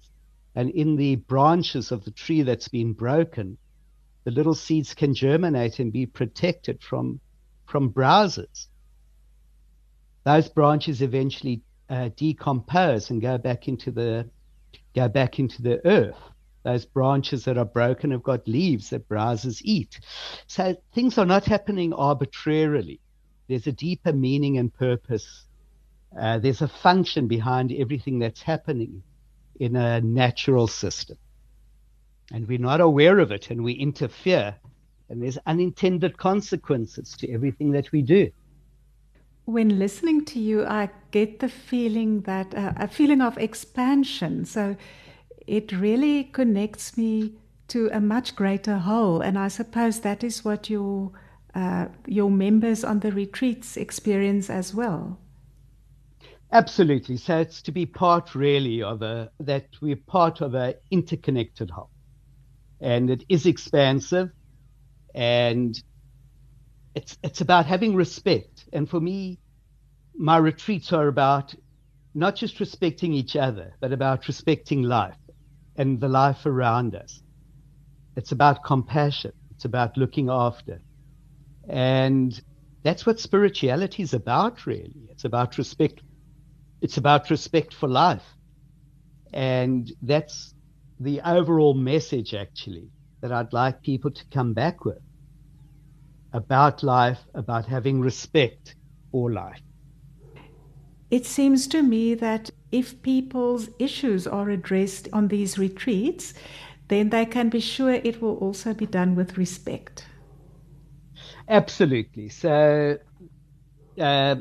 and 0.57 0.71
in 0.71 0.97
the 0.97 1.17
branches 1.17 1.93
of 1.93 2.05
the 2.07 2.11
tree 2.11 2.41
that's 2.41 2.69
been 2.69 2.95
broken, 2.95 3.59
the 4.25 4.31
little 4.31 4.55
seeds 4.55 4.95
can 4.95 5.15
germinate 5.15 5.79
and 5.79 5.93
be 5.93 6.07
protected 6.07 6.83
from, 6.83 7.21
from 7.67 7.93
browsers. 7.93 8.67
Those 10.25 10.49
branches 10.49 11.03
eventually 11.03 11.61
uh, 11.91 12.09
decompose 12.17 13.11
and 13.11 13.21
go 13.21 13.39
back 13.39 13.69
into 13.69 13.93
the 13.93 14.29
go 14.95 15.09
back 15.09 15.39
into 15.39 15.61
the 15.63 15.87
earth. 15.87 16.19
Those 16.65 16.87
branches 16.87 17.45
that 17.45 17.59
are 17.59 17.67
broken 17.67 18.11
have 18.11 18.23
got 18.23 18.49
leaves 18.49 18.91
that 18.91 19.09
browsers 19.09 19.61
eat. 19.63 20.01
So 20.47 20.75
things 20.95 21.19
are 21.19 21.27
not 21.27 21.45
happening 21.45 21.93
arbitrarily. 21.93 22.99
There's 23.47 23.67
a 23.67 23.73
deeper 23.73 24.13
meaning 24.13 24.57
and 24.57 24.73
purpose. 24.73 25.45
Uh, 26.19 26.39
there's 26.39 26.63
a 26.63 26.69
function 26.69 27.29
behind 27.29 27.73
everything 27.73 28.19
that's 28.19 28.41
happening 28.41 29.03
in 29.61 29.77
a 29.77 30.01
natural 30.01 30.67
system. 30.67 31.17
And 32.33 32.47
we're 32.49 32.59
not 32.59 32.81
aware 32.81 33.19
of 33.19 33.31
it 33.31 33.51
and 33.51 33.63
we 33.63 33.73
interfere, 33.73 34.57
and 35.09 35.23
there's 35.23 35.39
unintended 35.47 36.19
consequences 36.19 37.17
to 37.19 37.31
everything 37.31 37.71
that 37.73 37.93
we 37.93 38.03
do. 38.03 38.31
When 39.45 39.79
listening 39.79 40.25
to 40.27 40.41
you, 40.41 40.67
I 40.67 40.91
get 41.13 41.39
the 41.39 41.49
feeling 41.49 42.23
that 42.23 42.53
uh, 42.53 42.73
a 42.77 42.89
feeling 42.89 43.21
of 43.21 43.39
expansion. 43.39 44.45
So 44.45 44.77
it 45.47 45.71
really 45.71 46.25
connects 46.25 46.97
me 46.99 47.35
to 47.69 47.89
a 47.93 48.01
much 48.01 48.35
greater 48.35 48.79
whole. 48.79 49.21
And 49.21 49.39
I 49.39 49.49
suppose 49.49 50.01
that 50.01 50.25
is 50.25 50.45
what 50.45 50.69
your 50.69 51.13
uh, 51.55 51.87
your 52.07 52.31
members 52.31 52.85
on 52.85 53.01
the 53.01 53.13
retreats 53.13 53.77
experience 53.77 54.51
as 54.51 54.75
well. 54.75 55.19
Absolutely. 56.53 57.16
So 57.18 57.38
it's 57.38 57.62
to 57.62 57.72
be 57.72 57.86
part 57.86 58.34
really 58.34 58.82
of 58.82 59.03
a 59.03 59.30
that 59.40 59.68
we're 59.80 59.97
part 59.97 60.40
of 60.40 60.55
an 60.55 60.74
interconnected 60.90 61.70
whole, 61.70 61.90
and 62.80 63.11
it 63.11 63.24
is 63.28 63.47
expansive, 63.47 64.30
and 65.14 65.82
it's 66.94 67.16
it's 67.22 67.40
about 67.40 67.66
having 67.66 67.94
respect. 67.94 68.68
And 68.72 68.88
for 68.88 69.01
me, 69.01 69.38
my 70.16 70.38
retreats 70.38 70.92
are 70.92 71.09
about 71.09 71.55
not 72.14 72.36
just 72.36 72.61
respecting 72.61 73.12
each 73.14 73.36
other, 73.36 73.76
but 73.80 73.92
about 73.92 74.28
respecting 74.28 74.82
life 74.82 75.18
and 75.76 76.01
the 76.01 76.09
life 76.09 76.47
around 76.47 76.97
us. 76.97 77.22
It's 78.16 78.32
about 78.32 78.64
compassion. 78.64 79.32
It's 79.53 79.64
about 79.66 79.97
looking 79.97 80.30
after, 80.30 80.82
and 81.68 82.40
that's 82.84 83.07
what 83.07 83.20
spirituality 83.20 84.03
is 84.03 84.14
about. 84.14 84.66
Really, 84.66 85.09
it's 85.11 85.24
about 85.24 85.59
respect 85.59 86.03
it's 86.81 86.97
about 86.97 87.31
respect 87.31 87.74
for 87.74 87.89
life. 87.89 88.24
And 89.33 89.91
that's 90.03 90.55
the 91.01 91.20
overall 91.20 91.74
message, 91.74 92.35
actually, 92.35 92.91
that 93.22 93.33
I'd 93.33 93.53
like 93.53 93.83
people 93.83 94.11
to 94.11 94.24
come 94.33 94.55
back 94.55 94.85
with 94.85 94.99
about 96.33 96.83
life, 96.83 97.20
about 97.35 97.66
having 97.66 98.01
respect 98.01 98.77
for 99.11 99.33
life. 99.33 99.61
It 101.11 101.24
seems 101.24 101.66
to 101.68 101.83
me 101.83 102.14
that 102.14 102.51
if 102.72 103.01
people's 103.03 103.70
issues 103.79 104.27
are 104.27 104.51
addressed 104.51 105.09
on 105.12 105.29
these 105.29 105.59
retreats, 105.59 106.35
then 106.89 107.11
they 107.11 107.24
can 107.24 107.49
be 107.49 107.61
sure 107.61 107.93
it 107.93 108.20
will 108.20 108.37
also 108.37 108.74
be 108.74 108.87
done 108.87 109.14
with 109.14 109.39
respect. 109.39 110.07
Absolutely. 111.49 112.29
So, 112.29 112.99
uh, 114.01 114.37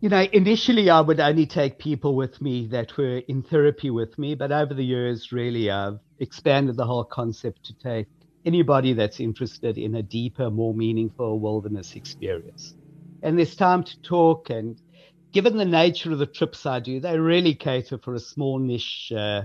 you 0.00 0.08
know, 0.08 0.26
initially 0.32 0.90
I 0.90 1.00
would 1.00 1.18
only 1.20 1.46
take 1.46 1.78
people 1.78 2.14
with 2.14 2.40
me 2.40 2.68
that 2.68 2.96
were 2.96 3.18
in 3.28 3.42
therapy 3.42 3.90
with 3.90 4.16
me, 4.18 4.34
but 4.34 4.52
over 4.52 4.72
the 4.72 4.84
years, 4.84 5.32
really, 5.32 5.70
I've 5.70 5.98
expanded 6.18 6.76
the 6.76 6.86
whole 6.86 7.04
concept 7.04 7.64
to 7.64 7.74
take 7.82 8.06
anybody 8.44 8.92
that's 8.92 9.18
interested 9.20 9.76
in 9.76 9.96
a 9.96 10.02
deeper, 10.02 10.50
more 10.50 10.74
meaningful 10.74 11.40
wilderness 11.40 11.96
experience. 11.96 12.74
And 13.22 13.36
there's 13.36 13.56
time 13.56 13.82
to 13.82 14.00
talk, 14.02 14.50
and 14.50 14.80
given 15.32 15.56
the 15.56 15.64
nature 15.64 16.12
of 16.12 16.18
the 16.18 16.26
trips 16.26 16.64
I 16.64 16.78
do, 16.78 17.00
they 17.00 17.18
really 17.18 17.54
cater 17.54 17.98
for 17.98 18.14
a 18.14 18.20
small 18.20 18.60
niche 18.60 19.12
uh, 19.14 19.42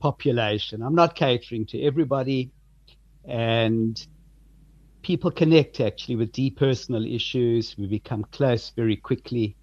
population. 0.00 0.82
I'm 0.82 0.96
not 0.96 1.14
catering 1.14 1.66
to 1.66 1.80
everybody, 1.80 2.50
and 3.24 3.96
people 5.04 5.30
connect 5.30 5.80
actually 5.80 6.16
with 6.16 6.32
deep 6.32 6.58
personal 6.58 7.06
issues. 7.06 7.76
We 7.78 7.86
become 7.86 8.24
close 8.32 8.72
very 8.76 8.96
quickly, 8.96 9.56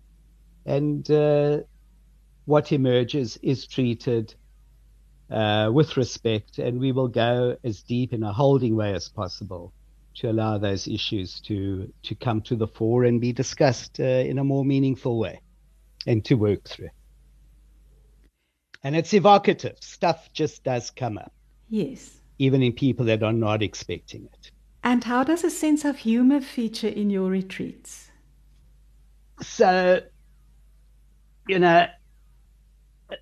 and 0.69 1.09
uh, 1.09 1.57
what 2.45 2.71
emerges 2.71 3.37
is 3.41 3.65
treated 3.65 4.35
uh, 5.31 5.69
with 5.73 5.97
respect, 5.97 6.59
and 6.59 6.79
we 6.79 6.91
will 6.91 7.07
go 7.07 7.57
as 7.63 7.81
deep 7.81 8.13
in 8.13 8.23
a 8.23 8.31
holding 8.31 8.75
way 8.75 8.93
as 8.93 9.09
possible 9.09 9.73
to 10.15 10.29
allow 10.29 10.57
those 10.57 10.87
issues 10.87 11.39
to 11.39 11.91
to 12.03 12.15
come 12.15 12.41
to 12.41 12.55
the 12.55 12.67
fore 12.67 13.03
and 13.05 13.19
be 13.19 13.33
discussed 13.33 13.99
uh, 13.99 14.03
in 14.31 14.37
a 14.37 14.43
more 14.43 14.63
meaningful 14.63 15.17
way 15.17 15.41
and 16.05 16.23
to 16.25 16.35
work 16.35 16.63
through. 16.67 16.89
And 18.83 18.95
it's 18.95 19.13
evocative. 19.13 19.77
Stuff 19.81 20.29
just 20.33 20.63
does 20.63 20.91
come 20.91 21.17
up. 21.17 21.33
Yes. 21.67 22.21
Even 22.37 22.63
in 22.63 22.73
people 22.73 23.05
that 23.07 23.23
are 23.23 23.33
not 23.33 23.61
expecting 23.61 24.25
it. 24.33 24.51
And 24.83 25.03
how 25.03 25.23
does 25.25 25.43
a 25.43 25.49
sense 25.49 25.83
of 25.83 25.97
humor 25.97 26.39
feature 26.39 26.87
in 26.87 27.09
your 27.09 27.29
retreats? 27.29 28.11
So, 29.41 30.01
you 31.49 31.57
know, 31.57 31.87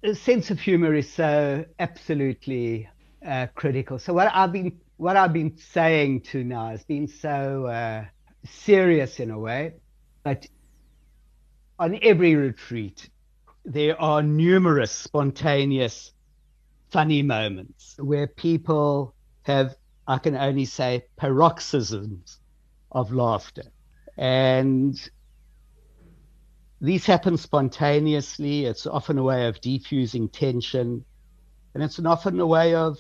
a 0.03 0.13
sense 0.13 0.51
of 0.51 0.59
humor 0.59 0.93
is 0.93 1.09
so 1.09 1.63
absolutely 1.80 2.89
uh, 3.25 3.47
critical. 3.55 3.97
So 3.99 4.11
what 4.13 4.30
I've 4.36 4.51
been 4.51 4.80
what 4.97 5.15
I've 5.15 5.32
been 5.32 5.57
saying 5.57 6.21
to 6.32 6.43
now 6.43 6.67
has 6.69 6.84
been 6.84 7.07
so 7.07 7.67
uh, 7.67 8.03
serious 8.43 9.21
in 9.21 9.32
a 9.32 9.39
way, 9.39 9.75
but 10.23 10.45
on 11.80 11.97
every 12.01 12.36
retreat 12.36 13.09
there 13.63 13.99
are 14.01 14.21
numerous 14.21 14.91
spontaneous, 14.91 16.11
funny 16.89 17.21
moments 17.21 17.95
where 17.97 18.28
people 18.28 19.15
have, 19.43 19.75
I 20.05 20.17
can 20.17 20.36
only 20.36 20.65
say, 20.65 21.05
paroxysms 21.15 22.39
of 22.91 23.13
laughter, 23.13 23.71
and 24.17 24.99
these 26.82 27.05
happen 27.05 27.38
spontaneously. 27.38 28.65
It's 28.65 28.86
often 28.86 29.17
a 29.17 29.23
way 29.23 29.47
of 29.47 29.61
defusing 29.61 30.32
tension, 30.32 31.03
and 31.73 31.84
it's 31.84 31.99
often 31.99 32.39
a 32.39 32.47
way 32.47 32.75
of 32.75 32.97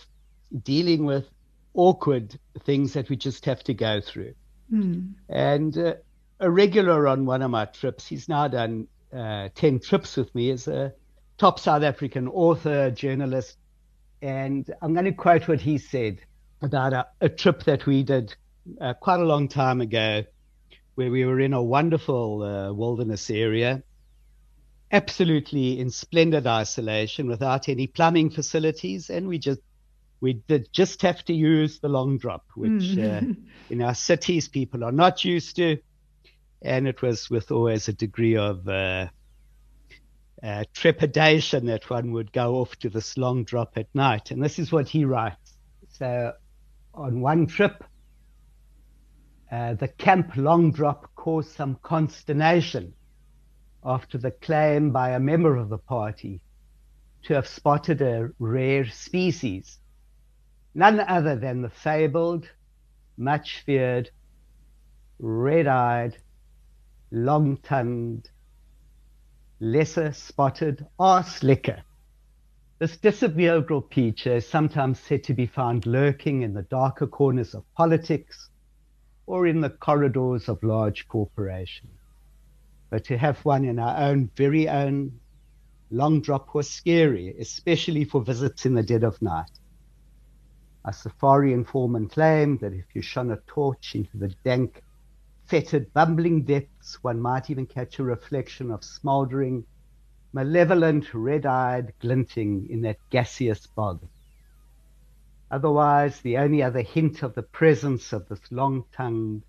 dealing 0.63 1.05
with 1.05 1.25
awkward 1.73 2.39
things 2.63 2.93
that 2.93 3.09
we 3.09 3.15
just 3.15 3.45
have 3.45 3.63
to 3.65 3.73
go 3.73 4.01
through. 4.01 4.33
Mm. 4.71 5.13
And 5.29 5.77
uh, 5.77 5.95
a 6.39 6.49
regular 6.49 7.07
on 7.07 7.25
one 7.25 7.41
of 7.41 7.51
my 7.51 7.65
trips, 7.65 8.07
he's 8.07 8.27
now 8.27 8.47
done 8.47 8.87
uh, 9.13 9.49
10 9.53 9.79
trips 9.79 10.17
with 10.17 10.33
me, 10.33 10.49
is 10.49 10.67
a 10.67 10.93
top 11.37 11.59
South 11.59 11.83
African 11.83 12.27
author, 12.27 12.91
journalist. 12.91 13.57
And 14.21 14.69
I'm 14.81 14.93
going 14.93 15.05
to 15.05 15.11
quote 15.11 15.47
what 15.47 15.61
he 15.61 15.77
said 15.77 16.19
about 16.61 16.93
a, 16.93 17.07
a 17.21 17.29
trip 17.29 17.63
that 17.65 17.85
we 17.85 18.01
did 18.01 18.35
uh, 18.81 18.95
quite 18.95 19.19
a 19.19 19.25
long 19.25 19.47
time 19.47 19.81
ago 19.81 20.23
where 20.97 21.11
we 21.11 21.23
were 21.25 21.39
in 21.39 21.53
a 21.53 21.61
wonderful 21.61 22.41
uh, 22.41 22.73
wilderness 22.73 23.29
area, 23.29 23.83
absolutely 24.91 25.79
in 25.79 25.91
splendid 25.91 26.47
isolation 26.47 27.27
without 27.27 27.69
any 27.69 27.85
plumbing 27.85 28.31
facilities. 28.31 29.11
And 29.11 29.27
we 29.27 29.37
just 29.37 29.59
we 30.21 30.33
did 30.33 30.73
just 30.73 31.03
have 31.03 31.23
to 31.25 31.33
use 31.33 31.77
the 31.77 31.87
long 31.87 32.17
drop, 32.17 32.45
which 32.55 32.71
mm. 32.97 32.97
uh, 32.97 33.35
in 33.69 33.83
our 33.83 33.93
cities 33.93 34.47
people 34.47 34.83
are 34.83 34.91
not 34.91 35.23
used 35.23 35.57
to. 35.57 35.77
And 36.63 36.87
it 36.87 37.03
was 37.03 37.29
with 37.29 37.51
always 37.51 37.87
a 37.87 37.93
degree 37.93 38.35
of 38.35 38.67
uh, 38.67 39.09
uh, 40.41 40.63
trepidation 40.73 41.67
that 41.67 41.91
one 41.91 42.11
would 42.13 42.31
go 42.31 42.55
off 42.55 42.75
to 42.77 42.89
this 42.89 43.19
long 43.19 43.43
drop 43.43 43.77
at 43.77 43.93
night. 43.93 44.31
And 44.31 44.43
this 44.43 44.57
is 44.57 44.71
what 44.71 44.87
he 44.87 45.05
writes. 45.05 45.53
So 45.89 46.33
on 46.95 47.21
one 47.21 47.45
trip, 47.45 47.83
uh, 49.51 49.73
the 49.75 49.87
camp 49.87 50.35
long 50.35 50.71
drop 50.71 51.13
caused 51.15 51.51
some 51.51 51.77
consternation 51.81 52.93
after 53.83 54.17
the 54.17 54.31
claim 54.31 54.91
by 54.91 55.11
a 55.11 55.19
member 55.19 55.55
of 55.55 55.69
the 55.69 55.77
party 55.77 56.41
to 57.23 57.33
have 57.33 57.47
spotted 57.47 58.01
a 58.01 58.29
rare 58.39 58.85
species, 58.85 59.79
none 60.75 60.99
other 60.99 61.35
than 61.35 61.61
the 61.61 61.69
fabled, 61.69 62.49
much 63.17 63.63
feared, 63.65 64.09
red 65.19 65.67
eyed, 65.67 66.17
long 67.11 67.57
tongued, 67.57 68.29
lesser 69.59 70.11
spotted 70.11 70.85
arse 70.99 71.41
licker. 71.41 71.81
This 72.79 72.97
disagreeable 72.97 73.81
creature 73.81 74.35
is 74.35 74.47
sometimes 74.47 74.99
said 74.99 75.23
to 75.23 75.33
be 75.33 75.47
found 75.47 75.85
lurking 75.85 76.43
in 76.43 76.53
the 76.53 76.61
darker 76.63 77.07
corners 77.07 77.55
of 77.55 77.63
politics 77.73 78.49
or 79.27 79.45
in 79.45 79.61
the 79.61 79.69
corridors 79.69 80.49
of 80.49 80.63
large 80.63 81.07
corporations. 81.07 81.91
But 82.89 83.03
to 83.05 83.17
have 83.17 83.43
one 83.45 83.65
in 83.65 83.77
our 83.77 83.97
own 83.97 84.31
very 84.35 84.67
own 84.69 85.19
long 85.91 86.21
drop 86.21 86.55
was 86.55 86.69
scary, 86.69 87.35
especially 87.37 88.05
for 88.05 88.21
visits 88.21 88.65
in 88.65 88.73
the 88.73 88.83
dead 88.83 89.03
of 89.03 89.21
night. 89.21 89.51
A 90.85 90.93
safari 90.93 91.51
informant 91.51 92.13
claimed 92.13 92.61
that 92.61 92.73
if 92.73 92.85
you 92.93 93.01
shone 93.01 93.31
a 93.31 93.37
torch 93.47 93.93
into 93.93 94.17
the 94.17 94.29
dank, 94.45 94.81
fetid, 95.45 95.93
bumbling 95.93 96.43
depths, 96.43 97.03
one 97.03 97.19
might 97.19 97.49
even 97.49 97.65
catch 97.65 97.99
a 97.99 98.03
reflection 98.03 98.71
of 98.71 98.83
smouldering, 98.83 99.65
malevolent, 100.31 101.13
red 101.13 101.45
eyed 101.45 101.93
glinting 101.99 102.69
in 102.69 102.81
that 102.81 102.97
gaseous 103.09 103.67
bog. 103.67 103.99
Otherwise, 105.49 106.19
the 106.21 106.37
only 106.37 106.61
other 106.61 106.81
hint 106.81 107.23
of 107.23 107.33
the 107.33 107.43
presence 107.43 108.11
of 108.11 108.27
this 108.27 108.41
long 108.51 108.83
tongued, 108.91 109.43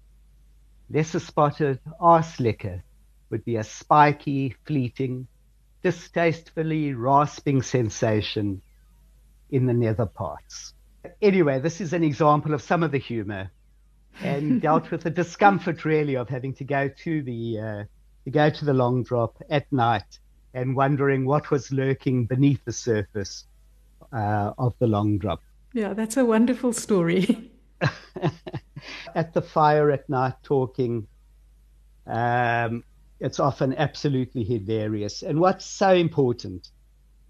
lesser 0.90 1.18
spotted 1.18 1.80
arse 2.00 2.38
licker 2.38 2.82
would 3.30 3.44
be 3.44 3.56
a 3.56 3.64
spiky, 3.64 4.54
fleeting, 4.64 5.26
distastefully 5.82 6.94
rasping 6.94 7.62
sensation 7.62 8.62
in 9.50 9.66
the 9.66 9.74
nether 9.74 10.06
parts. 10.06 10.74
Anyway, 11.20 11.58
this 11.58 11.80
is 11.80 11.92
an 11.92 12.04
example 12.04 12.54
of 12.54 12.62
some 12.62 12.82
of 12.82 12.92
the 12.92 12.98
humor 12.98 13.50
and 14.22 14.60
dealt 14.62 14.90
with 14.90 15.02
the 15.02 15.10
discomfort 15.10 15.84
really 15.84 16.16
of 16.16 16.28
having 16.28 16.54
to 16.54 16.64
go 16.64 16.88
to 16.88 17.22
the 17.22 17.58
uh, 17.58 17.84
to 18.24 18.30
go 18.30 18.50
to 18.50 18.64
the 18.64 18.74
long 18.74 19.02
drop 19.02 19.36
at 19.48 19.70
night 19.72 20.18
and 20.54 20.76
wondering 20.76 21.24
what 21.24 21.50
was 21.50 21.72
lurking 21.72 22.26
beneath 22.26 22.64
the 22.64 22.72
surface 22.72 23.44
uh, 24.12 24.52
of 24.58 24.74
the 24.78 24.86
long 24.86 25.18
drop. 25.18 25.40
Yeah, 25.78 25.94
that's 25.94 26.16
a 26.16 26.24
wonderful 26.24 26.72
story. 26.72 27.52
at 29.14 29.32
the 29.32 29.40
fire 29.40 29.92
at 29.92 30.10
night 30.10 30.34
talking. 30.42 31.06
Um, 32.04 32.82
it's 33.20 33.38
often 33.38 33.76
absolutely 33.76 34.42
hilarious. 34.42 35.22
And 35.22 35.38
what's 35.38 35.64
so 35.64 35.94
important 35.94 36.70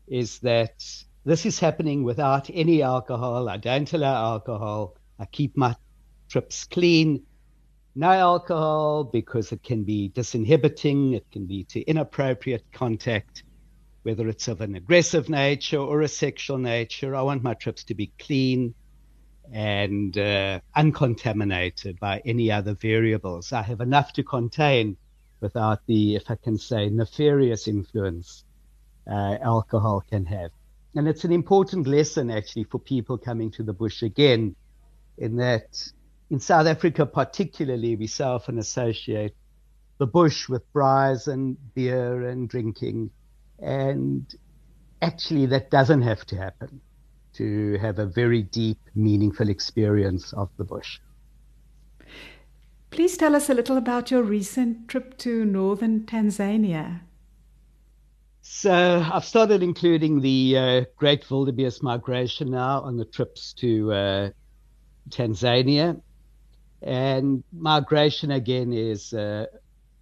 is 0.07 0.39
that 0.39 0.83
this 1.27 1.45
is 1.45 1.59
happening 1.59 2.05
without 2.05 2.49
any 2.55 2.81
alcohol. 2.81 3.51
I 3.51 3.59
don't 3.59 3.93
allow 3.93 4.33
alcohol. 4.33 4.97
I 5.19 5.27
keep 5.27 5.55
my 5.55 5.77
trips 6.31 6.65
clean. 6.65 7.23
No 7.95 8.13
alcohol 8.13 9.05
because 9.05 9.53
it 9.53 9.63
can 9.63 9.85
be 9.85 10.11
disinhibiting, 10.15 11.15
it 11.15 11.27
can 11.31 11.47
lead 11.49 11.69
to 11.69 11.83
inappropriate 11.83 12.65
contact 12.73 13.43
whether 14.09 14.27
it's 14.27 14.49
of 14.49 14.63
an 14.63 14.75
aggressive 14.75 15.29
nature 15.29 15.79
or 15.79 16.01
a 16.01 16.09
sexual 16.09 16.57
nature. 16.57 17.15
I 17.15 17.21
want 17.21 17.43
my 17.43 17.53
trips 17.53 17.85
to 17.85 17.95
be 17.95 18.11
clean 18.19 18.75
and 19.53 20.17
uh, 20.17 20.61
uncontaminated 20.75 22.01
by 22.01 22.23
any 22.25 22.51
other 22.51 22.73
variables. 22.73 23.53
I 23.53 23.61
have 23.61 23.83
enough 23.83 24.15
to 24.15 24.23
contain 24.23 24.97
without 25.41 25.81
the, 25.87 26.17
if 26.17 26.31
I 26.31 26.37
can 26.37 26.57
say, 26.57 26.89
nefarious 26.89 27.69
influence 27.69 28.45
uh, 29.07 29.37
alcohol 29.43 30.03
can 30.09 30.25
have. 30.25 30.53
And 30.95 31.07
it's 31.07 31.25
an 31.25 31.33
important 31.33 31.87
lesson 31.87 32.31
actually 32.31 32.65
for 32.65 32.79
people 32.79 33.19
coming 33.19 33.51
to 33.53 33.63
the 33.63 33.75
bush 33.75 34.03
again, 34.03 34.57
in 35.19 35.37
that 35.37 35.67
in 36.31 36.41
South 36.41 36.67
Africa, 36.67 37.05
particularly, 37.05 37.95
we 37.95 38.07
so 38.07 38.29
often 38.37 38.59
associate 38.59 39.35
the 39.99 40.07
bush 40.07 40.49
with 40.49 40.63
braais 40.73 41.29
and 41.29 41.59
beer 41.75 42.27
and 42.27 42.49
drinking. 42.49 43.11
And 43.59 44.33
actually, 45.03 45.47
that 45.47 45.71
doesn't 45.71 46.03
have 46.03 46.25
to 46.27 46.37
happen 46.37 46.81
to 47.35 47.79
have 47.79 47.99
a 47.99 48.07
very 48.07 48.43
deep, 48.43 48.79
meaningful 48.95 49.49
experience 49.49 50.33
of 50.33 50.51
the 50.57 50.65
bush. 50.65 50.99
Please 52.91 53.17
tell 53.17 53.37
us 53.37 53.51
a 53.51 53.55
little 53.55 53.77
about 53.77 54.11
your 54.11 54.23
recent 54.23 54.89
trip 54.89 55.19
to 55.19 55.45
northern 55.45 56.01
Tanzania. 56.01 57.01
So, 58.41 59.07
I've 59.13 59.27
started 59.27 59.63
including 59.63 60.21
the 60.21 60.57
uh, 60.57 60.85
Great 60.97 61.31
Wildebeest 61.31 61.83
migration 61.83 62.51
now 62.51 62.81
on 62.81 62.97
the 62.97 63.05
trips 63.05 63.53
to 63.55 63.93
uh, 63.93 64.31
Tanzania. 65.11 66.01
And 66.81 67.45
migration 67.53 68.31
again 68.31 68.73
is 68.73 69.13
uh, 69.13 69.47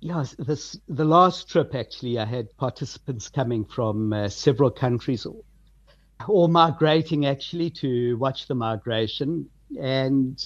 yeah, 0.06 0.24
this 0.38 0.78
the 0.88 1.04
last 1.04 1.48
trip 1.50 1.74
actually, 1.74 2.16
I 2.16 2.24
had 2.24 2.56
participants 2.58 3.28
coming 3.28 3.64
from 3.64 4.12
uh, 4.12 4.28
several 4.28 4.70
countries, 4.70 5.26
all 6.28 6.46
migrating 6.46 7.26
actually 7.26 7.70
to 7.82 8.16
watch 8.16 8.46
the 8.46 8.54
migration. 8.54 9.50
And 9.80 10.38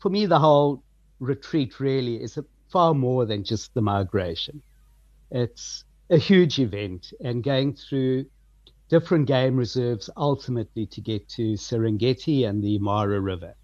for 0.00 0.08
me, 0.08 0.26
the 0.26 0.40
whole 0.40 0.82
retreat 1.20 1.78
really 1.78 2.20
is 2.20 2.36
a, 2.36 2.44
far 2.72 2.92
more 2.92 3.24
than 3.24 3.44
just 3.44 3.72
the 3.72 3.82
migration. 3.82 4.60
It's 5.30 5.84
a 6.10 6.18
huge 6.18 6.58
event, 6.58 7.12
and 7.20 7.40
going 7.40 7.74
through 7.74 8.26
different 8.88 9.28
game 9.28 9.56
reserves 9.56 10.10
ultimately 10.16 10.86
to 10.86 11.00
get 11.00 11.28
to 11.36 11.52
Serengeti 11.52 12.48
and 12.48 12.64
the 12.64 12.80
Mara 12.80 13.20
River 13.20 13.54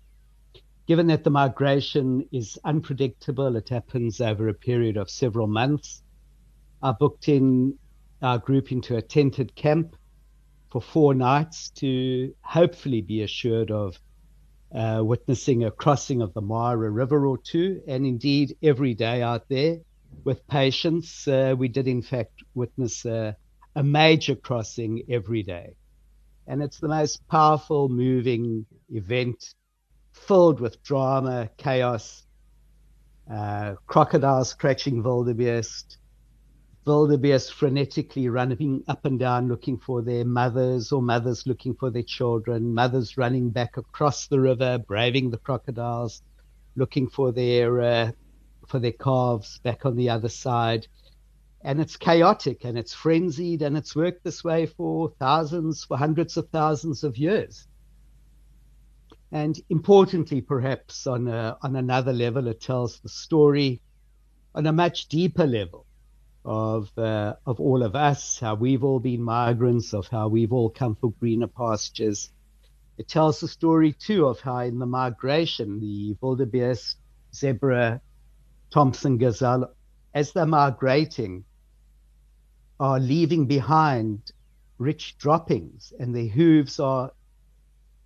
given 0.90 1.06
that 1.06 1.22
the 1.22 1.30
migration 1.30 2.28
is 2.32 2.58
unpredictable, 2.64 3.54
it 3.54 3.68
happens 3.68 4.20
over 4.20 4.48
a 4.48 4.54
period 4.54 4.96
of 4.96 5.08
several 5.08 5.46
months. 5.46 6.02
I 6.82 6.90
booked 6.90 7.28
in 7.28 7.78
our 8.22 8.38
group 8.38 8.72
into 8.72 8.96
a 8.96 9.00
tented 9.00 9.54
camp 9.54 9.94
for 10.72 10.82
four 10.82 11.14
nights 11.14 11.70
to 11.76 12.34
hopefully 12.42 13.02
be 13.02 13.22
assured 13.22 13.70
of 13.70 14.00
uh, 14.74 15.00
witnessing 15.04 15.62
a 15.62 15.70
crossing 15.70 16.22
of 16.22 16.34
the 16.34 16.40
Mara 16.40 16.90
River 16.90 17.24
or 17.24 17.38
two. 17.38 17.80
And 17.86 18.04
indeed, 18.04 18.56
every 18.60 18.94
day 18.94 19.22
out 19.22 19.48
there 19.48 19.76
with 20.24 20.44
patience, 20.48 21.28
uh, 21.28 21.54
we 21.56 21.68
did 21.68 21.86
in 21.86 22.02
fact 22.02 22.42
witness 22.56 23.04
a 23.04 23.36
major 23.80 24.34
crossing 24.34 25.04
every 25.08 25.44
day. 25.44 25.76
And 26.48 26.60
it's 26.60 26.80
the 26.80 26.88
most 26.88 27.24
powerful, 27.28 27.88
moving 27.88 28.66
event 28.88 29.54
filled 30.12 30.60
with 30.60 30.82
drama, 30.82 31.50
chaos, 31.56 32.24
uh, 33.30 33.74
crocodiles 33.86 34.50
scratching 34.50 35.02
wildebeest, 35.02 35.98
wildebeest 36.84 37.52
frenetically 37.52 38.30
running 38.30 38.82
up 38.88 39.04
and 39.04 39.18
down 39.18 39.48
looking 39.48 39.78
for 39.78 40.02
their 40.02 40.24
mothers 40.24 40.92
or 40.92 41.00
mothers 41.02 41.46
looking 41.46 41.74
for 41.74 41.90
their 41.90 42.02
children, 42.02 42.74
mothers 42.74 43.16
running 43.16 43.50
back 43.50 43.76
across 43.76 44.26
the 44.26 44.40
river, 44.40 44.78
braving 44.78 45.30
the 45.30 45.38
crocodiles, 45.38 46.22
looking 46.76 47.08
for 47.08 47.32
their 47.32 47.80
uh, 47.80 48.12
for 48.66 48.78
their 48.78 48.92
calves 48.92 49.58
back 49.58 49.84
on 49.84 49.96
the 49.96 50.08
other 50.08 50.28
side. 50.28 50.86
And 51.62 51.80
it's 51.80 51.96
chaotic 51.96 52.64
and 52.64 52.78
it's 52.78 52.94
frenzied 52.94 53.62
and 53.62 53.76
it's 53.76 53.94
worked 53.94 54.24
this 54.24 54.42
way 54.42 54.66
for 54.66 55.12
thousands, 55.18 55.84
for 55.84 55.98
hundreds 55.98 56.36
of 56.36 56.48
thousands 56.48 57.04
of 57.04 57.18
years. 57.18 57.68
And 59.32 59.60
importantly, 59.68 60.40
perhaps 60.40 61.06
on, 61.06 61.28
a, 61.28 61.56
on 61.62 61.76
another 61.76 62.12
level, 62.12 62.48
it 62.48 62.60
tells 62.60 62.98
the 62.98 63.08
story 63.08 63.80
on 64.54 64.66
a 64.66 64.72
much 64.72 65.06
deeper 65.08 65.46
level 65.46 65.86
of, 66.44 66.90
uh, 66.98 67.34
of 67.46 67.60
all 67.60 67.82
of 67.82 67.94
us, 67.94 68.40
how 68.40 68.56
we've 68.56 68.82
all 68.82 68.98
been 68.98 69.22
migrants, 69.22 69.94
of 69.94 70.08
how 70.08 70.28
we've 70.28 70.52
all 70.52 70.70
come 70.70 70.96
for 70.96 71.12
greener 71.12 71.46
pastures. 71.46 72.30
It 72.98 73.08
tells 73.08 73.40
the 73.40 73.48
story, 73.48 73.92
too, 73.92 74.26
of 74.26 74.40
how 74.40 74.58
in 74.58 74.78
the 74.78 74.86
migration, 74.86 75.80
the 75.80 76.16
wildebeest, 76.20 76.96
zebra, 77.34 78.00
Thomson 78.70 79.16
gazelle, 79.18 79.72
as 80.12 80.32
they're 80.32 80.46
migrating, 80.46 81.44
are 82.80 82.98
leaving 82.98 83.46
behind 83.46 84.32
rich 84.78 85.16
droppings, 85.18 85.92
and 86.00 86.16
their 86.16 86.26
hooves 86.26 86.80
are 86.80 87.12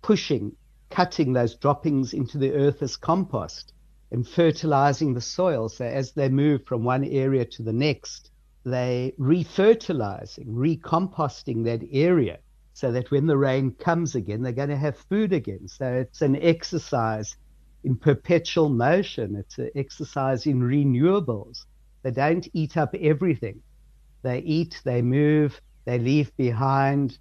pushing 0.01 0.55
cutting 0.95 1.33
those 1.33 1.55
droppings 1.55 2.13
into 2.13 2.37
the 2.37 2.53
earth 2.53 2.81
as 2.81 2.95
compost 2.95 3.73
and 4.11 4.25
fertilizing 4.25 5.13
the 5.13 5.19
soil. 5.19 5.67
So 5.67 5.83
as 5.83 6.13
they 6.13 6.29
move 6.29 6.65
from 6.65 6.85
one 6.85 7.03
area 7.03 7.43
to 7.43 7.63
the 7.63 7.73
next, 7.73 8.31
they 8.63 9.13
refertilizing, 9.19 10.47
recomposting 10.47 11.65
that 11.65 11.81
area 11.91 12.39
so 12.73 12.93
that 12.93 13.11
when 13.11 13.25
the 13.25 13.37
rain 13.37 13.71
comes 13.71 14.15
again, 14.15 14.41
they're 14.41 14.53
going 14.53 14.69
to 14.69 14.77
have 14.77 14.95
food 14.95 15.33
again. 15.33 15.67
So 15.67 15.85
it's 15.85 16.21
an 16.21 16.37
exercise 16.41 17.35
in 17.83 17.97
perpetual 17.97 18.69
motion. 18.69 19.35
It's 19.35 19.57
an 19.57 19.71
exercise 19.75 20.45
in 20.45 20.61
renewables. 20.61 21.65
They 22.03 22.11
don't 22.11 22.47
eat 22.53 22.77
up 22.77 22.95
everything. 22.95 23.61
They 24.21 24.39
eat, 24.39 24.81
they 24.85 25.01
move, 25.01 25.59
they 25.83 25.99
leave 25.99 26.35
behind 26.37 27.17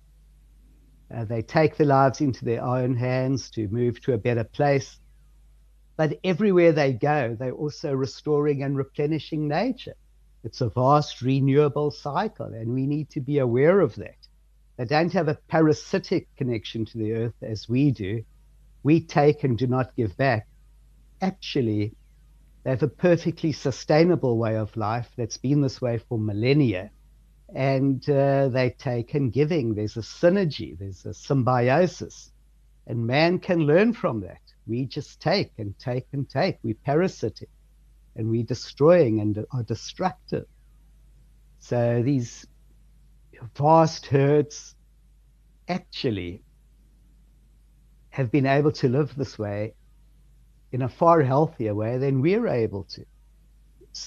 uh, 1.15 1.25
they 1.25 1.43
take 1.43 1.77
their 1.77 1.87
lives 1.87 2.21
into 2.21 2.45
their 2.45 2.63
own 2.63 2.97
hands 2.97 3.51
to 3.51 3.69
move 3.69 4.01
to 4.03 4.13
a 4.13 4.19
better 4.19 4.45
place. 4.45 4.99
But 5.97 6.19
everywhere 6.25 6.73
they 6.73 6.93
go, 6.93 7.37
they're 7.39 7.53
also 7.53 7.93
restoring 7.93 8.63
and 8.63 8.77
replenishing 8.77 9.47
nature. 9.47 9.95
It's 10.43 10.61
a 10.61 10.69
vast 10.69 11.23
renewable 11.23 11.91
cycle, 11.91 12.47
and 12.47 12.75
we 12.75 12.87
need 12.87 13.11
to 13.11 13.21
be 13.21 13.39
aware 13.39 13.81
of 13.81 13.95
that. 13.97 14.17
They 14.77 14.85
don't 14.85 15.13
have 15.13 15.29
a 15.29 15.39
parasitic 15.49 16.29
connection 16.37 16.85
to 16.87 16.99
the 16.99 17.13
earth 17.13 17.43
as 17.43 17.69
we 17.69 17.93
do. 17.93 18.25
We 18.83 19.01
take 19.01 19.45
and 19.45 19.57
do 19.57 19.67
not 19.67 19.97
give 19.97 20.17
back. 20.17 20.49
Actually, 21.23 21.95
they 22.65 22.71
have 22.71 22.83
a 22.83 22.89
perfectly 22.89 23.53
sustainable 23.53 24.37
way 24.37 24.57
of 24.57 24.77
life 24.77 25.11
that's 25.17 25.37
been 25.37 25.61
this 25.61 25.81
way 25.81 25.99
for 25.99 26.19
millennia 26.19 26.91
and 27.55 28.09
uh, 28.11 28.49
they 28.49 28.71
take 28.71 29.15
and 29.15 29.33
giving. 29.33 29.75
There's 29.75 29.97
a 29.97 30.01
synergy, 30.01 30.77
there's 30.77 31.07
a 31.07 31.15
symbiosis, 31.15 32.33
and 32.87 33.07
man 33.07 33.39
can 33.39 33.61
learn 33.61 33.93
from 33.93 34.21
that. 34.23 34.41
We 34.67 34.87
just 34.87 35.21
take 35.21 35.53
and 35.59 35.79
take 35.79 36.07
and 36.13 36.29
take. 36.29 36.59
We 36.63 36.75
parasitic, 36.75 37.49
and 38.17 38.29
we 38.29 38.43
destroying 38.43 39.21
and 39.21 39.47
are 39.53 39.63
destructive. 39.63 40.47
So 41.61 42.03
these 42.05 42.47
vast 43.57 44.07
herds 44.07 44.75
actually 45.69 46.43
have 48.11 48.31
been 48.31 48.47
able 48.47 48.73
to 48.73 48.89
live 48.89 49.15
this 49.17 49.39
way 49.39 49.75
in 50.73 50.83
a 50.83 50.89
far 50.89 51.23
healthier 51.23 51.75
way 51.75 51.99
than 51.99 52.21
we're 52.21 52.49
able 52.49 52.85
to. 52.85 53.05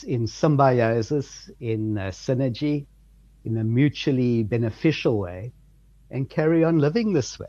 In 0.05 0.27
symbiosis, 0.27 1.49
in 1.61 1.97
uh, 1.97 2.07
synergy, 2.07 2.87
in 3.47 3.57
a 3.57 3.63
mutually 3.63 4.43
beneficial 4.43 5.17
way 5.17 5.53
and 6.11 6.29
carry 6.29 6.63
on 6.63 6.79
living 6.79 7.13
this 7.13 7.39
way. 7.39 7.47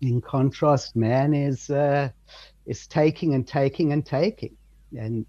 In 0.00 0.20
contrast, 0.20 0.96
man 0.96 1.34
is 1.34 1.70
uh, 1.70 2.08
is 2.66 2.86
taking 2.86 3.34
and 3.34 3.46
taking 3.46 3.92
and 3.92 4.04
taking, 4.04 4.56
and 4.96 5.26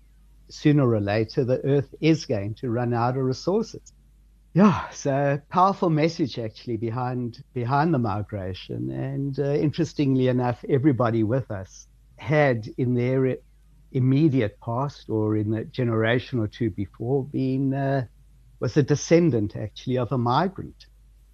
sooner 0.50 0.90
or 0.90 1.02
later 1.02 1.44
the 1.44 1.64
earth 1.66 1.94
is 2.02 2.26
going 2.26 2.56
to 2.56 2.70
run 2.70 2.94
out 2.94 3.18
of 3.18 3.24
resources. 3.24 3.94
Yeah, 4.54 4.90
so 4.90 5.40
powerful 5.50 5.90
message 5.90 6.40
actually 6.40 6.78
behind 6.78 7.44
behind 7.54 7.94
the 7.94 8.00
migration, 8.00 8.92
and 8.92 9.38
uh, 9.40 9.54
interestingly 9.68 10.28
enough, 10.30 10.64
everybody 10.70 11.24
with 11.24 11.52
us 11.52 11.88
had 12.18 12.68
in 12.78 12.94
their 12.96 13.38
immediate 13.92 14.58
past 14.60 15.10
or 15.10 15.38
in 15.38 15.52
the 15.52 15.66
generation 15.66 16.40
or 16.40 16.48
two 16.48 16.70
before 16.70 17.26
been 17.26 17.74
uh, 17.74 18.06
was 18.60 18.78
a 18.78 18.84
descendant 18.84 19.56
actually 19.56 19.98
of 19.98 20.12
a 20.12 20.18
migrant 20.18 20.86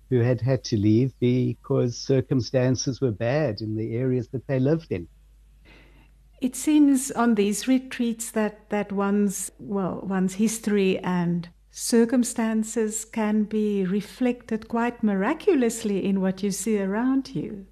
who 0.10 0.20
had 0.20 0.42
had 0.42 0.64
to 0.66 0.78
leave 0.78 1.14
because 1.20 1.98
circumstances 1.98 3.00
were 3.00 3.12
bad 3.12 3.62
in 3.62 3.76
the 3.76 3.96
areas 3.96 4.28
that 4.30 4.46
they 4.48 4.60
lived 4.60 4.92
in. 4.92 5.08
It 6.42 6.56
seems 6.56 7.12
on 7.12 7.36
these 7.36 7.68
retreats 7.68 8.32
that, 8.32 8.70
that 8.70 8.92
one's 8.92 9.52
well 9.60 10.02
one's 10.04 10.36
history 10.36 10.98
and 11.00 11.48
circumstances 11.70 13.06
can 13.06 13.44
be 13.44 13.86
reflected 13.86 14.68
quite 14.68 15.04
miraculously 15.04 16.04
in 16.04 16.20
what 16.20 16.44
you 16.44 16.52
see 16.52 16.82
around 16.82 17.34
you. 17.34 17.66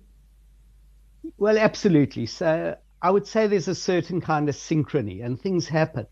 Well, 1.37 1.57
absolutely. 1.57 2.25
So 2.25 2.77
I 3.01 3.11
would 3.11 3.27
say 3.27 3.47
there's 3.47 3.67
a 3.67 3.75
certain 3.75 4.21
kind 4.21 4.49
of 4.49 4.55
synchrony, 4.55 5.23
and 5.23 5.39
things 5.39 5.67
happen. 5.67 6.05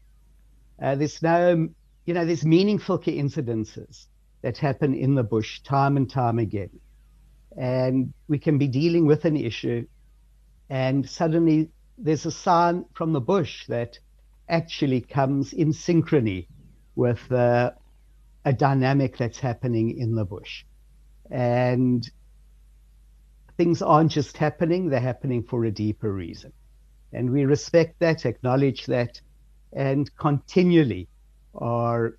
Uh, 0.82 0.96
there's 0.96 1.22
no 1.22 1.70
you 2.08 2.14
know, 2.14 2.26
there's 2.26 2.46
meaningful 2.46 2.98
coincidences 2.98 4.08
that 4.42 4.58
happen 4.58 4.94
in 4.94 5.14
the 5.14 5.24
bush 5.24 5.60
time 5.64 5.98
and 5.98 6.10
time 6.10 6.40
again. 6.40 6.70
And 7.58 8.14
we 8.30 8.40
can 8.40 8.58
be 8.58 8.70
dealing 8.70 9.06
with 9.06 9.26
an 9.26 9.36
issue, 9.36 9.86
and 10.70 11.08
suddenly 11.08 11.70
there's 11.98 12.26
a 12.26 12.32
sign 12.32 12.86
from 12.94 13.12
the 13.12 13.20
bush 13.20 13.68
that 13.68 14.00
actually 14.48 15.02
comes 15.02 15.52
in 15.52 15.74
synchrony 15.74 16.48
with 16.96 17.30
uh, 17.30 17.72
a 18.46 18.54
dynamic 18.54 19.18
that's 19.18 19.40
happening 19.40 19.98
in 19.98 20.16
the 20.16 20.24
bush. 20.24 20.64
And 21.30 22.10
things 23.58 23.82
aren't 23.82 24.12
just 24.12 24.38
happening, 24.38 24.88
they're 24.88 25.02
happening 25.02 25.44
for 25.44 25.66
a 25.66 25.72
deeper 25.72 26.14
reason. 26.14 26.54
And 27.12 27.32
we 27.32 27.44
respect 27.44 28.00
that, 28.00 28.26
acknowledge 28.26 28.86
that, 28.86 29.20
and 29.74 30.10
continually 30.16 31.10
are 31.58 32.18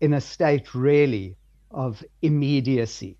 in 0.00 0.14
a 0.14 0.20
state 0.20 0.74
really 0.74 1.36
of 1.70 2.02
immediacy. 2.22 3.18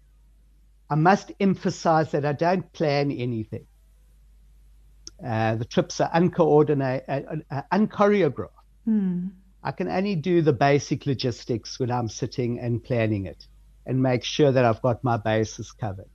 I 0.91 0.95
must 0.95 1.33
emphasize 1.39 2.13
that 2.13 2.25
I 2.25 2.33
don't 2.33 2.73
plan 2.73 3.11
anything. 3.11 3.67
Uh, 5.25 5.57
the 5.57 5.65
trips 5.65 6.01
are 6.01 6.11
uncoordinated, 6.13 7.05
uh, 7.09 7.37
uh, 7.51 7.63
unchoreographed. 7.73 8.51
Mm. 8.87 9.31
I 9.63 9.73
can 9.73 9.89
only 9.89 10.15
do 10.15 10.41
the 10.43 10.53
basic 10.53 11.05
logistics 11.07 11.79
when 11.81 11.91
I'm 11.91 12.09
sitting 12.09 12.61
and 12.61 12.83
planning 12.83 13.27
it 13.27 13.47
and 13.85 14.03
make 14.03 14.23
sure 14.23 14.53
that 14.53 14.65
I've 14.65 14.81
got 14.81 15.03
my 15.03 15.17
bases 15.17 15.73
covered. 15.73 16.09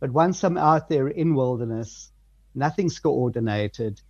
But 0.00 0.10
once 0.10 0.44
I'm 0.44 0.58
out 0.58 0.88
there 0.88 1.08
in 1.08 1.34
wilderness, 1.34 2.12
nothing's 2.54 2.98
coordinated. 2.98 4.00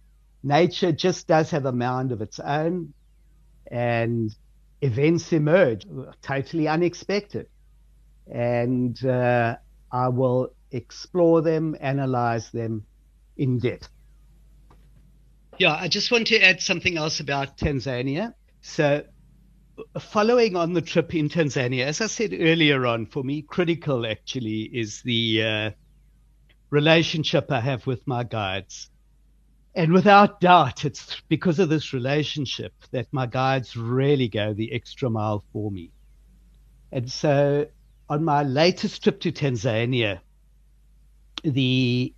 Nature 0.42 0.92
just 0.92 1.28
does 1.28 1.50
have 1.50 1.66
a 1.66 1.72
mind 1.72 2.10
of 2.10 2.20
its 2.20 2.40
own, 2.40 2.92
and 3.70 4.34
events 4.84 5.32
emerge 5.32 5.86
totally 6.22 6.68
unexpected. 6.68 7.46
And 8.30 9.02
uh, 9.04 9.56
I 9.90 10.08
will 10.08 10.50
explore 10.70 11.40
them, 11.42 11.76
analyze 11.80 12.50
them 12.50 12.84
in 13.36 13.58
depth. 13.58 13.88
Yeah, 15.58 15.74
I 15.74 15.88
just 15.88 16.10
want 16.10 16.26
to 16.28 16.40
add 16.40 16.60
something 16.60 16.96
else 16.96 17.20
about 17.20 17.56
Tanzania. 17.56 18.34
So, 18.60 19.04
following 19.98 20.56
on 20.56 20.72
the 20.72 20.82
trip 20.82 21.14
in 21.14 21.28
Tanzania, 21.28 21.84
as 21.84 22.00
I 22.00 22.06
said 22.06 22.32
earlier 22.32 22.86
on, 22.86 23.06
for 23.06 23.22
me, 23.22 23.42
critical 23.42 24.06
actually 24.06 24.62
is 24.62 25.02
the 25.02 25.42
uh, 25.42 25.70
relationship 26.70 27.52
I 27.52 27.60
have 27.60 27.86
with 27.86 28.06
my 28.06 28.24
guides. 28.24 28.90
And 29.76 29.92
without 29.92 30.40
doubt, 30.40 30.84
it's 30.84 31.20
because 31.28 31.58
of 31.58 31.68
this 31.68 31.92
relationship 31.92 32.72
that 32.92 33.08
my 33.10 33.26
guides 33.26 33.76
really 33.76 34.28
go 34.28 34.54
the 34.54 34.72
extra 34.72 35.10
mile 35.10 35.44
for 35.52 35.70
me. 35.70 35.90
And 36.92 37.10
so 37.10 37.66
on 38.08 38.24
my 38.24 38.44
latest 38.44 39.02
trip 39.02 39.20
to 39.20 39.32
Tanzania, 39.32 40.20
the 41.42 42.14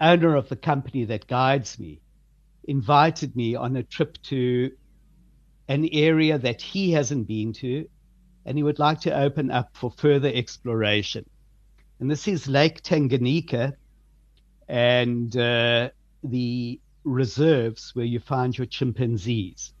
owner 0.00 0.34
of 0.34 0.48
the 0.48 0.56
company 0.56 1.04
that 1.04 1.26
guides 1.26 1.78
me 1.78 2.00
invited 2.64 3.36
me 3.36 3.54
on 3.54 3.76
a 3.76 3.82
trip 3.82 4.16
to 4.22 4.70
an 5.68 5.88
area 5.92 6.38
that 6.38 6.62
he 6.62 6.92
hasn't 6.92 7.28
been 7.28 7.52
to, 7.52 7.86
and 8.46 8.56
he 8.56 8.62
would 8.62 8.78
like 8.78 9.00
to 9.02 9.16
open 9.16 9.50
up 9.50 9.70
for 9.74 9.90
further 9.90 10.30
exploration. 10.32 11.28
And 12.00 12.10
this 12.10 12.26
is 12.26 12.48
Lake 12.48 12.82
Tanganyika 12.82 13.74
and 14.66 15.36
uh, 15.36 15.90
the 16.22 16.80
reserves 17.04 17.94
where 17.94 18.04
you 18.04 18.20
find 18.20 18.56
your 18.56 18.66
chimpanzees. 18.66 19.72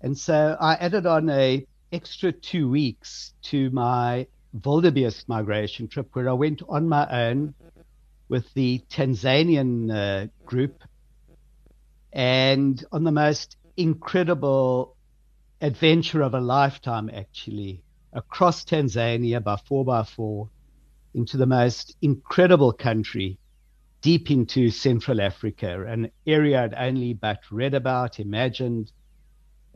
And 0.00 0.16
so 0.16 0.56
I 0.60 0.74
added 0.74 1.06
on 1.06 1.28
a 1.30 1.66
extra 1.92 2.32
two 2.32 2.68
weeks 2.68 3.34
to 3.42 3.70
my 3.70 4.26
wildebeest 4.64 5.28
migration 5.28 5.88
trip 5.88 6.08
where 6.12 6.28
I 6.28 6.34
went 6.34 6.62
on 6.68 6.88
my 6.88 7.06
own 7.10 7.54
with 8.28 8.52
the 8.54 8.82
Tanzanian 8.90 9.90
uh, 9.90 10.28
group 10.44 10.82
and 12.12 12.84
on 12.92 13.04
the 13.04 13.12
most 13.12 13.56
incredible 13.76 14.96
adventure 15.60 16.22
of 16.22 16.34
a 16.34 16.40
lifetime, 16.40 17.10
actually, 17.12 17.82
across 18.12 18.64
Tanzania 18.64 19.42
by 19.42 19.56
4x4 19.56 20.48
into 21.14 21.36
the 21.36 21.46
most 21.46 21.96
incredible 22.02 22.72
country, 22.72 23.38
deep 24.00 24.30
into 24.30 24.70
Central 24.70 25.20
Africa, 25.20 25.84
an 25.86 26.10
area 26.26 26.62
I'd 26.62 26.74
only 26.74 27.14
but 27.14 27.40
read 27.50 27.74
about, 27.74 28.20
imagined. 28.20 28.92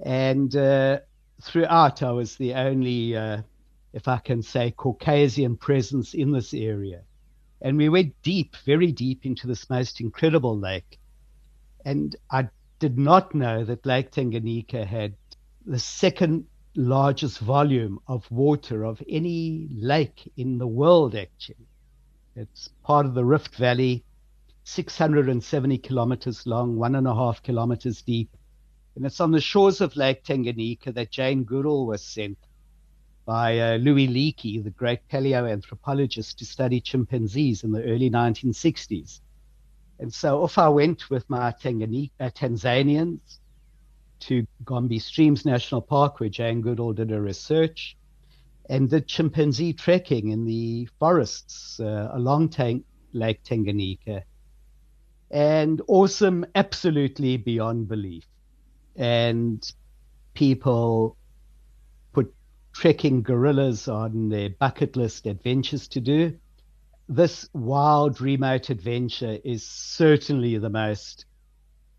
And 0.04 0.54
uh, 0.54 1.00
throughout, 1.42 2.02
I 2.02 2.12
was 2.12 2.36
the 2.36 2.54
only, 2.54 3.16
uh, 3.16 3.42
if 3.92 4.08
I 4.08 4.18
can 4.18 4.42
say, 4.42 4.70
Caucasian 4.70 5.56
presence 5.56 6.14
in 6.14 6.32
this 6.32 6.54
area. 6.54 7.02
And 7.60 7.76
we 7.76 7.88
went 7.88 8.20
deep, 8.22 8.56
very 8.64 8.92
deep 8.92 9.24
into 9.24 9.46
this 9.46 9.70
most 9.70 10.00
incredible 10.00 10.58
lake. 10.58 10.98
And 11.84 12.14
I 12.30 12.48
did 12.78 12.98
not 12.98 13.34
know 13.34 13.64
that 13.64 13.86
Lake 13.86 14.10
Tanganyika 14.10 14.86
had 14.86 15.14
the 15.66 15.78
second 15.78 16.46
largest 16.74 17.38
volume 17.38 18.00
of 18.06 18.28
water 18.30 18.84
of 18.84 19.02
any 19.08 19.68
lake 19.72 20.30
in 20.36 20.58
the 20.58 20.66
world, 20.66 21.14
actually. 21.14 21.68
It's 22.34 22.70
part 22.82 23.06
of 23.06 23.14
the 23.14 23.24
Rift 23.24 23.56
Valley, 23.56 24.04
670 24.64 25.78
kilometers 25.78 26.46
long, 26.46 26.76
one 26.76 26.94
and 26.94 27.06
a 27.06 27.14
half 27.14 27.42
kilometers 27.42 28.02
deep. 28.02 28.30
And 28.94 29.06
it's 29.06 29.20
on 29.20 29.30
the 29.30 29.40
shores 29.40 29.80
of 29.80 29.96
Lake 29.96 30.22
Tanganyika 30.24 30.94
that 30.94 31.10
Jane 31.10 31.44
Goodall 31.44 31.86
was 31.86 32.04
sent 32.04 32.38
by 33.24 33.58
uh, 33.58 33.76
Louis 33.76 34.08
Leakey, 34.08 34.62
the 34.62 34.70
great 34.70 35.00
paleoanthropologist, 35.08 36.36
to 36.36 36.44
study 36.44 36.80
chimpanzees 36.80 37.64
in 37.64 37.72
the 37.72 37.82
early 37.82 38.10
1960s. 38.10 39.20
And 39.98 40.12
so 40.12 40.42
off 40.42 40.58
I 40.58 40.68
went 40.68 41.10
with 41.10 41.28
my 41.30 41.48
uh, 41.48 41.52
Tanzanians 41.52 43.38
to 44.20 44.46
Gombe 44.64 44.98
Streams 44.98 45.44
National 45.44 45.80
Park, 45.80 46.20
where 46.20 46.28
Jane 46.28 46.60
Goodall 46.60 46.92
did 46.92 47.10
her 47.10 47.20
research, 47.20 47.96
and 48.68 48.90
did 48.90 49.06
chimpanzee 49.06 49.72
trekking 49.72 50.30
in 50.30 50.44
the 50.44 50.88
forests 50.98 51.80
uh, 51.80 52.10
along 52.12 52.50
Tang- 52.50 52.84
Lake 53.12 53.42
Tanganyika. 53.44 54.22
And 55.33 55.80
awesome, 55.89 56.47
absolutely 56.55 57.39
beyond 57.39 57.89
belief. 57.89 58.26
And 58.95 59.64
people 60.35 61.16
put 62.12 62.33
trekking 62.74 63.22
gorillas 63.22 63.89
on 63.89 64.28
their 64.28 64.51
bucket 64.51 64.95
list 64.95 65.26
adventures 65.26 65.89
to 65.89 66.01
do 66.01 66.39
this 67.09 67.49
wild 67.53 68.20
remote 68.20 68.70
adventure 68.70 69.39
is 69.45 69.66
certainly 69.66 70.57
the 70.59 70.70
most 70.70 71.26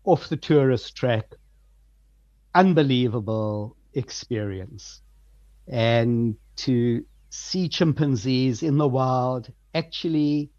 off 0.04 0.28
the 0.28 0.36
tourist 0.36 0.96
track, 0.96 1.34
unbelievable 2.54 3.76
experience. 3.94 5.02
And 5.68 6.36
to 6.56 7.04
see 7.30 7.68
chimpanzees 7.68 8.62
in 8.62 8.76
the 8.76 8.88
wild 8.88 9.52
actually 9.74 10.50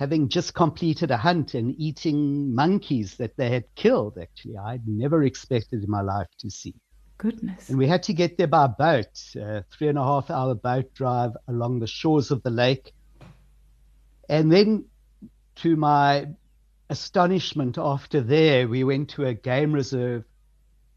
having 0.00 0.28
just 0.28 0.54
completed 0.54 1.12
a 1.12 1.16
hunt 1.16 1.54
and 1.54 1.74
eating 1.78 2.52
monkeys 2.52 3.16
that 3.18 3.36
they 3.36 3.50
had 3.50 3.64
killed, 3.76 4.18
actually, 4.20 4.56
I'd 4.56 4.88
never 4.88 5.22
expected 5.22 5.84
in 5.84 5.90
my 5.90 6.00
life 6.00 6.26
to 6.38 6.50
see. 6.50 6.74
Goodness. 7.18 7.68
And 7.68 7.78
we 7.78 7.86
had 7.86 8.02
to 8.04 8.12
get 8.12 8.36
there 8.36 8.48
by 8.48 8.66
boat, 8.66 9.14
a 9.36 9.62
three 9.70 9.88
and 9.88 9.98
a 9.98 10.02
half 10.02 10.30
hour 10.30 10.56
boat 10.56 10.92
drive 10.94 11.32
along 11.46 11.78
the 11.78 11.86
shores 11.86 12.32
of 12.32 12.42
the 12.42 12.50
lake 12.50 12.92
and 14.30 14.50
then, 14.50 14.84
to 15.56 15.74
my 15.74 16.28
astonishment, 16.88 17.78
after 17.78 18.20
there, 18.20 18.68
we 18.68 18.84
went 18.84 19.10
to 19.10 19.26
a 19.26 19.34
game 19.34 19.72
reserve 19.72 20.22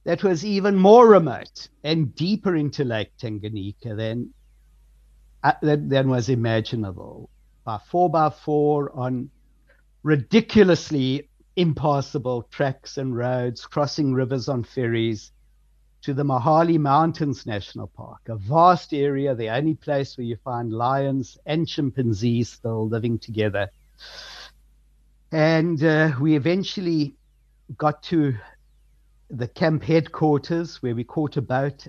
that 0.03 0.23
was 0.23 0.45
even 0.45 0.75
more 0.75 1.07
remote 1.07 1.67
and 1.83 2.13
deeper 2.13 2.55
into 2.55 2.83
Lake 2.83 3.11
Tanganyika 3.19 3.97
than, 3.97 4.35
uh, 5.43 5.53
than, 5.63 5.89
than 5.89 6.09
was 6.09 6.29
imaginable. 6.29 7.31
By 7.63 7.79
four 7.89 8.09
by 8.09 8.29
four 8.29 8.91
on 8.97 9.29
ridiculously 10.03 11.29
impassable 11.55 12.43
tracks 12.51 12.97
and 12.97 13.15
roads, 13.15 13.65
crossing 13.65 14.13
rivers 14.13 14.49
on 14.49 14.63
ferries 14.63 15.31
to 16.01 16.13
the 16.13 16.23
Mahale 16.23 16.77
Mountains 16.77 17.45
National 17.45 17.87
Park, 17.87 18.27
a 18.27 18.35
vast 18.35 18.93
area, 18.93 19.33
the 19.33 19.49
only 19.49 19.75
place 19.75 20.17
where 20.17 20.25
you 20.25 20.35
find 20.43 20.73
lions 20.73 21.37
and 21.45 21.65
chimpanzees 21.65 22.49
still 22.49 22.89
living 22.89 23.17
together. 23.17 23.69
And 25.31 25.81
uh, 25.81 26.11
we 26.19 26.35
eventually 26.35 27.15
got 27.77 28.03
to 28.03 28.35
the 29.29 29.47
camp 29.47 29.83
headquarters 29.83 30.81
where 30.83 30.93
we 30.93 31.05
caught 31.05 31.37
a 31.37 31.41
boat 31.41 31.87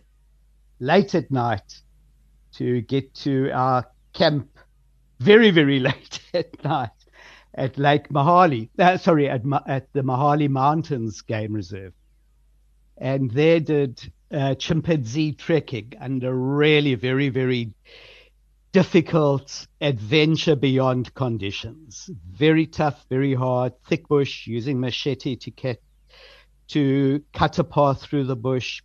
late 0.78 1.16
at 1.16 1.30
night 1.32 1.80
to 2.52 2.80
get 2.82 3.12
to 3.14 3.50
our 3.50 3.84
camp 4.12 4.53
very, 5.20 5.50
very 5.50 5.80
late 5.88 6.20
at 6.32 6.64
night 6.64 6.90
at 7.54 7.78
Lake 7.78 8.08
Mahale, 8.08 8.68
Uh, 8.78 8.96
sorry, 8.96 9.28
at, 9.28 9.42
at 9.66 9.92
the 9.92 10.02
Mahale 10.02 10.48
Mountains 10.48 11.20
Game 11.22 11.52
Reserve 11.52 11.92
and 12.96 13.30
they 13.30 13.60
did 13.60 14.12
uh, 14.32 14.54
chimpanzee 14.54 15.32
trekking 15.32 15.92
under 16.00 16.34
really 16.34 16.94
very, 16.94 17.28
very 17.28 17.72
difficult 18.72 19.66
adventure 19.80 20.56
beyond 20.56 21.12
conditions. 21.14 22.10
Very 22.30 22.66
tough, 22.66 23.04
very 23.08 23.34
hard, 23.34 23.72
thick 23.88 24.08
bush, 24.08 24.46
using 24.46 24.80
machete 24.80 25.36
to 25.36 25.50
cut, 25.50 25.78
to 26.68 27.22
cut 27.32 27.58
a 27.58 27.64
path 27.64 28.02
through 28.02 28.24
the 28.24 28.36
bush. 28.36 28.82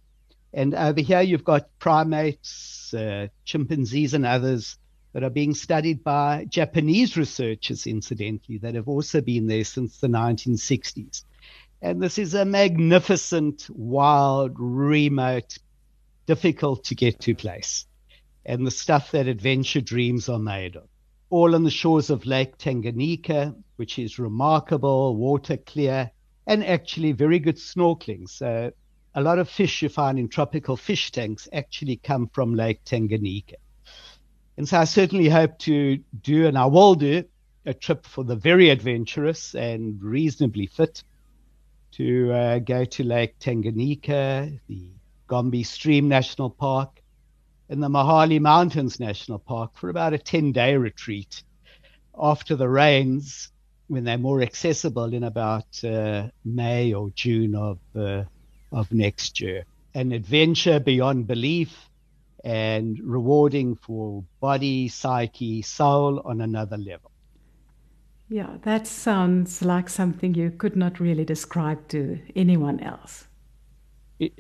And 0.54 0.74
over 0.74 1.02
here 1.02 1.22
you've 1.22 1.44
got 1.44 1.70
primates, 1.80 2.94
uh, 2.94 3.28
chimpanzees 3.46 4.16
and 4.16 4.26
others 4.26 4.78
that 5.14 5.24
are 5.24 5.30
being 5.30 5.54
studied 5.54 6.04
by 6.04 6.46
Japanese 6.50 7.18
researchers, 7.18 7.88
incidentally, 7.88 8.58
that 8.60 8.76
have 8.76 8.88
also 8.88 9.22
been 9.22 9.48
there 9.48 9.64
since 9.64 9.98
the 9.98 10.08
1960s. 10.08 11.24
And 11.82 12.02
this 12.02 12.18
is 12.18 12.34
a 12.34 12.46
magnificent, 12.46 13.68
wild, 13.70 14.52
remote, 14.58 15.58
difficult 16.26 16.84
to 16.86 16.96
get 16.96 17.20
to 17.22 17.34
place. 17.34 17.86
And 18.46 18.68
the 18.68 18.72
stuff 18.72 19.12
that 19.12 19.28
adventure 19.28 19.82
dreams 19.82 20.30
are 20.30 20.40
made 20.40 20.76
of. 20.76 20.88
All 21.30 21.56
on 21.56 21.64
the 21.64 21.72
shores 21.72 22.10
of 22.10 22.26
Lake 22.26 22.58
Tanganyika, 22.58 23.56
which 23.78 23.98
is 23.98 24.20
remarkable, 24.20 25.16
water 25.16 25.58
clear, 25.58 26.12
and 26.46 26.66
actually 26.66 27.14
very 27.14 27.40
good 27.40 27.58
snorkeling. 27.58 28.28
So 28.28 28.72
a 29.16 29.22
lot 29.22 29.40
of 29.40 29.50
fish 29.50 29.82
you 29.82 29.90
find 29.90 30.20
in 30.20 30.28
tropical 30.28 30.76
fish 30.76 31.12
tanks 31.12 31.48
actually 31.54 31.98
come 31.98 32.28
from 32.28 32.56
Lake 32.56 32.84
Tanganyika. 32.84 33.56
And 34.60 34.68
so 34.68 34.78
I 34.78 34.84
certainly 34.84 35.30
hope 35.30 35.58
to 35.60 36.00
do, 36.22 36.46
and 36.46 36.58
I 36.58 36.66
will 36.66 36.94
do, 36.94 37.24
a 37.66 37.74
trip 37.74 38.06
for 38.06 38.26
the 38.26 38.36
very 38.36 38.70
adventurous 38.70 39.56
and 39.56 40.04
reasonably 40.04 40.66
fit 40.66 41.02
to 41.94 42.34
uh, 42.34 42.60
go 42.60 42.84
to 42.84 43.04
Lake 43.06 43.40
Tanganyika, 43.40 44.60
the 44.68 44.90
Gombe 45.28 45.64
Stream 45.64 46.10
National 46.10 46.50
Park, 46.50 47.02
and 47.70 47.82
the 47.82 47.88
Mahale 47.88 48.42
Mountains 48.42 49.00
National 49.00 49.40
Park 49.40 49.78
for 49.78 49.88
about 49.88 50.14
a 50.14 50.18
10 50.18 50.52
day 50.52 50.76
retreat 50.76 51.42
after 52.20 52.58
the 52.58 52.68
rains 52.68 53.54
when 53.88 54.04
they're 54.04 54.18
more 54.18 54.42
accessible 54.42 55.14
in 55.14 55.24
about 55.24 55.82
uh, 55.86 56.28
May 56.44 56.94
or 56.94 57.12
June 57.12 57.56
of, 57.56 57.80
uh, 57.96 58.26
of 58.74 58.92
next 58.92 59.40
year. 59.40 59.64
An 59.94 60.12
adventure 60.12 60.82
beyond 60.82 61.28
belief 61.28 61.89
and 62.44 63.00
rewarding 63.04 63.76
for 63.76 64.24
body, 64.40 64.88
psyche, 64.88 65.62
soul 65.62 66.22
on 66.26 66.42
another 66.42 66.78
level. 66.78 67.12
Yeah, 68.30 68.58
that 68.62 68.86
sounds 68.86 69.64
like 69.64 69.90
something 69.90 70.36
you 70.36 70.52
could 70.52 70.76
not 70.76 71.00
really 71.00 71.26
describe 71.26 71.88
to 71.90 72.20
anyone 72.36 72.80
else. 72.80 73.28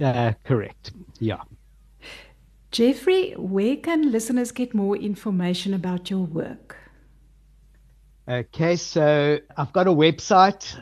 Uh, 0.01 0.33
correct. 0.43 0.91
Yeah. 1.19 1.41
Jeffrey, 2.71 3.31
where 3.31 3.77
can 3.77 4.11
listeners 4.11 4.51
get 4.51 4.75
more 4.75 4.95
information 4.95 5.73
about 5.73 6.09
your 6.11 6.25
work? 6.25 6.77
Okay, 8.27 8.75
so 8.75 9.39
I've 9.57 9.73
got 9.73 9.87
a 9.87 9.91
website, 9.91 10.79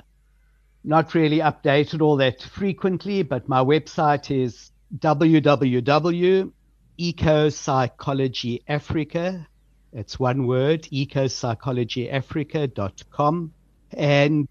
not 0.83 1.15
really 1.15 1.39
updated 1.39 2.01
all 2.01 2.17
that 2.17 2.41
frequently, 2.41 3.23
but 3.23 3.47
my 3.47 3.63
website 3.63 4.29
is 4.29 4.71
www.ecopsychologyafrica. 6.99 9.45
It's 9.93 10.19
one 10.19 10.45
word, 10.47 10.83
ecopsychologyafrica.com. 10.83 13.53
And 13.93 14.49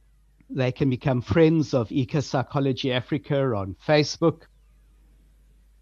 they 0.48 0.72
can 0.72 0.88
become 0.90 1.22
friends 1.22 1.74
of 1.74 1.88
Ecopsychology 1.88 2.94
Africa 2.94 3.52
on 3.54 3.74
Facebook 3.86 4.42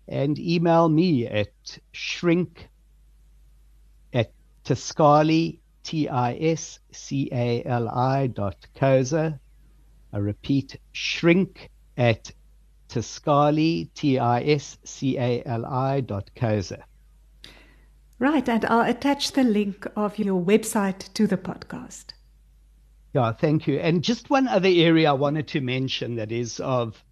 and 0.09 0.39
email 0.39 0.89
me 0.89 1.27
at 1.27 1.79
shrink 1.93 2.69
at 4.13 4.33
Tiscali, 4.65 5.59
T 5.83 6.09
I 6.09 6.35
S 6.35 6.79
C 6.93 7.29
A 7.31 7.63
L 7.65 7.89
I 7.89 8.29
dot 8.29 8.57
Koza. 8.75 9.39
I 10.13 10.19
repeat, 10.19 10.79
shrink 10.93 11.71
at 11.97 12.33
Tiscali, 12.95 13.89
T 13.95 14.19
I 14.19 14.43
S 14.43 14.79
C 14.85 15.19
A 15.19 15.43
L 15.45 15.67
I 15.67 16.01
dot 16.01 16.31
Koza. 16.37 16.83
Right, 18.21 18.49
and 18.49 18.65
I'll 18.67 18.89
attach 18.89 19.33
the 19.33 19.43
link 19.43 19.87
of 19.97 20.19
your 20.19 20.41
website 20.41 21.13
to 21.15 21.27
the 21.27 21.37
podcast. 21.37 22.15
Yeah, 23.13 23.33
thank 23.33 23.67
you. 23.67 23.81
And 23.81 24.03
just 24.03 24.31
one 24.31 24.47
other 24.47 24.69
area 24.69 25.11
I 25.11 25.15
wanted 25.15 25.49
to 25.49 25.61
mention 25.61 26.15
that 26.17 26.31
is 26.31 26.61
of 26.61 27.05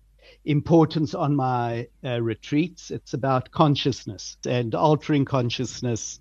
importance 0.44 1.14
on 1.14 1.34
my 1.34 1.88
uh, 2.04 2.22
retreats. 2.22 2.90
It's 2.90 3.14
about 3.14 3.50
consciousness 3.50 4.36
and 4.46 4.74
altering 4.74 5.24
consciousness 5.24 6.20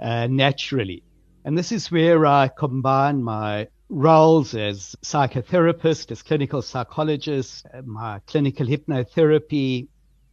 uh, 0.00 0.26
naturally. 0.26 1.02
And 1.44 1.56
this 1.56 1.70
is 1.70 1.90
where 1.90 2.26
I 2.26 2.48
combine 2.48 3.22
my 3.22 3.68
roles 3.88 4.54
as 4.54 4.96
psychotherapist, 5.02 6.10
as 6.10 6.22
clinical 6.22 6.62
psychologist, 6.62 7.66
uh, 7.72 7.82
my 7.82 8.20
clinical 8.26 8.66
hypnotherapy, 8.66 9.88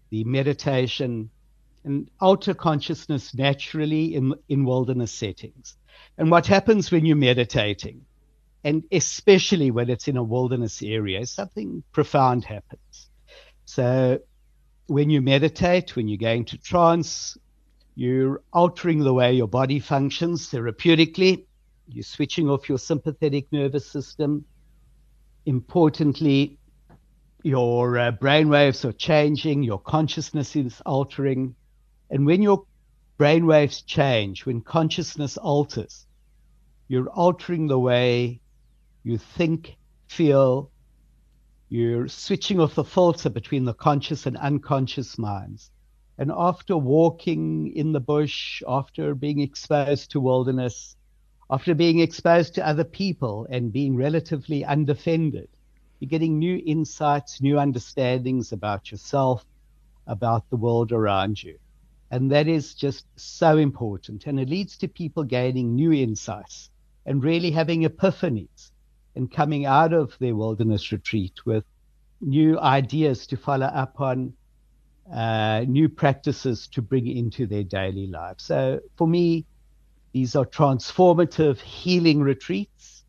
the 0.09 0.23
meditation, 0.23 1.29
and 1.83 2.09
alter 2.19 2.53
consciousness 2.53 3.33
naturally 3.33 4.15
in, 4.15 4.33
in 4.49 4.65
wilderness 4.65 5.11
settings. 5.11 5.75
And 6.17 6.31
what 6.31 6.47
happens 6.47 6.91
when 6.91 7.05
you're 7.05 7.15
meditating, 7.15 8.05
and 8.63 8.83
especially 8.91 9.71
when 9.71 9.89
it's 9.89 10.07
in 10.07 10.17
a 10.17 10.23
wilderness 10.23 10.81
area, 10.81 11.25
something 11.25 11.83
profound 11.91 12.45
happens. 12.45 13.09
So 13.65 14.19
when 14.87 15.09
you 15.09 15.21
meditate, 15.21 15.95
when 15.95 16.07
you 16.07 16.17
go 16.17 16.31
into 16.31 16.57
trance, 16.57 17.37
you're 17.95 18.41
altering 18.51 18.99
the 18.99 19.13
way 19.13 19.33
your 19.33 19.47
body 19.47 19.79
functions 19.79 20.49
therapeutically. 20.49 21.45
You're 21.87 22.03
switching 22.03 22.49
off 22.49 22.69
your 22.69 22.77
sympathetic 22.77 23.51
nervous 23.51 23.85
system. 23.85 24.45
Importantly, 25.45 26.57
your 27.43 27.97
uh, 27.97 28.11
brain 28.11 28.49
waves 28.49 28.85
are 28.85 28.93
changing, 28.93 29.63
your 29.63 29.79
consciousness 29.79 30.55
is 30.55 30.81
altering. 30.85 31.55
And 32.09 32.25
when 32.25 32.41
your 32.41 32.65
brain 33.17 33.45
waves 33.45 33.81
change, 33.81 34.45
when 34.45 34.61
consciousness 34.61 35.37
alters, 35.37 36.05
you're 36.87 37.09
altering 37.09 37.67
the 37.67 37.79
way 37.79 38.39
you 39.03 39.17
think, 39.17 39.75
feel, 40.07 40.71
you're 41.69 42.07
switching 42.07 42.59
off 42.59 42.75
the 42.75 42.83
filter 42.83 43.29
between 43.29 43.65
the 43.65 43.73
conscious 43.73 44.25
and 44.25 44.37
unconscious 44.37 45.17
minds. 45.17 45.71
And 46.17 46.31
after 46.31 46.77
walking 46.77 47.75
in 47.75 47.91
the 47.91 47.99
bush, 47.99 48.61
after 48.67 49.15
being 49.15 49.41
exposed 49.41 50.11
to 50.11 50.21
wilderness, 50.21 50.95
after 51.53 51.75
being 51.75 51.99
exposed 51.99 52.55
to 52.55 52.67
other 52.67 52.83
people 52.83 53.45
and 53.47 53.71
being 53.71 53.95
relatively 53.95 54.65
undefended, 54.65 55.47
you're 55.99 56.09
getting 56.09 56.39
new 56.39 56.59
insights, 56.65 57.41
new 57.41 57.59
understandings 57.59 58.51
about 58.51 58.89
yourself, 58.89 59.45
about 60.07 60.49
the 60.49 60.55
world 60.55 60.91
around 60.91 61.43
you. 61.43 61.59
And 62.09 62.31
that 62.31 62.47
is 62.47 62.73
just 62.73 63.05
so 63.15 63.57
important. 63.57 64.25
And 64.25 64.39
it 64.39 64.49
leads 64.49 64.77
to 64.77 64.87
people 64.87 65.23
gaining 65.23 65.75
new 65.75 65.91
insights 65.93 66.71
and 67.05 67.23
really 67.23 67.51
having 67.51 67.83
epiphanies 67.83 68.71
and 69.15 69.31
coming 69.31 69.67
out 69.67 69.93
of 69.93 70.17
their 70.17 70.35
wilderness 70.35 70.91
retreat 70.91 71.45
with 71.45 71.65
new 72.19 72.59
ideas 72.59 73.27
to 73.27 73.37
follow 73.37 73.67
up 73.67 74.01
on, 74.01 74.33
uh, 75.13 75.65
new 75.67 75.87
practices 75.87 76.67
to 76.69 76.81
bring 76.81 77.05
into 77.05 77.45
their 77.45 77.63
daily 77.63 78.07
life. 78.07 78.37
So 78.39 78.79
for 78.97 79.07
me, 79.07 79.45
these 80.13 80.35
are 80.35 80.45
transformative 80.45 81.59
healing 81.59 82.21
retreats. 82.21 83.03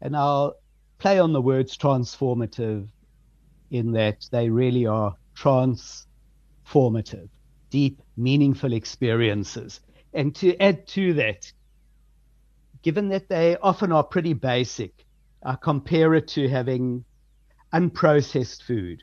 And 0.00 0.16
I'll 0.16 0.54
play 0.98 1.18
on 1.18 1.32
the 1.32 1.40
words 1.40 1.76
transformative 1.76 2.88
in 3.70 3.92
that 3.92 4.26
they 4.30 4.50
really 4.50 4.86
are 4.86 5.16
transformative, 5.34 7.30
deep, 7.70 8.02
meaningful 8.16 8.74
experiences. 8.74 9.80
And 10.12 10.34
to 10.36 10.56
add 10.58 10.86
to 10.88 11.14
that, 11.14 11.50
given 12.82 13.08
that 13.08 13.28
they 13.30 13.56
often 13.56 13.90
are 13.90 14.04
pretty 14.04 14.34
basic, 14.34 15.06
I 15.42 15.56
compare 15.56 16.14
it 16.14 16.28
to 16.28 16.48
having 16.48 17.04
unprocessed 17.72 18.62
food. 18.62 19.02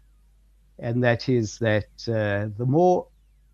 And 0.77 1.03
that 1.03 1.27
is 1.27 1.57
that 1.59 1.89
uh, 2.07 2.53
the 2.57 2.65
more 2.67 3.07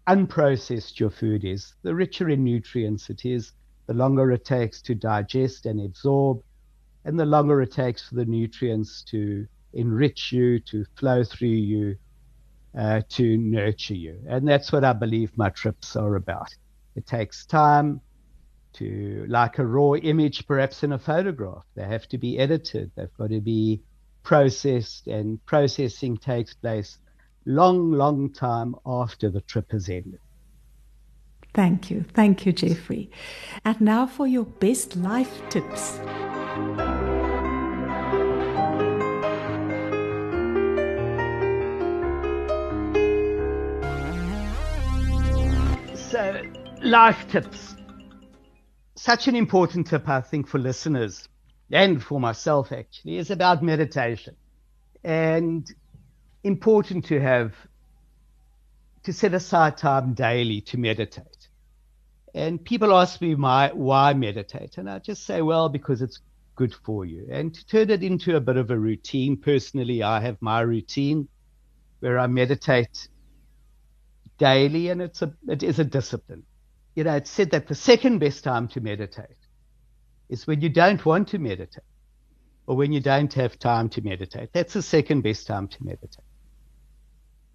unprocessed 0.07 0.99
your 0.99 1.09
food 1.09 1.45
is, 1.45 1.73
the 1.81 1.95
richer 1.95 2.29
in 2.29 2.43
nutrients 2.43 3.09
it 3.09 3.25
is, 3.25 3.53
the 3.87 3.93
longer 3.93 4.31
it 4.31 4.45
takes 4.45 4.81
to 4.83 4.95
digest 4.95 5.65
and 5.65 5.81
absorb, 5.81 6.41
and 7.03 7.19
the 7.19 7.25
longer 7.25 7.61
it 7.61 7.71
takes 7.71 8.07
for 8.07 8.15
the 8.15 8.25
nutrients 8.25 9.03
to 9.03 9.47
enrich 9.73 10.31
you, 10.31 10.59
to 10.59 10.85
flow 10.95 11.23
through 11.23 11.47
you, 11.47 11.95
uh, 12.77 13.01
to 13.09 13.37
nurture 13.37 13.95
you. 13.95 14.19
And 14.27 14.47
that's 14.47 14.71
what 14.71 14.83
I 14.83 14.93
believe 14.93 15.37
my 15.37 15.49
trips 15.49 15.95
are 15.95 16.15
about. 16.15 16.49
It 16.95 17.05
takes 17.05 17.45
time 17.45 18.01
to, 18.73 19.25
like 19.29 19.59
a 19.59 19.65
raw 19.65 19.93
image, 19.93 20.45
perhaps 20.47 20.83
in 20.83 20.91
a 20.93 20.99
photograph. 20.99 21.63
They 21.75 21.85
have 21.85 22.07
to 22.09 22.17
be 22.17 22.39
edited, 22.39 22.91
they've 22.95 23.17
got 23.17 23.29
to 23.29 23.41
be 23.41 23.81
processed, 24.23 25.07
and 25.07 25.43
processing 25.45 26.17
takes 26.17 26.53
place 26.53 26.97
long, 27.45 27.91
long 27.91 28.33
time 28.33 28.75
after 28.85 29.29
the 29.29 29.41
trip 29.41 29.71
has 29.71 29.87
ended. 29.87 30.19
Thank 31.55 31.89
you. 31.89 32.03
Thank 32.13 32.45
you, 32.45 32.51
Jeffrey. 32.51 33.09
And 33.63 33.79
now 33.79 34.07
for 34.07 34.27
your 34.27 34.43
best 34.43 34.97
life 34.97 35.41
tips. 35.49 35.99
So, 46.11 46.41
life 46.83 47.25
tips. 47.29 47.75
Such 48.95 49.29
an 49.29 49.35
important 49.37 49.87
tip, 49.87 50.09
I 50.09 50.19
think, 50.19 50.49
for 50.49 50.59
listeners 50.59 51.29
and 51.71 52.03
for 52.03 52.19
myself 52.19 52.73
actually, 52.73 53.15
is 53.15 53.31
about 53.31 53.63
meditation. 53.63 54.35
And 55.05 55.65
important 56.43 57.05
to 57.05 57.21
have 57.21 57.53
to 59.03 59.13
set 59.13 59.33
aside 59.33 59.77
time 59.77 60.13
daily 60.13 60.61
to 60.61 60.77
meditate. 60.77 61.34
And 62.35 62.63
people 62.63 62.93
ask 62.93 63.21
me 63.21 63.33
my, 63.33 63.71
why 63.73 64.13
meditate, 64.13 64.77
and 64.77 64.89
I 64.89 64.99
just 64.99 65.25
say, 65.25 65.41
well, 65.41 65.69
because 65.69 66.01
it's 66.01 66.19
good 66.55 66.73
for 66.73 67.05
you. 67.05 67.27
And 67.31 67.53
to 67.55 67.65
turn 67.65 67.89
it 67.89 68.03
into 68.03 68.35
a 68.35 68.41
bit 68.41 68.57
of 68.57 68.71
a 68.71 68.77
routine, 68.77 69.37
personally, 69.37 70.03
I 70.03 70.19
have 70.19 70.37
my 70.41 70.59
routine. 70.59 71.29
where 72.01 72.19
I 72.19 72.27
meditate 72.27 73.09
daily, 74.37 74.89
and 74.89 75.01
it's 75.01 75.21
a 75.23 75.33
it 75.47 75.63
is 75.63 75.79
a 75.79 75.85
discipline. 75.85 76.43
You 76.95 77.05
know, 77.05 77.15
it's 77.15 77.31
said 77.31 77.51
that 77.51 77.67
the 77.67 77.75
second 77.75 78.19
best 78.19 78.43
time 78.43 78.67
to 78.69 78.81
meditate 78.81 79.37
is 80.29 80.47
when 80.47 80.61
you 80.61 80.69
don't 80.69 81.05
want 81.05 81.29
to 81.29 81.39
meditate, 81.39 81.83
or 82.67 82.75
when 82.75 82.91
you 82.91 83.01
don't 83.01 83.33
have 83.33 83.57
time 83.59 83.89
to 83.89 84.01
meditate. 84.01 84.49
That's 84.53 84.73
the 84.73 84.81
second 84.81 85.21
best 85.21 85.47
time 85.47 85.67
to 85.69 85.83
meditate. 85.83 86.25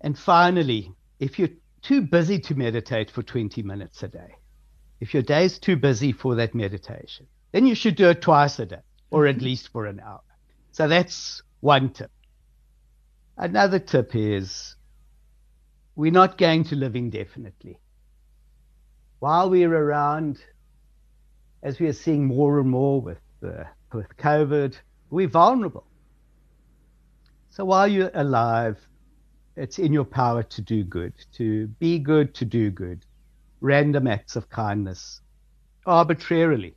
And 0.01 0.19
finally, 0.19 0.93
if 1.21 1.39
you're 1.39 1.51
too 1.83 2.03
busy 2.03 2.39
to 2.41 2.55
meditate 2.55 3.11
for 3.11 3.23
20 3.23 3.63
minutes 3.63 4.03
a 4.03 4.09
day, 4.09 4.40
if 5.01 5.15
your 5.15 5.23
day 5.23 5.45
is 5.45 5.59
too 5.59 5.77
busy 5.77 6.13
for 6.13 6.35
that 6.37 6.55
meditation, 6.55 7.27
then 7.53 7.67
you 7.67 7.75
should 7.75 7.97
do 7.97 8.11
it 8.11 8.23
twice 8.23 8.59
a 8.59 8.67
day, 8.67 8.83
or 9.11 9.27
at 9.27 9.41
least 9.41 9.69
for 9.73 9.87
an 9.87 10.01
hour. 10.01 10.21
So 10.73 10.87
that's 10.87 11.43
one 11.61 11.91
tip. 11.91 12.11
Another 13.37 13.79
tip 13.79 14.15
is 14.15 14.77
we're 15.97 16.13
not 16.13 16.39
going 16.39 16.65
to 16.65 16.77
live 16.77 16.95
indefinitely. 16.95 17.79
While 19.19 19.51
we're 19.51 19.75
around, 19.75 20.39
as 21.63 21.81
we 21.81 21.87
are 21.89 21.95
seeing 21.95 22.27
more 22.27 22.61
and 22.61 22.71
more 22.71 23.01
with 23.01 23.21
uh, 23.43 23.65
with 23.93 24.17
COVID, 24.17 24.77
we're 25.11 25.29
vulnerable. 25.29 25.87
So 27.51 27.65
while 27.65 27.89
you're 27.89 28.11
alive, 28.15 28.79
it's 29.57 29.79
in 29.79 29.93
your 29.93 30.05
power 30.05 30.43
to 30.43 30.63
do 30.63 30.85
good, 30.85 31.13
to 31.33 31.67
be 31.67 31.99
good, 31.99 32.35
to 32.37 32.45
do 32.45 32.71
good. 32.71 33.05
Random 33.61 34.07
acts 34.07 34.37
of 34.37 34.49
kindness, 34.49 35.21
arbitrarily. 35.87 36.77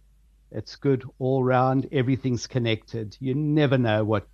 It's 0.51 0.75
good 0.75 1.03
all 1.17 1.43
round. 1.43 1.87
Everything's 1.91 2.45
connected. 2.45 3.17
You 3.19 3.33
never 3.33 3.77
know 3.77 4.03
what 4.03 4.27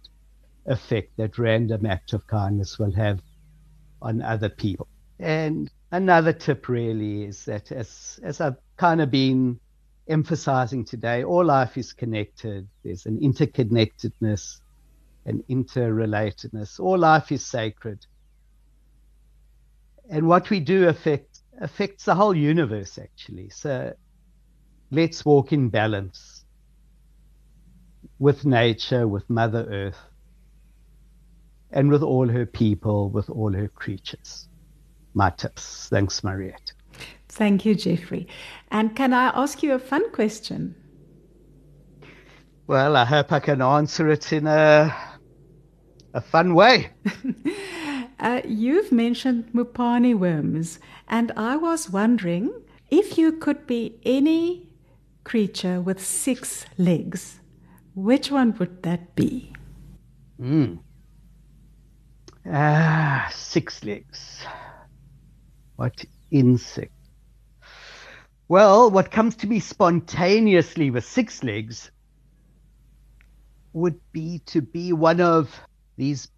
effect 0.66 1.16
that 1.18 1.38
random 1.38 1.86
act 1.86 2.14
of 2.14 2.28
kindness 2.28 2.78
will 2.78 2.92
have 2.92 3.22
on 4.02 4.22
other 4.22 4.50
people. 4.50 4.88
And 5.20 5.72
another 5.92 6.34
tip 6.34 6.68
really 6.70 7.24
is 7.24 7.46
that 7.46 7.72
as 7.72 8.20
as 8.24 8.42
I've 8.42 8.58
kind 8.78 9.02
of 9.02 9.12
been 9.12 9.60
emphasizing 10.08 10.86
today, 10.86 11.24
all 11.24 11.46
life 11.46 11.78
is 11.78 11.94
connected. 11.94 12.68
There's 12.84 13.06
an 13.06 13.20
interconnectedness, 13.20 14.60
an 15.26 15.44
interrelatedness. 15.50 16.80
All 16.80 16.98
life 16.98 17.32
is 17.32 17.46
sacred. 17.46 18.06
And 20.10 20.28
what 20.28 20.50
we 20.50 20.60
do 20.60 20.88
affect 20.88 21.29
affects 21.60 22.06
the 22.06 22.16
whole 22.16 22.36
universe 22.36 22.98
actually. 22.98 23.50
So 23.50 23.94
let's 24.92 25.26
walk 25.26 25.54
in 25.54 25.70
balance 25.70 26.46
with 28.18 28.46
nature, 28.46 29.08
with 29.08 29.30
Mother 29.30 29.68
Earth, 29.70 30.00
and 31.72 31.90
with 31.90 32.04
all 32.04 32.28
her 32.28 32.46
people, 32.46 33.10
with 33.10 33.30
all 33.30 33.54
her 33.54 33.68
creatures. 33.68 34.48
My 35.14 35.30
tips. 35.30 35.88
Thanks, 35.90 36.24
Mariette. 36.24 36.74
Thank 37.28 37.66
you, 37.66 37.76
Jeffrey. 37.76 38.28
And 38.72 38.96
can 38.96 39.14
I 39.14 39.28
ask 39.28 39.64
you 39.64 39.74
a 39.74 39.80
fun 39.80 40.12
question? 40.12 40.76
Well, 42.68 42.96
I 42.96 43.06
hope 43.06 43.32
I 43.32 43.40
can 43.40 43.62
answer 43.62 44.10
it 44.10 44.32
in 44.32 44.46
a 44.46 44.96
a 46.14 46.22
fun 46.22 46.54
way. 46.56 46.92
uh, 48.20 48.42
you've 48.46 48.92
mentioned 48.92 49.50
Mopane 49.54 50.18
worms, 50.18 50.80
and 51.10 51.32
I 51.36 51.58
was 51.58 51.90
wondering 51.90 52.52
if 52.90 53.18
you 53.18 53.32
could 53.32 53.66
be 53.66 54.00
any 54.06 54.70
creature 55.24 55.82
with 55.82 56.04
six 56.04 56.66
legs, 56.78 57.40
which 57.96 58.32
one 58.32 58.56
would 58.58 58.84
that 58.84 59.16
be? 59.16 59.54
Hmm. 60.38 60.76
Ah, 62.46 63.30
six 63.34 63.84
legs. 63.84 64.46
What 65.76 66.06
insect? 66.32 66.94
Well, 68.48 68.90
what 68.90 69.12
comes 69.12 69.36
to 69.38 69.48
me 69.48 69.60
spontaneously 69.60 70.90
with 70.90 71.06
six 71.06 71.44
legs 71.44 71.92
would 73.74 74.00
be 74.12 74.40
to 74.48 74.62
be 74.62 74.94
one 74.94 75.22
of 75.22 75.60
these 75.98 76.30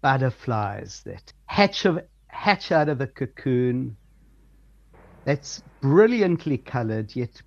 butterflies 0.00 1.02
that 1.04 1.32
hatch, 1.46 1.84
of, 1.84 2.00
hatch 2.26 2.72
out 2.72 2.88
of 2.88 3.00
a 3.00 3.06
cocoon 3.06 3.96
that's 5.24 5.62
brilliantly 5.80 6.58
colored 6.58 7.14
yet 7.14 7.42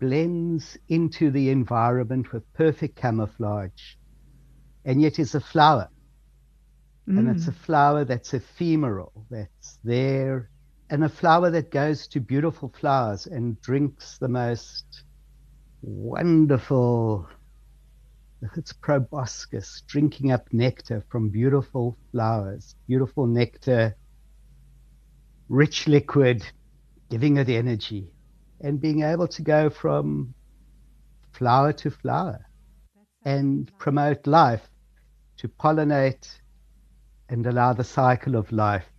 blends 0.00 0.78
into 0.88 1.30
the 1.30 1.50
environment 1.50 2.32
with 2.32 2.50
perfect 2.54 2.96
camouflage 2.96 3.94
and 4.84 5.02
yet 5.02 5.18
is 5.18 5.34
a 5.34 5.40
flower. 5.40 5.88
Mm. 7.08 7.18
And 7.18 7.36
it's 7.36 7.48
a 7.48 7.52
mm. 7.52 7.56
flower 7.56 8.04
that's 8.04 8.32
ephemeral, 8.34 9.12
that's 9.30 9.78
there 9.84 10.48
and 10.90 11.04
a 11.04 11.08
flower 11.08 11.50
that 11.50 11.70
goes 11.70 12.08
to 12.08 12.20
beautiful 12.20 12.68
flowers 12.80 13.26
and 13.26 13.60
drinks 13.62 14.18
the 14.18 14.28
most 14.28 15.04
wonderful 15.82 17.28
it's 18.56 18.72
proboscis 18.72 19.82
drinking 19.86 20.32
up 20.32 20.52
nectar 20.52 21.04
from 21.08 21.28
beautiful 21.28 21.96
flowers 22.10 22.74
beautiful 22.88 23.26
nectar 23.26 23.94
rich 25.48 25.86
liquid 25.86 26.44
giving 27.10 27.36
it 27.36 27.48
energy 27.48 28.12
and 28.60 28.80
being 28.80 29.02
able 29.02 29.28
to 29.28 29.42
go 29.42 29.68
from 29.68 30.32
flower 31.32 31.72
to 31.72 31.90
flower 31.90 32.46
and 33.24 33.70
promote 33.78 34.26
life 34.26 34.70
to 35.36 35.48
pollinate 35.48 36.38
and 37.28 37.46
allow 37.46 37.72
the 37.72 37.84
cycle 37.84 38.36
of 38.36 38.50
life 38.52 38.90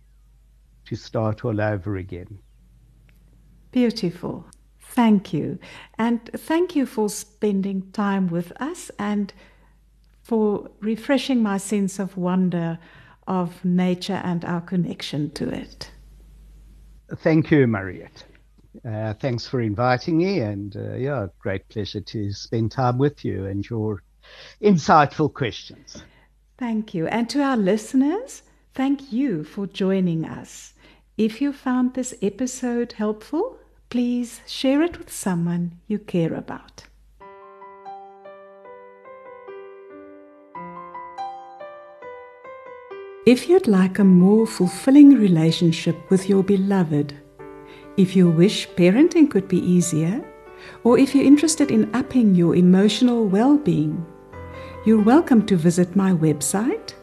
to 0.84 0.96
start 0.96 1.44
all 1.44 1.60
over 1.60 1.96
again. 1.96 2.38
Beautiful. 3.70 4.44
Thank 4.80 5.32
you. 5.32 5.58
And 5.98 6.20
thank 6.34 6.76
you 6.76 6.84
for 6.84 7.08
spending 7.08 7.90
time 7.92 8.28
with 8.28 8.52
us 8.60 8.90
and 8.98 9.32
for 10.22 10.70
refreshing 10.80 11.42
my 11.42 11.56
sense 11.56 11.98
of 11.98 12.16
wonder 12.16 12.78
of 13.26 13.64
nature 13.64 14.20
and 14.24 14.44
our 14.44 14.60
connection 14.60 15.30
to 15.30 15.48
it. 15.48 15.90
Thank 17.16 17.50
you, 17.50 17.66
Mariette. 17.66 18.24
Uh, 18.88 19.12
thanks 19.14 19.46
for 19.46 19.60
inviting 19.60 20.16
me, 20.16 20.40
and 20.40 20.76
uh, 20.76 20.94
yeah, 20.94 21.26
great 21.38 21.68
pleasure 21.68 22.00
to 22.00 22.32
spend 22.32 22.72
time 22.72 22.98
with 22.98 23.24
you 23.24 23.46
and 23.46 23.68
your 23.68 24.02
insightful 24.62 25.32
questions. 25.32 26.02
Thank 26.56 26.94
you. 26.94 27.06
And 27.08 27.28
to 27.30 27.42
our 27.42 27.56
listeners, 27.56 28.42
thank 28.72 29.12
you 29.12 29.44
for 29.44 29.66
joining 29.66 30.24
us. 30.24 30.72
If 31.18 31.42
you 31.42 31.52
found 31.52 31.94
this 31.94 32.14
episode 32.22 32.92
helpful, 32.92 33.58
please 33.90 34.40
share 34.46 34.80
it 34.82 34.98
with 34.98 35.12
someone 35.12 35.72
you 35.86 35.98
care 35.98 36.32
about. 36.32 36.84
If 43.24 43.48
you'd 43.48 43.68
like 43.68 44.00
a 44.00 44.04
more 44.04 44.48
fulfilling 44.48 45.10
relationship 45.10 46.10
with 46.10 46.28
your 46.28 46.42
beloved, 46.42 47.14
if 47.96 48.16
you 48.16 48.28
wish 48.28 48.68
parenting 48.70 49.30
could 49.30 49.46
be 49.46 49.58
easier, 49.58 50.24
or 50.82 50.98
if 50.98 51.14
you're 51.14 51.24
interested 51.24 51.70
in 51.70 51.94
upping 51.94 52.34
your 52.34 52.56
emotional 52.56 53.24
well 53.24 53.56
being, 53.56 54.04
you're 54.84 55.00
welcome 55.00 55.46
to 55.46 55.56
visit 55.56 55.94
my 55.94 56.10
website, 56.10 56.94